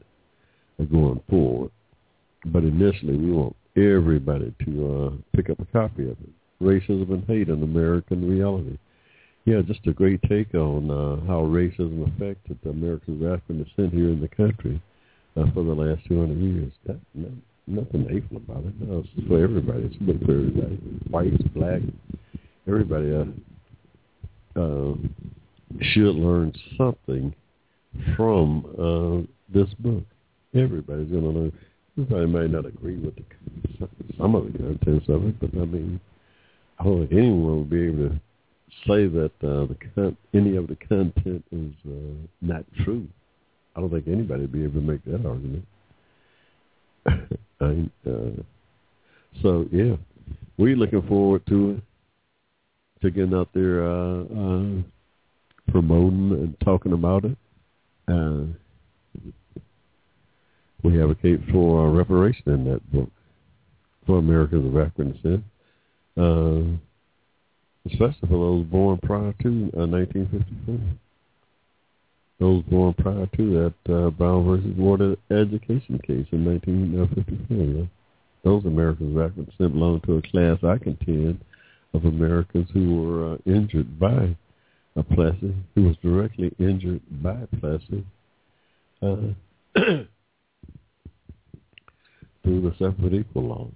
[0.90, 1.70] going forward.
[2.46, 6.30] But initially, we want everybody to uh, pick up a copy of it.
[6.60, 8.78] Racism and Hate in American Reality
[9.48, 13.94] yeah, just a great take on uh, how racism affected the Americans of African descent
[13.94, 14.78] here in the country
[15.36, 16.72] uh, for the last 200 years.
[16.84, 17.30] That, no,
[17.66, 18.78] nothing hateful about it.
[18.78, 19.84] No, it's for everybody.
[19.84, 20.76] It's for everybody.
[21.08, 21.80] Whites, black,
[22.66, 23.24] everybody uh,
[24.58, 24.94] uh,
[25.80, 27.34] should learn something
[28.16, 30.04] from uh, this book.
[30.54, 31.52] Everybody's going to learn.
[31.98, 36.00] Everybody may not agree with the, some of the contents of it, but I mean,
[36.78, 38.20] I don't think anyone will be able to
[38.86, 43.06] say that uh, the con- any of the content is uh, not true.
[43.74, 45.64] I don't think anybody would be able to make that argument.
[47.60, 48.42] I, uh,
[49.42, 49.96] so yeah,
[50.56, 51.82] we're looking forward to it,
[53.00, 54.82] to getting out there uh, uh,
[55.70, 57.36] promoting and talking about it.
[58.06, 58.44] Uh,
[60.82, 63.10] we advocate for uh, reparation in that book
[64.06, 65.44] for Americans of African descent.
[66.16, 66.78] Uh,
[67.86, 70.78] especially for those born prior to uh, 1954.
[72.40, 77.56] Those born prior to that uh, Brown versus Board of Education case in 1954.
[77.56, 77.84] Yeah.
[78.44, 81.40] Those Americans of African descent belong to a class I contend
[81.94, 84.36] of Americans who were uh, injured by
[84.96, 88.04] a Plessy, who was directly injured by Plessy
[89.02, 89.16] uh,
[92.42, 93.72] through the separate equal laws.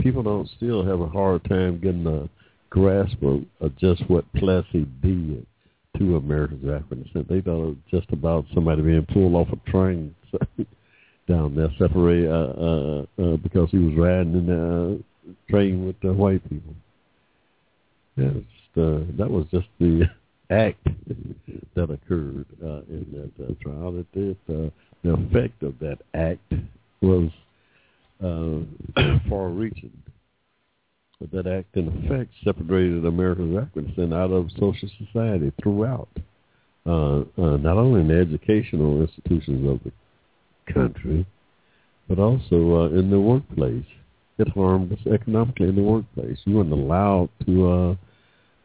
[0.00, 2.28] People don't still have a hard time getting a
[2.70, 5.46] grasp of, of just what Plessy did
[5.98, 7.28] to Americans African descent.
[7.28, 10.14] They thought it was just about somebody being pulled off a train
[11.28, 16.12] down there, separated uh, uh, uh, because he was riding in a train with the
[16.12, 16.74] white people.
[18.18, 20.04] Uh, that was just the
[20.50, 20.86] act
[21.74, 23.92] that occurred uh, in that uh, trial.
[23.92, 24.70] That it, uh,
[25.02, 26.52] the effect of that act
[27.00, 27.30] was
[28.22, 28.60] uh,
[29.28, 29.92] far-reaching
[31.20, 36.08] but that act in effect separated Americans Africans out of social society throughout,
[36.84, 41.26] uh, uh, not only in the educational institutions of the country,
[42.08, 43.86] but also uh, in the workplace.
[44.38, 46.38] It harmed us economically in the workplace.
[46.44, 47.96] You weren't allowed to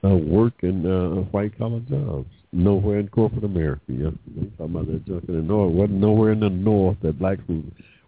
[0.03, 2.30] uh, work in uh, white collar jobs.
[2.53, 3.82] Nowhere in corporate America.
[3.88, 5.72] We talking about that junk in the north.
[5.72, 7.61] wasn't nowhere in the north that blacks were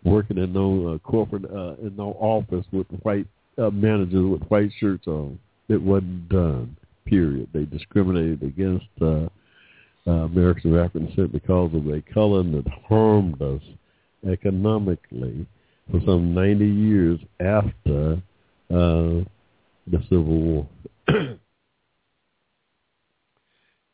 [0.03, 4.71] working in no uh, corporate uh, in no office with white uh, managers with white
[4.79, 5.39] shirts on.
[5.69, 6.75] It wasn't done.
[7.05, 7.49] Period.
[7.53, 9.27] They discriminated against uh,
[10.05, 13.61] uh, Americans of African descent because of their color, it harmed us
[14.29, 15.45] economically
[15.91, 18.21] for some 90 years after
[18.69, 19.23] uh,
[19.87, 20.67] the Civil War.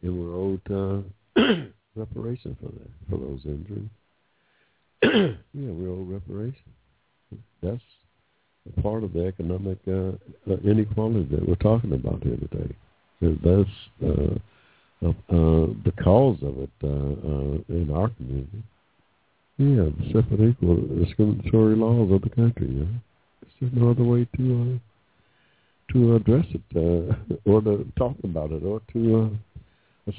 [0.02, 1.42] and we're owed uh,
[1.96, 3.90] reparation for that, for those injuries.
[5.54, 6.56] yeah, we're owe reparation.
[7.64, 7.82] That's
[8.78, 12.76] a part of the economic uh, uh, inequality that we're talking about here today.
[13.22, 13.70] That's
[14.04, 14.36] uh,
[15.06, 18.64] uh, uh, the cause of it uh, uh, in our community.
[19.58, 22.68] Yeah, the separate equal discriminatory laws of the country.
[22.70, 23.00] Yeah,
[23.60, 27.16] there's no other way to uh, to address it uh,
[27.50, 29.38] or to talk about it or to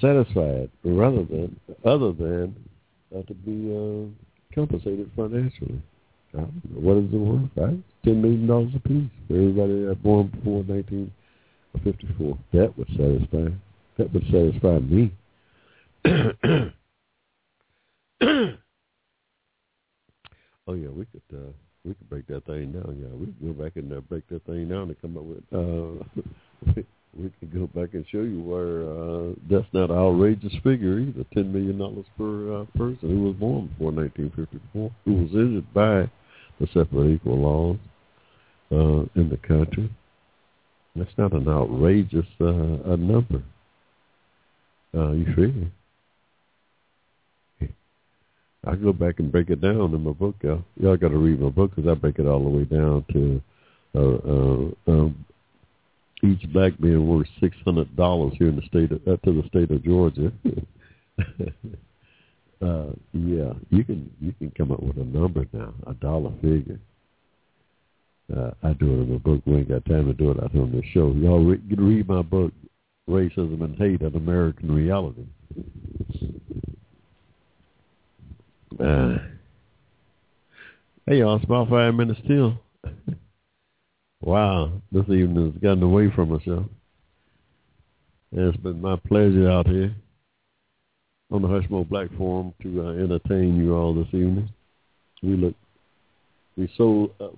[0.01, 2.55] satisfy it, rather than other than
[3.15, 4.07] uh, to be uh,
[4.55, 5.83] compensated financially.
[6.33, 7.51] I don't know, what is it worth?
[7.57, 12.39] Right, ten million dollars a piece for everybody that born before 1954.
[12.53, 13.49] That would satisfy.
[13.99, 15.13] That would satisfy me.
[20.71, 21.51] Oh yeah, we could uh,
[21.85, 22.97] we could break that thing down.
[23.01, 25.43] Yeah, we could go back and uh, break that thing down and come up with.
[25.53, 26.05] Uh,
[27.17, 31.25] we can go back and show you where uh, that's not an outrageous figure either.
[31.35, 36.11] Ten million dollars per uh, person who was born before 1954, who was injured by
[36.61, 37.77] the separate equal laws
[38.73, 39.91] uh, in the country.
[40.95, 43.43] That's not an outrageous uh, a number.
[44.95, 45.71] Uh, you figure.
[48.67, 50.63] I go back and break it down in my book, y'all.
[50.79, 53.43] Y'all got to read my book because I break it all the way down to
[53.95, 55.25] uh, uh, um,
[56.23, 59.49] each black being worth six hundred dollars here in the state of, uh, to the
[59.49, 60.33] state of Georgia.
[62.63, 66.81] uh, yeah, you can you can come up with a number now, a dollar figure.
[68.35, 69.43] Uh, I do it in my book.
[69.45, 71.13] We ain't got time to do it out here on this show.
[71.13, 72.53] Y'all re- read my book,
[73.09, 75.27] Racism and Hate: An American Reality.
[78.79, 79.19] Uh,
[81.07, 82.59] hey, y'all, it's about five minutes till.
[84.21, 86.67] wow, this evening has gotten away from us, y'all.
[88.33, 89.95] It's been my pleasure out here
[91.31, 94.49] on the Hushmo Black Forum to uh, entertain you all this evening.
[95.23, 95.55] We look,
[96.57, 97.29] we so uh,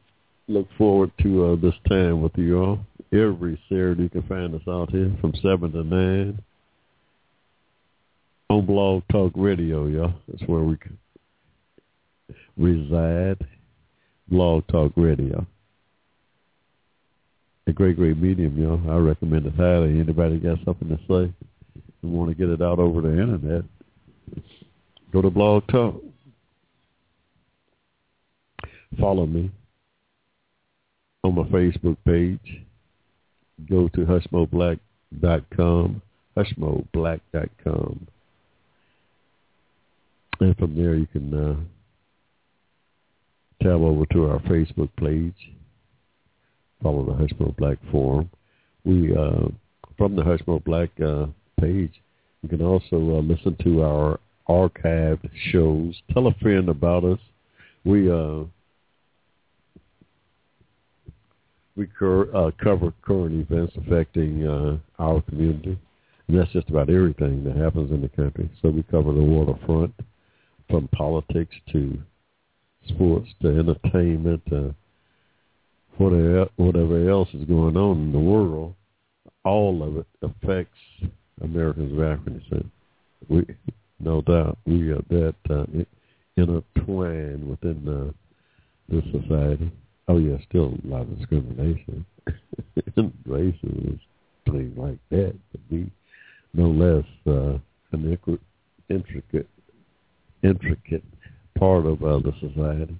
[0.48, 2.78] look forward to uh, this time with you all.
[3.12, 6.42] Every Saturday you can find us out here from 7 to 9
[8.50, 10.14] on Blog Talk Radio, y'all.
[10.28, 10.76] That's where we
[12.56, 13.46] reside.
[14.28, 15.46] Blog Talk Radio.
[17.66, 18.90] A great, great medium, y'all.
[18.90, 20.00] I recommend it highly.
[20.00, 21.32] Anybody got something to say
[22.02, 23.64] and want to get it out over the internet,
[25.12, 26.02] go to Blog Talk.
[28.98, 29.50] Follow me
[31.24, 32.62] on my Facebook page.
[33.70, 36.02] Go to hushmoblack.com,
[36.36, 38.06] hushmoblack.com.
[40.40, 41.54] And from there you can uh,
[43.62, 45.52] tab over to our Facebook page.
[46.82, 48.30] Follow the Hushmo Black Forum.
[48.84, 49.48] We uh,
[49.96, 51.26] from the Hushmo Black uh,
[51.60, 51.92] page,
[52.42, 56.00] you can also uh, listen to our archived shows.
[56.12, 57.20] Tell a friend about us.
[57.84, 58.44] We uh,
[61.76, 65.78] we cur- uh, cover current events affecting uh, our community,
[66.28, 68.50] and that's just about everything that happens in the country.
[68.60, 69.94] So we cover the waterfront,
[70.68, 71.98] from politics to
[72.88, 74.74] sports to entertainment to
[75.98, 78.74] whatever else is going on in the world.
[79.44, 80.78] All of it affects
[81.40, 82.66] Americans of African descent.
[83.28, 83.46] We,
[83.98, 85.64] no doubt, we are that uh,
[86.36, 88.14] intertwined within
[88.88, 89.70] this society.
[90.08, 92.04] Oh yeah, still a lot of discrimination
[92.96, 93.98] and racism,
[94.50, 95.34] things like that.
[95.50, 95.90] But be
[96.54, 97.58] no less uh,
[97.92, 98.18] an
[98.88, 99.48] intricate,
[100.42, 101.04] intricate
[101.58, 102.96] part of uh, the society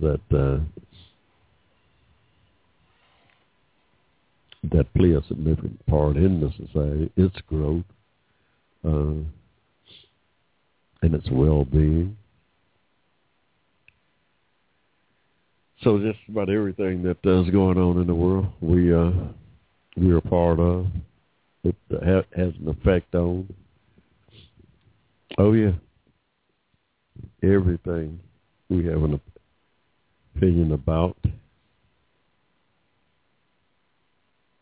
[0.00, 0.58] that uh,
[4.64, 7.84] that play a significant part in the society, its growth,
[8.84, 9.22] uh,
[11.02, 12.16] and its well-being.
[15.82, 19.10] So just about everything that is going on in the world, we uh,
[19.96, 20.86] we are a part of.
[21.64, 23.48] It ha- has an effect on.
[25.38, 25.72] Oh yeah,
[27.42, 28.20] everything
[28.68, 29.20] we have an
[30.36, 31.16] opinion about.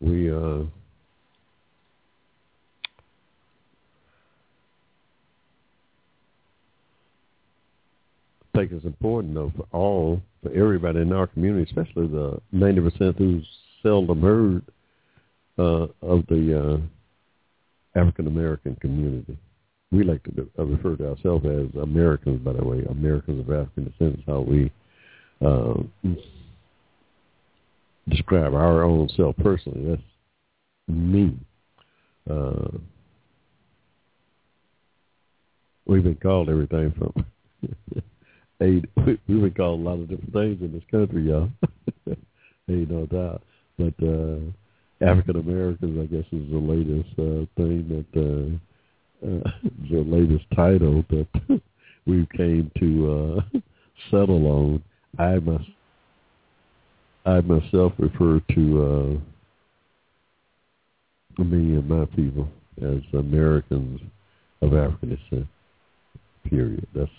[0.01, 0.63] We uh,
[8.59, 13.17] think it's important though for all for everybody in our community, especially the ninety percent
[13.19, 13.47] who's
[13.83, 14.63] seldom heard
[15.59, 16.81] uh, of the
[17.95, 19.37] uh, African American community.
[19.91, 23.85] We like to uh, refer to ourselves as Americans, by the way, Americans of African
[23.85, 24.71] descent is how we
[25.41, 25.75] uh,
[28.09, 29.91] describe our own self personally.
[29.91, 30.03] That's
[30.89, 31.37] me.
[32.29, 32.79] Uh,
[35.87, 37.25] we've been called everything from
[38.61, 41.49] Hey, we've been called a lot of different things in this country, y'all.
[42.69, 43.43] Ain't no doubt.
[43.79, 44.39] But uh,
[45.01, 49.51] African Americans, I guess, is the latest uh, thing that uh, uh,
[49.91, 51.61] the latest title that
[52.07, 53.59] we came to uh,
[54.11, 54.83] settle on.
[55.19, 55.65] I must,
[57.29, 59.21] I myself refer to
[61.39, 62.49] uh, me and my people
[62.81, 64.01] as Americans
[64.63, 65.47] of African descent.
[66.49, 66.87] Period.
[66.95, 67.11] That's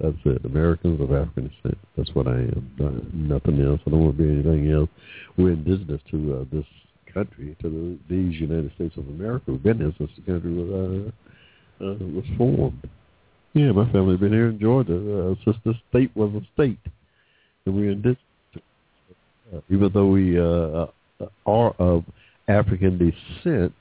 [0.00, 0.42] that's it.
[0.46, 1.76] Americans of African descent.
[1.98, 3.10] That's what I am.
[3.12, 3.80] Nothing else.
[3.86, 4.88] I don't want to be anything else.
[5.36, 6.64] We're indigenous to uh, this
[7.12, 9.52] country, to the, these United States of America.
[9.52, 12.88] We've been here since the country was uh, uh, was formed.
[13.52, 16.80] Yeah, my family has been here in Georgia uh, since the state was a state,
[17.66, 18.27] and we're indigenous.
[19.70, 22.04] Even though we uh, uh, are of
[22.48, 23.72] African descent,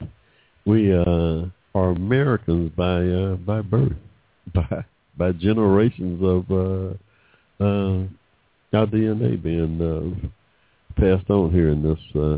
[0.65, 1.45] we uh,
[1.76, 3.94] are Americans by uh, by birth,
[4.53, 4.85] by
[5.18, 8.03] by generations of uh, uh,
[8.73, 10.27] our DNA being uh,
[10.99, 12.38] passed on here in this uh,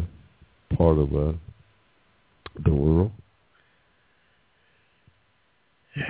[0.76, 1.34] part of uh,
[2.64, 3.12] the world.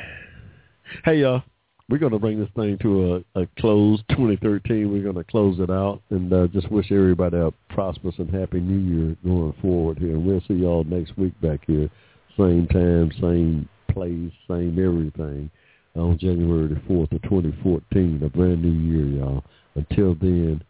[1.06, 1.44] Hey, y'all.
[1.90, 4.00] We're going to bring this thing to a, a close.
[4.10, 8.30] 2013, we're going to close it out and uh, just wish everybody a prosperous and
[8.30, 10.12] happy New Year going forward here.
[10.12, 11.90] And we'll see y'all next week back here.
[12.38, 15.50] Same time, same place, same everything
[15.96, 19.44] on January the 4th of 2014, a brand new year, y'all.
[19.76, 20.64] Until then,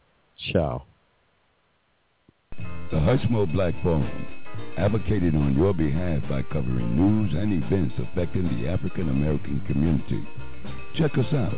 [0.51, 0.85] ciao.
[2.91, 4.09] The Hushmo Black Forum,
[4.77, 10.25] advocated on your behalf by covering news and events affecting the African American community.
[10.95, 11.57] Check us out